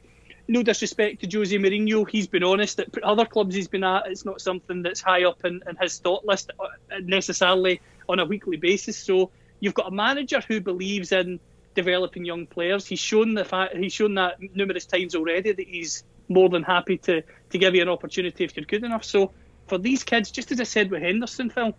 no 0.47 0.63
disrespect 0.63 1.21
to 1.21 1.37
Jose 1.37 1.55
Mourinho, 1.55 2.09
he's 2.09 2.27
been 2.27 2.43
honest. 2.43 2.79
At 2.79 3.03
other 3.03 3.25
clubs 3.25 3.55
he's 3.55 3.67
been 3.67 3.83
at, 3.83 4.07
it's 4.07 4.25
not 4.25 4.41
something 4.41 4.81
that's 4.81 5.01
high 5.01 5.23
up 5.23 5.45
in, 5.45 5.61
in 5.67 5.75
his 5.77 5.99
thought 5.99 6.25
list 6.25 6.51
uh, 6.59 6.67
necessarily 7.01 7.81
on 8.09 8.19
a 8.19 8.25
weekly 8.25 8.57
basis. 8.57 8.97
So 8.97 9.31
you've 9.59 9.73
got 9.73 9.87
a 9.87 9.91
manager 9.91 10.41
who 10.45 10.59
believes 10.59 11.11
in 11.11 11.39
developing 11.75 12.25
young 12.25 12.45
players. 12.45 12.85
He's 12.85 12.99
shown 12.99 13.33
the 13.33 13.45
fact 13.45 13.75
he's 13.75 13.93
shown 13.93 14.15
that 14.15 14.37
numerous 14.55 14.85
times 14.85 15.15
already 15.15 15.53
that 15.53 15.67
he's 15.67 16.03
more 16.27 16.49
than 16.49 16.63
happy 16.63 16.97
to 16.97 17.21
to 17.49 17.57
give 17.57 17.75
you 17.75 17.81
an 17.81 17.89
opportunity 17.89 18.43
if 18.43 18.55
you're 18.55 18.65
good 18.65 18.83
enough. 18.83 19.05
So 19.05 19.31
for 19.67 19.77
these 19.77 20.03
kids, 20.03 20.31
just 20.31 20.51
as 20.51 20.59
I 20.59 20.65
said 20.65 20.91
with 20.91 21.01
Henderson, 21.01 21.49
Phil, 21.49 21.73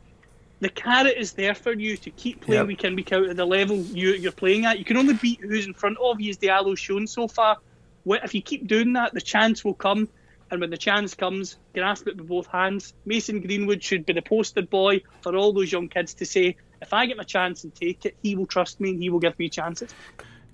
the 0.61 0.71
carrot 0.71 1.17
is 1.19 1.33
there 1.33 1.55
for 1.55 1.73
you 1.73 1.97
to 1.99 2.11
keep 2.11 2.41
playing 2.41 2.61
yep. 2.61 2.67
week 2.69 2.85
in 2.85 2.97
week 2.97 3.13
out 3.13 3.29
at 3.29 3.37
the 3.37 3.45
level 3.45 3.77
you, 3.77 4.27
are 4.27 4.33
playing 4.33 4.65
at. 4.65 4.79
You 4.79 4.85
can 4.85 4.97
only 4.97 5.15
beat 5.15 5.41
who's 5.41 5.67
in 5.67 5.75
front 5.75 5.99
of 5.99 6.21
you, 6.21 6.31
as 6.31 6.39
Diallo's 6.39 6.79
shown 6.79 7.07
so 7.07 7.29
far 7.29 7.59
if 8.07 8.35
you 8.35 8.43
keep 8.43 8.67
doing 8.67 8.93
that, 8.95 9.15
the 9.15 9.21
chance 9.21 9.65
will 9.65 9.75
come. 9.75 10.09
And 10.51 10.61
when 10.61 10.71
the 10.71 10.77
chance 10.77 11.15
comes, 11.15 11.57
grasp 11.75 12.07
it 12.07 12.17
with 12.17 12.29
both 12.29 12.47
hands. 12.47 12.93
Mason 13.07 13.41
Greenwood 13.41 13.83
should 13.83 14.07
be 14.07 14.13
the 14.13 14.23
poster 14.23 14.63
boy 14.63 15.03
for 15.23 15.35
all 15.35 15.53
those 15.53 15.73
young 15.73 15.89
kids 15.89 16.15
to 16.15 16.27
say, 16.27 16.57
if 16.83 16.93
I 16.93 17.07
get 17.07 17.17
my 17.17 17.25
chance 17.25 17.65
and 17.65 17.75
take 17.75 18.05
it, 18.05 18.17
he 18.23 18.37
will 18.37 18.47
trust 18.47 18.79
me 18.81 18.91
and 18.91 19.03
he 19.03 19.09
will 19.09 19.21
give 19.21 19.39
me 19.39 19.49
chances. 19.49 19.93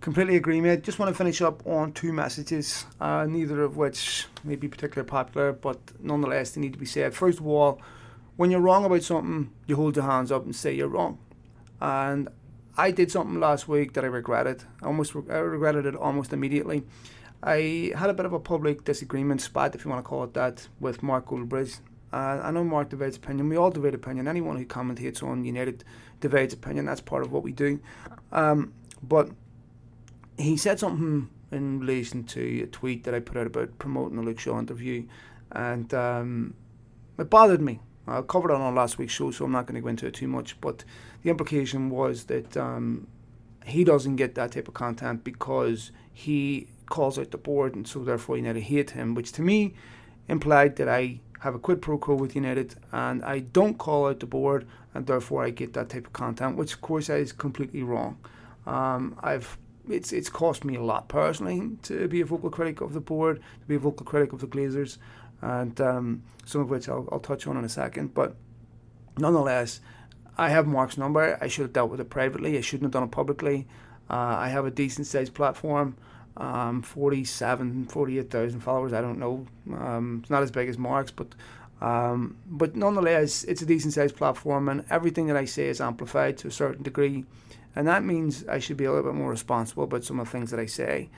Completely 0.01 0.37
agree, 0.37 0.61
mate. 0.61 0.83
Just 0.83 0.99
want 0.99 1.11
to 1.11 1.15
finish 1.15 1.43
up 1.43 1.67
on 1.67 1.93
two 1.93 2.13
messages, 2.13 2.87
uh, 3.01 3.27
neither 3.27 3.63
of 3.63 3.77
which 3.77 4.27
may 4.45 4.57
be 4.57 4.69
particularly 4.69 5.09
popular, 5.09 5.53
but 5.53 5.79
nonetheless 6.01 6.53
they 6.53 6.61
need 6.61 6.73
to 6.73 6.79
be 6.79 6.87
said. 6.87 7.13
First 7.13 7.41
of 7.41 7.47
all, 7.47 7.83
when 8.37 8.51
you're 8.51 8.61
wrong 8.61 8.87
about 8.87 9.03
something, 9.03 9.53
you 9.67 9.77
hold 9.77 9.97
your 9.97 10.07
hands 10.07 10.33
up 10.33 10.45
and 10.45 10.57
say 10.57 10.73
you're 10.73 10.89
wrong. 10.89 11.19
And 11.83 12.29
I 12.79 12.93
did 12.93 13.11
something 13.11 13.39
last 13.39 13.69
week 13.69 13.93
that 13.93 14.05
I 14.05 14.07
regretted. 14.07 14.65
I 14.83 14.87
almost 14.87 15.15
I 15.29 15.39
regretted 15.39 15.85
it 15.85 15.95
almost 15.95 16.33
immediately. 16.33 16.85
I 17.43 17.93
had 17.97 18.11
a 18.11 18.14
bit 18.14 18.26
of 18.26 18.32
a 18.32 18.41
public 18.41 18.84
disagreement 18.84 19.41
spat, 19.41 19.74
if 19.74 19.84
you 19.84 19.91
want 19.91 20.05
to 20.05 20.09
call 20.09 20.24
it 20.24 20.34
that, 20.34 20.68
with 20.78 21.03
Mark 21.03 21.26
Goldbridge. 21.26 21.80
Uh, 22.12 22.41
I 22.43 22.51
know 22.51 22.64
Mark 22.64 22.91
divides 22.91 23.16
opinion. 23.16 23.49
We 23.49 23.57
all 23.57 23.70
divide 23.70 23.95
opinion. 23.95 24.28
Anyone 24.28 24.57
who 24.57 24.66
commentates 24.66 25.22
on 25.22 25.45
United 25.45 25.84
divides 26.20 26.53
opinion. 26.53 26.86
That's 26.86 27.01
part 27.01 27.22
of 27.22 27.32
what 27.32 27.43
we 27.43 27.53
do. 27.53 27.80
Um, 28.32 28.74
but 29.03 29.30
he 30.36 30.57
said 30.57 30.78
something 30.80 31.30
in 31.51 31.80
relation 31.80 32.24
to 32.24 32.62
a 32.62 32.66
tweet 32.66 33.05
that 33.05 33.14
I 33.14 33.20
put 33.20 33.36
out 33.36 33.47
about 33.47 33.78
promoting 33.78 34.16
the 34.16 34.22
Luke 34.22 34.38
Shaw 34.38 34.59
interview, 34.59 35.07
and 35.53 35.93
um, 35.95 36.55
it 37.18 37.30
bothered 37.30 37.61
me. 37.61 37.80
I 38.07 38.22
covered 38.22 38.51
it 38.51 38.57
on 38.57 38.74
last 38.74 38.99
week's 38.99 39.12
show, 39.12 39.30
so 39.30 39.45
I'm 39.45 39.53
not 39.53 39.66
going 39.66 39.76
to 39.76 39.80
go 39.80 39.88
into 39.88 40.07
it 40.07 40.14
too 40.14 40.28
much. 40.28 40.61
But 40.61 40.84
the 41.22 41.30
implication 41.30 41.91
was 41.91 42.24
that 42.24 42.57
um, 42.57 43.07
he 43.64 43.84
doesn't 43.84 44.16
get 44.16 44.34
that 44.34 44.53
type 44.53 44.68
of 44.68 44.74
content 44.74 45.22
because 45.22 45.93
he 46.12 46.68
calls 46.91 47.18
out 47.18 47.30
the 47.30 47.38
board, 47.38 47.74
and 47.74 47.88
so 47.88 48.05
therefore 48.05 48.36
United 48.36 48.64
hate 48.64 48.91
him, 48.91 49.14
which 49.14 49.32
to 49.32 49.43
me 49.43 49.72
implied 50.28 50.76
that 50.76 50.88
I 50.88 51.20
have 51.41 51.55
a 51.55 51.59
quid 51.59 51.80
pro 51.80 51.97
quo 51.97 52.14
with 52.14 52.36
United 52.36 52.74
and 52.93 53.24
I 53.24 53.38
don't 53.38 53.78
call 53.78 54.09
out 54.09 54.20
the 54.20 54.26
board, 54.26 54.66
and 54.93 55.07
therefore 55.07 55.45
I 55.45 55.51
get 55.51 55.72
that 55.72 55.88
type 55.88 56.07
of 56.07 56.12
content, 56.12 56.57
which 56.57 56.74
of 56.74 56.82
course 56.82 57.09
is 57.09 57.32
completely 57.32 57.82
wrong. 57.82 58.18
Um, 58.66 59.16
I've 59.22 59.57
it's 59.88 60.12
it's 60.12 60.28
cost 60.28 60.64
me 60.64 60.76
a 60.76 60.82
lot 60.82 61.09
personally 61.09 61.78
to 61.82 62.07
be 62.07 62.20
a 62.20 62.26
vocal 62.26 62.51
critic 62.51 62.82
of 62.82 62.93
the 62.93 63.01
board, 63.01 63.41
to 63.62 63.66
be 63.66 63.76
a 63.76 63.78
vocal 63.78 64.05
critic 64.05 64.32
of 64.32 64.41
the 64.41 64.47
Glazers, 64.47 64.99
and 65.41 65.80
um, 65.80 66.22
some 66.45 66.61
of 66.61 66.70
which 66.70 66.88
I'll, 66.88 67.09
I'll 67.11 67.20
touch 67.20 67.47
on 67.47 67.57
in 67.57 67.64
a 67.64 67.68
second. 67.68 68.12
But 68.12 68.36
nonetheless, 69.16 69.80
I 70.36 70.51
have 70.51 70.66
Mark's 70.66 70.99
number. 70.99 71.38
I 71.41 71.49
should 71.49 71.62
have 71.62 71.72
dealt 71.72 71.91
with 71.91 72.01
it 72.01 72.11
privately. 72.11 72.59
I 72.59 72.61
shouldn't 72.61 72.84
have 72.84 72.93
done 72.93 73.05
it 73.05 73.11
publicly. 73.11 73.66
Uh, 74.09 74.36
I 74.38 74.49
have 74.49 74.66
a 74.66 74.70
decent 74.70 75.07
sized 75.07 75.34
platform 75.34 75.97
um, 76.41 76.80
47, 76.80 77.86
48,000 77.86 78.61
followers. 78.61 78.93
I 78.93 79.03
don't 79.03 79.18
know. 79.18 79.47
Um, 79.76 80.20
it's 80.22 80.30
not 80.30 80.43
as 80.43 80.51
big 80.51 80.68
as 80.68 80.78
Mark's, 80.78 81.11
but 81.11 81.28
um, 81.80 82.36
but 82.47 82.76
nonetheless, 82.76 83.45
it's 83.45 83.62
a 83.62 83.66
decent 83.66 83.95
sized 83.95 84.16
platform, 84.16 84.68
and 84.68 84.84
everything 84.91 85.28
that 85.28 85.36
I 85.36 85.45
say 85.47 85.68
is 85.68 85.80
amplified 85.80 86.36
to 86.38 86.49
a 86.49 86.51
certain 86.51 86.82
degree, 86.82 87.24
and 87.74 87.86
that 87.86 88.05
means 88.05 88.47
I 88.47 88.59
should 88.59 88.76
be 88.76 88.84
a 88.84 88.93
little 88.93 89.11
bit 89.11 89.16
more 89.16 89.30
responsible 89.30 89.84
about 89.84 90.05
some 90.05 90.20
of 90.20 90.26
the 90.26 90.32
things 90.32 90.51
that 90.51 90.61
I 90.61 90.66
say. 90.66 91.09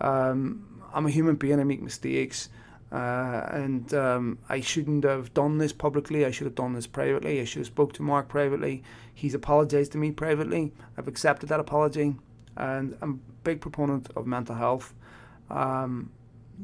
Um, 0.00 0.82
I'm 0.92 1.06
a 1.06 1.10
human 1.10 1.36
being. 1.36 1.58
I 1.58 1.64
make 1.64 1.82
mistakes. 1.82 2.48
Uh, 2.92 3.48
and 3.50 3.94
um, 3.94 4.38
I 4.50 4.60
shouldn't 4.60 5.04
have 5.04 5.32
done 5.32 5.56
this 5.56 5.72
publicly. 5.72 6.26
I 6.26 6.30
should 6.30 6.44
have 6.44 6.54
done 6.54 6.74
this 6.74 6.86
privately. 6.86 7.40
I 7.40 7.44
should 7.44 7.60
have 7.60 7.66
spoke 7.68 7.94
to 7.94 8.02
Mark 8.02 8.28
privately. 8.28 8.82
He's 9.14 9.32
apologised 9.32 9.92
to 9.92 9.98
me 9.98 10.10
privately. 10.12 10.74
I've 10.98 11.08
accepted 11.08 11.48
that 11.48 11.58
apology 11.58 12.16
and 12.56 12.96
I'm 13.00 13.20
a 13.28 13.32
big 13.44 13.60
proponent 13.60 14.10
of 14.16 14.26
mental 14.26 14.54
health. 14.54 14.94
Um, 15.50 16.10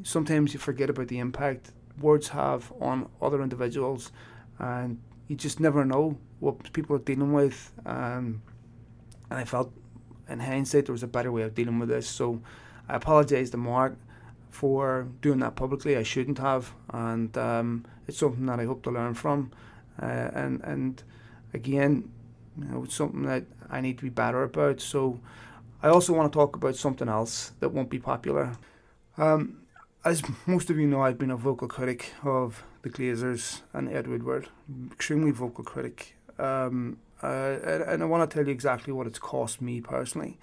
sometimes 0.03 0.53
you 0.53 0.59
forget 0.59 0.89
about 0.89 1.07
the 1.07 1.19
impact 1.19 1.71
words 1.99 2.29
have 2.29 2.71
on 2.79 3.09
other 3.21 3.41
individuals, 3.41 4.11
and 4.57 4.99
you 5.27 5.35
just 5.35 5.59
never 5.59 5.85
know 5.85 6.17
what 6.39 6.71
people 6.73 6.95
are 6.95 6.99
dealing 6.99 7.33
with. 7.33 7.71
Um, 7.85 8.41
and 9.29 9.39
I 9.39 9.43
felt, 9.43 9.71
in 10.27 10.39
hindsight, 10.39 10.85
there 10.85 10.93
was 10.93 11.03
a 11.03 11.07
better 11.07 11.31
way 11.31 11.43
of 11.43 11.53
dealing 11.53 11.79
with 11.79 11.89
this. 11.89 12.07
So 12.07 12.41
I 12.87 12.95
apologise 12.95 13.49
to 13.51 13.57
Mark 13.57 13.97
for 14.49 15.07
doing 15.21 15.39
that 15.39 15.55
publicly. 15.55 15.97
I 15.97 16.03
shouldn't 16.03 16.39
have, 16.39 16.73
and 16.91 17.37
um, 17.37 17.85
it's 18.07 18.17
something 18.17 18.45
that 18.47 18.59
I 18.59 18.65
hope 18.65 18.83
to 18.83 18.91
learn 18.91 19.13
from. 19.13 19.51
Uh, 20.01 20.29
and 20.33 20.61
and 20.63 21.03
again, 21.53 22.11
you 22.57 22.65
know, 22.65 22.83
it's 22.83 22.95
something 22.95 23.23
that 23.23 23.43
I 23.69 23.81
need 23.81 23.97
to 23.97 24.03
be 24.03 24.09
better 24.09 24.43
about. 24.43 24.81
So 24.81 25.19
I 25.81 25.87
also 25.87 26.11
want 26.11 26.31
to 26.31 26.37
talk 26.37 26.57
about 26.57 26.75
something 26.75 27.07
else 27.07 27.53
that 27.61 27.69
won't 27.69 27.89
be 27.89 27.99
popular. 27.99 28.57
Um, 29.17 29.61
as 30.03 30.21
most 30.45 30.69
of 30.69 30.77
you 30.77 30.87
know, 30.87 31.01
I've 31.01 31.17
been 31.17 31.31
a 31.31 31.37
vocal 31.37 31.67
critic 31.67 32.13
of 32.23 32.63
the 32.81 32.89
Glazers 32.89 33.61
and 33.71 33.89
Ed 33.89 34.07
Woodward, 34.07 34.49
extremely 34.91 35.31
vocal 35.31 35.63
critic. 35.63 36.17
Um, 36.37 36.97
uh, 37.23 37.57
and 37.87 38.01
I 38.01 38.05
want 38.05 38.29
to 38.29 38.33
tell 38.33 38.45
you 38.45 38.51
exactly 38.51 38.93
what 38.93 39.07
it's 39.07 39.19
cost 39.19 39.61
me 39.61 39.79
personally. 39.79 40.37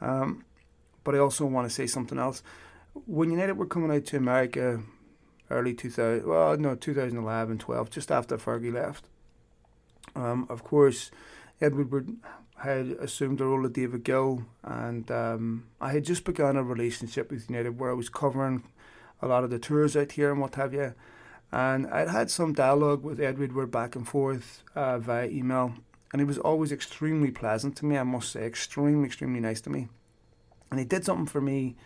Um, 0.00 0.44
but 1.04 1.14
I 1.14 1.18
also 1.18 1.46
want 1.46 1.68
to 1.68 1.74
say 1.74 1.86
something 1.86 2.18
else. 2.18 2.42
When 3.06 3.30
United 3.30 3.56
were 3.56 3.66
coming 3.66 3.92
out 3.96 4.06
to 4.06 4.16
America 4.16 4.80
early 5.50 5.74
2000, 5.74 6.26
well, 6.26 6.56
no, 6.56 6.74
2011, 6.74 7.58
12, 7.58 7.90
just 7.90 8.10
after 8.10 8.36
Fergie 8.36 8.72
left, 8.72 9.06
um, 10.16 10.46
of 10.48 10.64
course, 10.64 11.10
Ed 11.60 11.74
Woodward 11.74 12.16
had 12.60 12.88
assumed 13.00 13.38
the 13.38 13.46
role 13.46 13.64
of 13.64 13.72
David 13.72 14.04
Gill, 14.04 14.44
and 14.62 15.10
um, 15.10 15.66
I 15.80 15.92
had 15.92 16.04
just 16.04 16.24
begun 16.24 16.56
a 16.56 16.62
relationship 16.62 17.30
with 17.30 17.48
United 17.48 17.78
where 17.78 17.90
I 17.90 17.94
was 17.94 18.10
covering 18.10 18.64
a 19.22 19.26
lot 19.26 19.44
of 19.44 19.50
the 19.50 19.58
tours 19.58 19.96
out 19.96 20.12
here 20.12 20.30
and 20.30 20.40
what 20.40 20.56
have 20.56 20.74
you. 20.74 20.94
And 21.52 21.86
I'd 21.86 22.08
had 22.08 22.30
some 22.30 22.52
dialogue 22.52 23.02
with 23.02 23.20
Ed 23.20 23.38
Woodward 23.38 23.70
back 23.70 23.96
and 23.96 24.06
forth 24.06 24.62
uh, 24.74 24.98
via 24.98 25.28
email, 25.28 25.74
and 26.12 26.20
he 26.20 26.26
was 26.26 26.38
always 26.38 26.70
extremely 26.70 27.30
pleasant 27.30 27.76
to 27.76 27.86
me, 27.86 27.96
I 27.96 28.02
must 28.02 28.30
say, 28.30 28.44
extremely, 28.44 29.06
extremely 29.06 29.40
nice 29.40 29.60
to 29.62 29.70
me. 29.70 29.88
And 30.70 30.78
he 30.78 30.84
did 30.84 31.04
something 31.04 31.26
for 31.26 31.40
me 31.40 31.76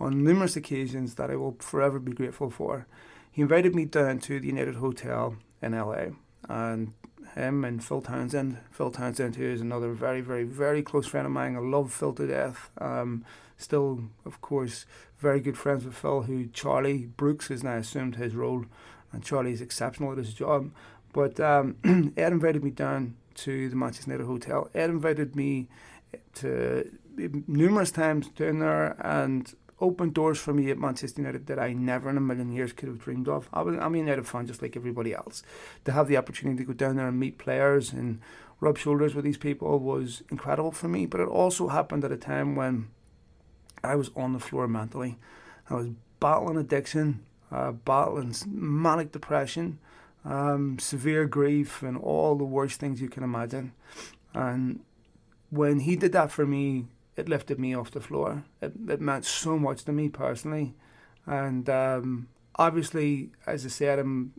on 0.00 0.24
numerous 0.24 0.56
occasions 0.56 1.14
that 1.14 1.30
I 1.30 1.36
will 1.36 1.56
forever 1.60 2.00
be 2.00 2.12
grateful 2.12 2.50
for. 2.50 2.86
He 3.30 3.40
invited 3.42 3.74
me 3.74 3.84
down 3.84 4.18
to 4.20 4.40
the 4.40 4.48
United 4.48 4.76
Hotel 4.76 5.36
in 5.62 5.72
LA, 5.72 6.06
and 6.48 6.92
him 7.34 7.64
and 7.64 7.84
Phil 7.84 8.00
Townsend. 8.00 8.58
Phil 8.70 8.90
Townsend, 8.90 9.36
who 9.36 9.44
is 9.44 9.60
another 9.60 9.92
very, 9.92 10.20
very, 10.20 10.44
very 10.44 10.82
close 10.82 11.06
friend 11.06 11.26
of 11.26 11.32
mine. 11.32 11.56
I 11.56 11.60
love 11.60 11.92
Phil 11.92 12.12
to 12.14 12.26
death. 12.26 12.70
Um, 12.78 13.24
still, 13.56 14.04
of 14.24 14.40
course, 14.40 14.86
very 15.18 15.40
good 15.40 15.58
friends 15.58 15.84
with 15.84 15.94
Phil, 15.94 16.22
who 16.22 16.46
Charlie 16.46 17.06
Brooks 17.06 17.48
has 17.48 17.62
now 17.62 17.76
assumed 17.76 18.16
his 18.16 18.34
role, 18.34 18.66
and 19.12 19.24
Charlie 19.24 19.52
is 19.52 19.60
exceptional 19.60 20.12
at 20.12 20.18
his 20.18 20.34
job. 20.34 20.70
But 21.12 21.38
um, 21.40 21.76
Ed 22.16 22.32
invited 22.32 22.64
me 22.64 22.70
down 22.70 23.16
to 23.36 23.68
the 23.68 23.76
Manchester 23.76 24.10
United 24.10 24.26
Hotel. 24.26 24.70
Ed 24.74 24.90
invited 24.90 25.36
me 25.36 25.68
to 26.34 26.90
numerous 27.46 27.90
times 27.90 28.28
down 28.28 28.58
there 28.58 28.96
and 29.04 29.54
opened 29.80 30.14
doors 30.14 30.38
for 30.38 30.52
me 30.52 30.70
at 30.70 30.78
Manchester 30.78 31.20
United 31.20 31.46
that 31.46 31.58
I 31.58 31.72
never 31.72 32.08
in 32.08 32.16
a 32.16 32.20
million 32.20 32.52
years 32.52 32.72
could 32.72 32.88
have 32.88 32.98
dreamed 32.98 33.28
of. 33.28 33.48
I 33.52 33.62
was, 33.62 33.76
I'm 33.76 33.94
a 33.94 33.98
United 33.98 34.26
fan 34.26 34.46
just 34.46 34.62
like 34.62 34.76
everybody 34.76 35.14
else. 35.14 35.42
To 35.84 35.92
have 35.92 36.08
the 36.08 36.16
opportunity 36.16 36.58
to 36.58 36.64
go 36.64 36.72
down 36.72 36.96
there 36.96 37.08
and 37.08 37.18
meet 37.18 37.38
players 37.38 37.92
and 37.92 38.20
rub 38.60 38.78
shoulders 38.78 39.14
with 39.14 39.24
these 39.24 39.36
people 39.36 39.78
was 39.78 40.22
incredible 40.30 40.72
for 40.72 40.88
me. 40.88 41.06
But 41.06 41.20
it 41.20 41.28
also 41.28 41.68
happened 41.68 42.04
at 42.04 42.12
a 42.12 42.16
time 42.16 42.54
when 42.54 42.88
I 43.82 43.96
was 43.96 44.10
on 44.16 44.32
the 44.32 44.38
floor 44.38 44.68
mentally. 44.68 45.18
I 45.68 45.74
was 45.74 45.88
battling 46.20 46.56
addiction, 46.56 47.24
uh, 47.50 47.72
battling 47.72 48.34
manic 48.46 49.12
depression, 49.12 49.78
um, 50.24 50.78
severe 50.78 51.26
grief, 51.26 51.82
and 51.82 51.96
all 51.96 52.36
the 52.36 52.44
worst 52.44 52.80
things 52.80 53.00
you 53.00 53.08
can 53.08 53.22
imagine. 53.22 53.72
And 54.32 54.80
when 55.50 55.80
he 55.80 55.96
did 55.96 56.12
that 56.12 56.30
for 56.30 56.46
me, 56.46 56.86
it 57.16 57.28
lifted 57.28 57.58
me 57.58 57.74
off 57.74 57.90
the 57.90 58.00
floor. 58.00 58.44
It, 58.60 58.72
it 58.88 59.00
meant 59.00 59.24
so 59.24 59.58
much 59.58 59.84
to 59.84 59.92
me 59.92 60.08
personally, 60.08 60.74
and 61.26 61.68
um, 61.68 62.28
obviously, 62.56 63.30
as 63.46 63.64
I 63.64 63.68
said, 63.68 63.98
I'm 63.98 64.32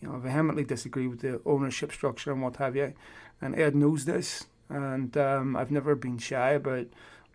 you 0.00 0.08
know 0.08 0.18
vehemently 0.18 0.64
disagree 0.64 1.06
with 1.06 1.20
the 1.20 1.40
ownership 1.44 1.92
structure 1.92 2.32
and 2.32 2.42
what 2.42 2.56
have 2.56 2.76
you, 2.76 2.94
and 3.40 3.58
Ed 3.58 3.74
knows 3.74 4.04
this, 4.04 4.44
and 4.68 5.16
um, 5.16 5.56
I've 5.56 5.70
never 5.70 5.94
been 5.94 6.18
shy 6.18 6.50
about 6.50 6.86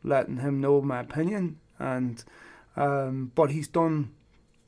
letting 0.04 0.38
him 0.38 0.62
know 0.62 0.82
my 0.82 1.02
opinion, 1.02 1.60
and 1.80 2.24
um, 2.76 3.32
but 3.36 3.52
he's 3.52 3.68
done. 3.68 4.12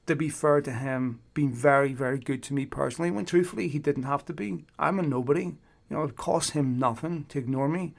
To 0.08 0.16
be 0.16 0.30
fair 0.30 0.60
to 0.62 0.72
him, 0.72 1.20
been 1.36 1.54
very, 1.54 1.94
very 1.94 2.18
good 2.18 2.42
to 2.44 2.54
me 2.56 2.66
personally. 2.66 3.12
When 3.12 3.26
truthfully, 3.26 3.68
he 3.68 3.78
didn't 3.78 4.04
have 4.04 4.26
to 4.26 4.34
be. 4.34 4.66
I'm 4.80 4.98
a 4.98 5.04
nobody. 5.04 5.44
You 5.44 5.58
know, 5.92 6.04
it 6.04 6.16
cost 6.16 6.52
him 6.52 6.80
nothing 6.80 7.26
to 7.30 7.38
ignore 7.38 7.70
me, 7.70 7.94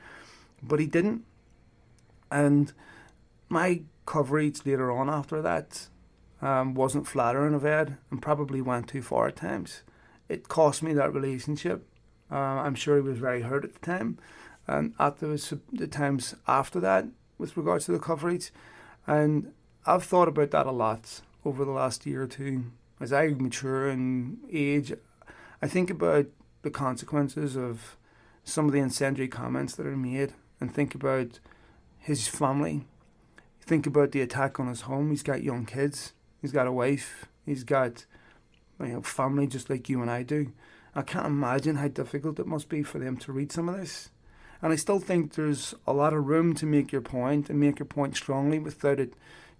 but 0.60 0.80
he 0.80 0.86
didn't 0.86 1.24
and 2.30 2.72
my 3.48 3.82
coverage 4.06 4.64
later 4.64 4.90
on 4.90 5.10
after 5.10 5.42
that 5.42 5.88
um, 6.42 6.74
wasn't 6.74 7.06
flattering 7.06 7.54
of 7.54 7.64
Ed 7.64 7.96
and 8.10 8.22
probably 8.22 8.60
went 8.60 8.88
too 8.88 9.02
far 9.02 9.28
at 9.28 9.36
times. 9.36 9.82
It 10.28 10.48
cost 10.48 10.82
me 10.82 10.94
that 10.94 11.12
relationship. 11.12 11.86
Uh, 12.30 12.36
I'm 12.36 12.74
sure 12.74 12.96
he 12.96 13.02
was 13.02 13.18
very 13.18 13.42
hurt 13.42 13.64
at 13.64 13.74
the 13.74 13.80
time, 13.80 14.18
and 14.66 14.94
at 15.00 15.18
the, 15.18 15.58
the 15.72 15.88
times 15.88 16.36
after 16.46 16.78
that, 16.80 17.06
with 17.38 17.56
regards 17.56 17.86
to 17.86 17.92
the 17.92 17.98
coverage, 17.98 18.52
and 19.06 19.52
I've 19.84 20.04
thought 20.04 20.28
about 20.28 20.52
that 20.52 20.66
a 20.66 20.70
lot 20.70 21.22
over 21.44 21.64
the 21.64 21.72
last 21.72 22.06
year 22.06 22.22
or 22.22 22.26
two. 22.28 22.66
As 23.00 23.12
I 23.12 23.28
mature 23.28 23.88
and 23.88 24.38
age, 24.52 24.92
I 25.60 25.66
think 25.66 25.90
about 25.90 26.26
the 26.62 26.70
consequences 26.70 27.56
of 27.56 27.96
some 28.44 28.66
of 28.66 28.72
the 28.72 28.78
incendiary 28.78 29.28
comments 29.28 29.74
that 29.74 29.86
are 29.86 29.96
made, 29.96 30.34
and 30.60 30.72
think 30.72 30.94
about 30.94 31.40
his 32.00 32.26
family. 32.26 32.86
Think 33.60 33.86
about 33.86 34.12
the 34.12 34.22
attack 34.22 34.58
on 34.58 34.66
his 34.66 34.82
home. 34.82 35.10
He's 35.10 35.22
got 35.22 35.44
young 35.44 35.66
kids. 35.66 36.12
He's 36.40 36.52
got 36.52 36.66
a 36.66 36.72
wife. 36.72 37.26
He's 37.46 37.62
got 37.62 38.06
you 38.80 38.88
know 38.88 39.02
family 39.02 39.46
just 39.46 39.70
like 39.70 39.88
you 39.88 40.02
and 40.02 40.10
I 40.10 40.22
do. 40.22 40.52
I 40.94 41.02
can't 41.02 41.26
imagine 41.26 41.76
how 41.76 41.88
difficult 41.88 42.40
it 42.40 42.46
must 42.46 42.68
be 42.68 42.82
for 42.82 42.98
them 42.98 43.16
to 43.18 43.32
read 43.32 43.52
some 43.52 43.68
of 43.68 43.76
this. 43.76 44.10
And 44.62 44.72
I 44.72 44.76
still 44.76 44.98
think 44.98 45.34
there's 45.34 45.74
a 45.86 45.92
lot 45.92 46.12
of 46.12 46.26
room 46.26 46.54
to 46.54 46.66
make 46.66 46.90
your 46.90 47.00
point 47.00 47.48
and 47.48 47.60
make 47.60 47.78
your 47.78 47.86
point 47.86 48.16
strongly 48.16 48.58
without 48.58 48.98
it 48.98 49.14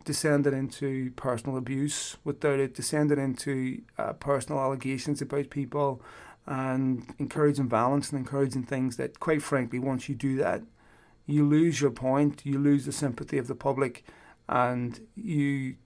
descending 0.04 0.52
into 0.52 1.10
personal 1.12 1.56
abuse, 1.56 2.16
without 2.24 2.58
it 2.58 2.74
descending 2.74 3.18
into 3.18 3.82
uh, 3.96 4.12
personal 4.14 4.60
allegations 4.60 5.22
about 5.22 5.50
people 5.50 6.02
and 6.46 7.14
encouraging 7.18 7.68
violence 7.68 8.10
and 8.10 8.18
encouraging 8.18 8.64
things 8.64 8.96
that, 8.96 9.20
quite 9.20 9.42
frankly, 9.42 9.78
once 9.78 10.08
you 10.08 10.14
do 10.14 10.36
that, 10.36 10.62
you 11.30 11.46
lose 11.46 11.80
your 11.80 11.90
point, 11.90 12.42
you 12.44 12.58
lose 12.58 12.84
the 12.84 12.92
sympathy 12.92 13.38
of 13.38 13.46
the 13.46 13.54
public, 13.54 14.04
and 14.48 15.06
you 15.14 15.76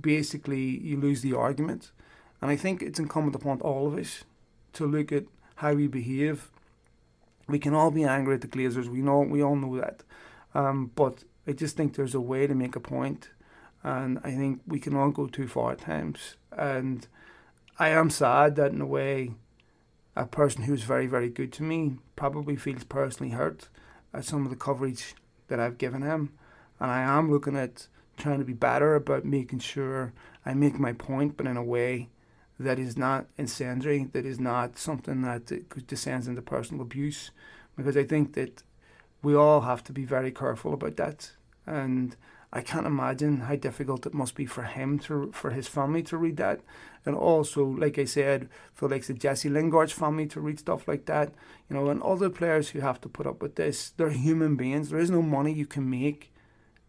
basically 0.00 0.80
you 0.80 0.96
lose 0.96 1.22
the 1.22 1.34
argument. 1.34 1.92
And 2.40 2.50
I 2.50 2.56
think 2.56 2.82
it's 2.82 2.98
incumbent 2.98 3.36
upon 3.36 3.60
all 3.60 3.86
of 3.86 3.98
us 3.98 4.24
to 4.74 4.86
look 4.86 5.12
at 5.12 5.24
how 5.56 5.74
we 5.74 5.86
behave. 5.86 6.50
We 7.48 7.58
can 7.58 7.74
all 7.74 7.90
be 7.90 8.04
angry 8.04 8.34
at 8.34 8.42
the 8.42 8.48
Glazers. 8.48 8.88
We 8.88 9.00
know 9.00 9.20
we 9.20 9.42
all 9.42 9.56
know 9.56 9.80
that, 9.80 10.02
um, 10.54 10.90
but 10.94 11.24
I 11.46 11.52
just 11.52 11.76
think 11.76 11.94
there's 11.94 12.14
a 12.14 12.20
way 12.20 12.46
to 12.46 12.54
make 12.54 12.76
a 12.76 12.80
point, 12.80 13.30
and 13.82 14.18
I 14.22 14.32
think 14.32 14.60
we 14.66 14.78
can 14.78 14.94
all 14.94 15.10
go 15.10 15.26
too 15.26 15.48
far 15.48 15.72
at 15.72 15.80
times. 15.80 16.36
And 16.52 17.06
I 17.78 17.88
am 17.90 18.10
sad 18.10 18.56
that 18.56 18.72
in 18.72 18.80
a 18.80 18.86
way, 18.86 19.32
a 20.14 20.26
person 20.26 20.64
who's 20.64 20.82
very 20.82 21.06
very 21.06 21.28
good 21.28 21.52
to 21.54 21.62
me 21.62 21.96
probably 22.16 22.56
feels 22.56 22.84
personally 22.84 23.32
hurt 23.32 23.68
at 24.18 24.24
some 24.24 24.44
of 24.44 24.50
the 24.50 24.56
coverage 24.56 25.14
that 25.46 25.60
I've 25.60 25.78
given 25.78 26.02
him, 26.02 26.32
and 26.80 26.90
I 26.90 27.02
am 27.02 27.30
looking 27.30 27.56
at 27.56 27.86
trying 28.16 28.40
to 28.40 28.44
be 28.44 28.52
better 28.52 28.96
about 28.96 29.24
making 29.24 29.60
sure 29.60 30.12
I 30.44 30.54
make 30.54 30.76
my 30.76 30.92
point, 30.92 31.36
but 31.36 31.46
in 31.46 31.56
a 31.56 31.62
way 31.62 32.08
that 32.58 32.80
is 32.80 32.96
not 32.96 33.26
incendiary, 33.36 34.08
that 34.12 34.26
is 34.26 34.40
not 34.40 34.76
something 34.76 35.22
that 35.22 35.86
descends 35.86 36.26
into 36.26 36.42
personal 36.42 36.82
abuse, 36.82 37.30
because 37.76 37.96
I 37.96 38.02
think 38.02 38.34
that 38.34 38.64
we 39.22 39.36
all 39.36 39.60
have 39.60 39.84
to 39.84 39.92
be 39.92 40.04
very 40.04 40.32
careful 40.32 40.74
about 40.74 40.96
that, 40.96 41.30
and 41.64 42.16
I 42.50 42.62
can't 42.62 42.86
imagine 42.86 43.40
how 43.40 43.56
difficult 43.56 44.06
it 44.06 44.14
must 44.14 44.34
be 44.34 44.46
for 44.46 44.62
him 44.62 44.98
to, 45.00 45.30
for 45.32 45.50
his 45.50 45.68
family 45.68 46.02
to 46.04 46.16
read 46.16 46.38
that, 46.38 46.60
and 47.04 47.14
also, 47.14 47.64
like 47.64 47.98
I 47.98 48.04
said, 48.04 48.48
for 48.74 48.88
like 48.88 49.04
the 49.04 49.14
Jesse 49.14 49.50
Lingard's 49.50 49.92
family 49.92 50.26
to 50.28 50.40
read 50.40 50.58
stuff 50.58 50.88
like 50.88 51.04
that, 51.06 51.32
you 51.68 51.76
know, 51.76 51.88
and 51.88 52.02
other 52.02 52.30
players 52.30 52.70
who 52.70 52.80
have 52.80 53.00
to 53.02 53.08
put 53.08 53.26
up 53.26 53.42
with 53.42 53.56
this. 53.56 53.90
They're 53.90 54.10
human 54.10 54.56
beings. 54.56 54.88
There 54.88 54.98
is 54.98 55.10
no 55.10 55.22
money 55.22 55.52
you 55.52 55.66
can 55.66 55.88
make 55.88 56.32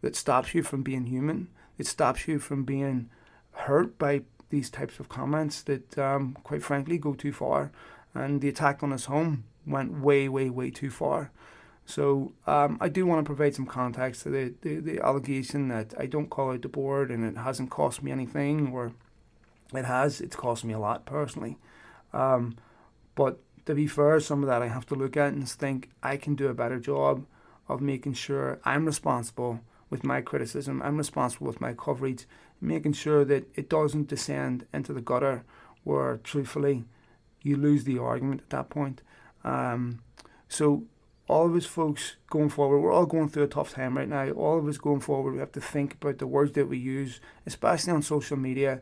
that 0.02 0.16
stops 0.16 0.54
you 0.54 0.64
from 0.64 0.82
being 0.82 1.06
human. 1.06 1.50
It 1.78 1.88
stops 1.88 2.28
you 2.28 2.40
from 2.40 2.64
being 2.64 3.10
hurt 3.52 3.98
by 3.98 4.22
these 4.50 4.70
types 4.70 5.00
of 5.00 5.10
comments 5.10 5.62
that, 5.64 5.98
um, 5.98 6.38
quite 6.44 6.64
frankly, 6.64 6.98
go 6.98 7.14
too 7.14 7.34
far. 7.34 7.72
And 8.14 8.42
the 8.42 8.50
attack 8.50 8.82
on 8.82 8.92
his 8.92 9.06
home 9.06 9.44
went 9.66 10.00
way, 10.00 10.28
way, 10.28 10.50
way 10.50 10.72
too 10.72 10.90
far. 10.90 11.32
So 11.90 12.34
um, 12.46 12.78
I 12.80 12.88
do 12.88 13.08
want 13.08 13.26
to 13.26 13.28
provide 13.28 13.56
some 13.56 13.66
context 13.66 14.22
to 14.22 14.30
the, 14.30 14.54
the, 14.62 14.76
the, 14.76 15.00
allegation 15.00 15.70
that 15.70 15.96
I 15.98 16.06
don't 16.06 16.30
call 16.30 16.52
out 16.52 16.62
the 16.62 16.68
board 16.68 17.10
and 17.10 17.26
it 17.26 17.36
hasn't 17.36 17.72
cost 17.72 18.04
me 18.04 18.12
anything, 18.12 18.72
or 18.72 18.92
it 19.74 19.86
has. 19.86 20.22
It's 20.22 20.36
cost 20.36 20.64
me 20.64 20.76
a 20.76 20.78
lot 20.78 21.08
personally. 21.08 21.58
Um, 22.14 22.58
but 23.16 23.40
to 23.66 23.74
be 23.74 23.88
fair, 23.88 24.20
some 24.20 24.44
of 24.44 24.48
that 24.50 24.62
I 24.62 24.68
have 24.68 24.86
to 24.86 24.96
look 24.96 25.18
at 25.18 25.34
and 25.34 25.50
think 25.50 25.90
I 26.04 26.16
can 26.18 26.36
do 26.36 26.48
a 26.48 26.54
better 26.54 26.80
job 26.80 27.26
of 27.68 27.82
making 27.82 28.14
sure 28.14 28.60
I'm 28.64 28.86
responsible 28.86 29.62
with 29.90 30.04
my 30.04 30.22
criticism. 30.22 30.84
I'm 30.84 30.98
responsible 30.98 31.48
with 31.48 31.60
my 31.60 31.74
coverage, 31.74 32.28
making 32.62 32.94
sure 32.94 33.26
that 33.26 33.50
it 33.56 33.68
doesn't 33.68 34.10
descend 34.10 34.68
into 34.72 34.94
the 34.94 35.02
gutter 35.02 35.44
where, 35.84 36.18
truthfully, 36.18 36.84
you 37.42 37.58
lose 37.58 37.86
the 37.86 37.98
argument 37.98 38.42
at 38.42 38.50
that 38.52 38.70
point. 38.70 39.02
Um, 39.44 40.04
so 40.48 40.84
all 41.30 41.46
of 41.46 41.56
us 41.56 41.66
folks 41.66 42.16
going 42.30 42.50
forward, 42.50 42.80
we're 42.80 42.92
all 42.92 43.06
going 43.06 43.30
through 43.30 43.44
a 43.44 43.48
tough 43.48 43.74
time 43.74 43.96
right 43.96 44.10
now. 44.10 44.32
All 44.32 44.58
of 44.58 44.68
us 44.68 44.80
going 44.80 45.00
forward, 45.00 45.34
we 45.34 45.40
have 45.40 45.52
to 45.52 45.62
think 45.62 45.94
about 45.94 46.18
the 46.18 46.26
words 46.26 46.54
that 46.54 46.68
we 46.68 46.80
use, 46.80 47.22
especially 47.46 47.94
on 47.94 48.02
social 48.02 48.36
media, 48.36 48.82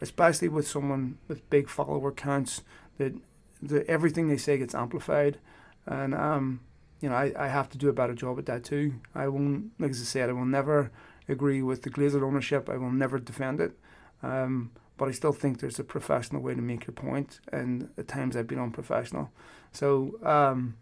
especially 0.00 0.48
with 0.48 0.66
someone 0.66 1.18
with 1.28 1.48
big 1.50 1.68
follower 1.68 2.10
counts. 2.10 2.62
That 2.98 3.14
the, 3.62 3.88
everything 3.88 4.28
they 4.28 4.36
say 4.36 4.58
gets 4.58 4.74
amplified, 4.74 5.38
and 5.86 6.14
um, 6.14 6.60
you 7.00 7.08
know 7.08 7.14
I, 7.14 7.32
I 7.38 7.46
have 7.46 7.70
to 7.70 7.78
do 7.78 7.88
a 7.88 7.92
better 7.92 8.14
job 8.14 8.40
at 8.40 8.46
that 8.46 8.64
too. 8.64 8.94
I 9.14 9.28
won't, 9.28 9.70
like 9.78 9.92
I 9.92 9.94
said, 9.94 10.28
I 10.28 10.32
will 10.32 10.44
never 10.44 10.90
agree 11.28 11.62
with 11.62 11.82
the 11.82 11.90
Glazer 11.90 12.22
ownership. 12.22 12.68
I 12.68 12.76
will 12.76 12.90
never 12.90 13.20
defend 13.20 13.60
it. 13.60 13.78
Um, 14.20 14.72
but 14.96 15.08
I 15.08 15.12
still 15.12 15.32
think 15.32 15.60
there's 15.60 15.78
a 15.78 15.84
professional 15.84 16.42
way 16.42 16.54
to 16.54 16.60
make 16.60 16.86
your 16.86 16.94
point, 16.94 17.40
and 17.52 17.88
at 17.96 18.08
times 18.08 18.36
I've 18.36 18.46
been 18.48 18.60
unprofessional. 18.60 19.30
So 19.72 20.18
um, 20.22 20.76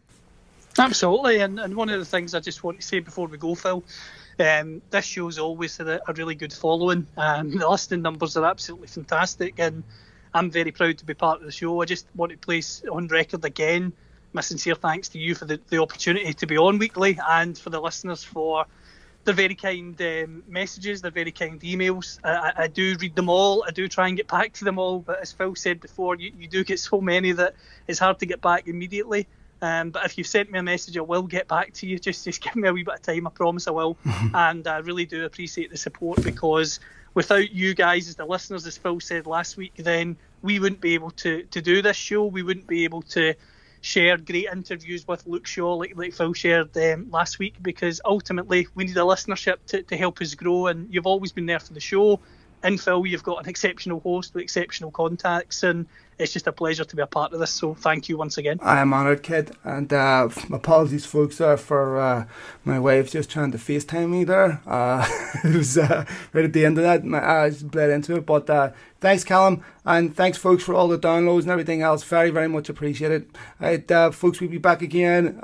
Absolutely, 0.78 1.40
and, 1.40 1.60
and 1.60 1.76
one 1.76 1.90
of 1.90 1.98
the 1.98 2.04
things 2.04 2.34
I 2.34 2.40
just 2.40 2.64
want 2.64 2.80
to 2.80 2.86
say 2.86 3.00
before 3.00 3.26
we 3.26 3.36
go, 3.36 3.54
Phil, 3.54 3.84
um, 4.40 4.80
this 4.90 5.04
show's 5.04 5.38
always 5.38 5.76
had 5.76 5.88
a, 5.88 6.10
a 6.10 6.14
really 6.14 6.34
good 6.34 6.52
following. 6.52 7.06
Um, 7.16 7.50
the 7.58 7.68
listening 7.68 8.02
numbers 8.02 8.36
are 8.36 8.46
absolutely 8.46 8.88
fantastic, 8.88 9.54
and 9.58 9.84
I'm 10.32 10.50
very 10.50 10.72
proud 10.72 10.98
to 10.98 11.04
be 11.04 11.14
part 11.14 11.40
of 11.40 11.44
the 11.44 11.52
show. 11.52 11.82
I 11.82 11.84
just 11.84 12.06
want 12.14 12.32
to 12.32 12.38
place 12.38 12.82
on 12.90 13.08
record 13.08 13.44
again 13.44 13.92
my 14.32 14.40
sincere 14.40 14.74
thanks 14.74 15.10
to 15.10 15.18
you 15.18 15.34
for 15.34 15.44
the, 15.44 15.60
the 15.68 15.78
opportunity 15.78 16.32
to 16.34 16.46
be 16.46 16.56
on 16.56 16.78
weekly, 16.78 17.18
and 17.28 17.56
for 17.56 17.70
the 17.70 17.80
listeners 17.80 18.24
for 18.24 18.66
the 19.24 19.32
very 19.32 19.54
kind 19.54 20.00
um, 20.00 20.42
messages, 20.48 21.00
the 21.02 21.10
very 21.10 21.30
kind 21.30 21.60
emails. 21.60 22.18
I, 22.24 22.52
I, 22.56 22.66
do 22.66 22.96
read 22.98 23.14
them 23.14 23.28
all. 23.28 23.64
I 23.66 23.70
do 23.70 23.86
try 23.86 24.08
and 24.08 24.16
get 24.16 24.26
back 24.26 24.52
to 24.54 24.64
them 24.64 24.78
all, 24.78 24.98
but 24.98 25.20
as 25.20 25.30
Phil 25.32 25.54
said 25.54 25.80
before, 25.80 26.16
you, 26.16 26.32
you 26.36 26.48
do 26.48 26.64
get 26.64 26.80
so 26.80 27.00
many 27.00 27.32
that 27.32 27.54
it's 27.86 28.00
hard 28.00 28.18
to 28.18 28.26
get 28.26 28.40
back 28.40 28.66
immediately. 28.66 29.28
Um, 29.62 29.90
but 29.90 30.04
if 30.04 30.18
you've 30.18 30.26
sent 30.26 30.50
me 30.50 30.58
a 30.58 30.62
message, 30.62 30.98
I 30.98 31.02
will 31.02 31.22
get 31.22 31.48
back 31.48 31.72
to 31.74 31.86
you. 31.86 31.98
Just 32.02 32.24
just 32.24 32.42
give 32.42 32.56
me 32.56 32.68
a 32.68 32.72
wee 32.72 32.82
bit 32.82 32.94
of 32.94 33.02
time. 33.02 33.26
I 33.26 33.30
promise 33.30 33.68
I 33.68 33.70
will. 33.70 33.96
and 34.34 34.66
I 34.66 34.78
really 34.78 35.06
do 35.06 35.24
appreciate 35.24 35.70
the 35.70 35.76
support 35.76 36.22
because 36.22 36.80
without 37.14 37.52
you 37.52 37.74
guys 37.74 38.08
as 38.08 38.16
the 38.16 38.24
listeners, 38.24 38.66
as 38.66 38.76
Phil 38.76 39.00
said 39.00 39.26
last 39.26 39.56
week, 39.56 39.74
then 39.76 40.16
we 40.42 40.58
wouldn't 40.58 40.80
be 40.80 40.94
able 40.94 41.10
to, 41.10 41.44
to 41.44 41.62
do 41.62 41.80
this 41.80 41.96
show. 41.96 42.26
We 42.26 42.42
wouldn't 42.42 42.66
be 42.66 42.84
able 42.84 43.02
to 43.02 43.34
share 43.80 44.16
great 44.16 44.46
interviews 44.50 45.06
with 45.06 45.26
Luke 45.26 45.46
Shaw, 45.46 45.74
like, 45.74 45.96
like 45.96 46.14
Phil 46.14 46.32
shared 46.32 46.76
um, 46.76 47.10
last 47.10 47.38
week, 47.38 47.56
because 47.60 48.00
ultimately 48.04 48.66
we 48.74 48.84
need 48.84 48.96
a 48.96 49.00
listenership 49.00 49.56
to, 49.66 49.82
to 49.82 49.96
help 49.96 50.20
us 50.20 50.34
grow. 50.34 50.68
And 50.68 50.92
you've 50.92 51.06
always 51.06 51.32
been 51.32 51.46
there 51.46 51.60
for 51.60 51.72
the 51.72 51.80
show. 51.80 52.20
In 52.64 52.78
Phil, 52.78 53.06
you've 53.06 53.24
got 53.24 53.42
an 53.42 53.48
exceptional 53.48 54.00
host 54.00 54.34
with 54.34 54.42
exceptional 54.42 54.92
contacts, 54.92 55.64
and 55.64 55.86
it's 56.22 56.32
just 56.32 56.46
a 56.46 56.52
pleasure 56.52 56.84
to 56.84 56.96
be 56.96 57.02
a 57.02 57.06
part 57.06 57.32
of 57.32 57.40
this. 57.40 57.50
So 57.50 57.74
thank 57.74 58.08
you 58.08 58.16
once 58.16 58.38
again. 58.38 58.58
I 58.62 58.80
am 58.80 58.94
honoured, 58.94 59.22
kid, 59.22 59.56
and 59.64 59.92
uh, 59.92 60.28
apologies, 60.52 61.04
folks, 61.04 61.40
uh, 61.40 61.56
for 61.56 62.00
uh, 62.00 62.26
my 62.64 62.78
wife 62.78 63.10
just 63.10 63.30
trying 63.30 63.52
to 63.52 63.58
FaceTime 63.58 64.10
me 64.10 64.24
there. 64.24 64.60
Uh, 64.66 65.06
it 65.44 65.54
was 65.54 65.76
uh, 65.76 66.04
right 66.32 66.44
at 66.44 66.52
the 66.52 66.64
end 66.64 66.78
of 66.78 66.84
that, 66.84 67.04
my 67.04 67.22
eyes 67.22 67.62
bled 67.62 67.90
into 67.90 68.16
it. 68.16 68.24
But 68.24 68.48
uh, 68.48 68.70
thanks, 69.00 69.24
Callum, 69.24 69.64
and 69.84 70.14
thanks, 70.14 70.38
folks, 70.38 70.62
for 70.62 70.74
all 70.74 70.88
the 70.88 70.98
downloads 70.98 71.42
and 71.42 71.50
everything 71.50 71.82
else. 71.82 72.04
Very, 72.04 72.30
very 72.30 72.48
much 72.48 72.68
appreciated. 72.68 73.28
Right, 73.60 73.86
folks, 74.14 74.40
we'll 74.40 74.50
be 74.50 74.58
back 74.58 74.82
again 74.82 75.40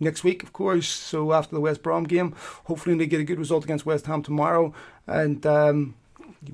next 0.00 0.24
week, 0.24 0.42
of 0.42 0.52
course. 0.52 0.88
So 0.88 1.32
after 1.32 1.54
the 1.54 1.60
West 1.60 1.82
Brom 1.82 2.04
game, 2.04 2.34
hopefully 2.64 2.96
they 2.96 3.06
get 3.06 3.20
a 3.20 3.24
good 3.24 3.38
result 3.38 3.64
against 3.64 3.86
West 3.86 4.06
Ham 4.06 4.22
tomorrow, 4.22 4.72
and. 5.06 5.44
Um, 5.44 5.94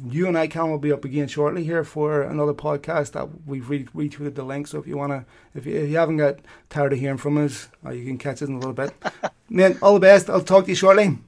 you 0.08 0.26
and 0.26 0.36
I, 0.36 0.46
Cam, 0.46 0.70
will 0.70 0.78
be 0.78 0.92
up 0.92 1.04
again 1.04 1.28
shortly 1.28 1.64
here 1.64 1.84
for 1.84 2.22
another 2.22 2.54
podcast 2.54 3.12
that 3.12 3.28
we've 3.46 3.68
re- 3.68 3.84
retweeted 3.86 4.34
the 4.34 4.42
link. 4.44 4.66
So 4.66 4.78
if 4.78 4.86
you 4.86 4.96
wanna, 4.96 5.24
if 5.54 5.66
you, 5.66 5.76
if 5.76 5.90
you 5.90 5.96
haven't 5.96 6.18
got 6.18 6.38
tired 6.68 6.92
of 6.92 6.98
hearing 6.98 7.18
from 7.18 7.36
us, 7.38 7.68
uh, 7.84 7.90
you 7.90 8.04
can 8.04 8.18
catch 8.18 8.42
us 8.42 8.48
in 8.48 8.54
a 8.54 8.58
little 8.58 8.72
bit. 8.72 8.92
Man, 9.48 9.78
all 9.82 9.94
the 9.94 10.00
best. 10.00 10.30
I'll 10.30 10.42
talk 10.42 10.64
to 10.64 10.70
you 10.70 10.76
shortly. 10.76 11.18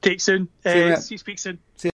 Take 0.00 0.20
soon. 0.20 0.48
See 0.62 0.78
you, 0.78 0.92
uh, 0.94 0.96
speak 0.96 1.38
soon. 1.38 1.58
See 1.76 1.84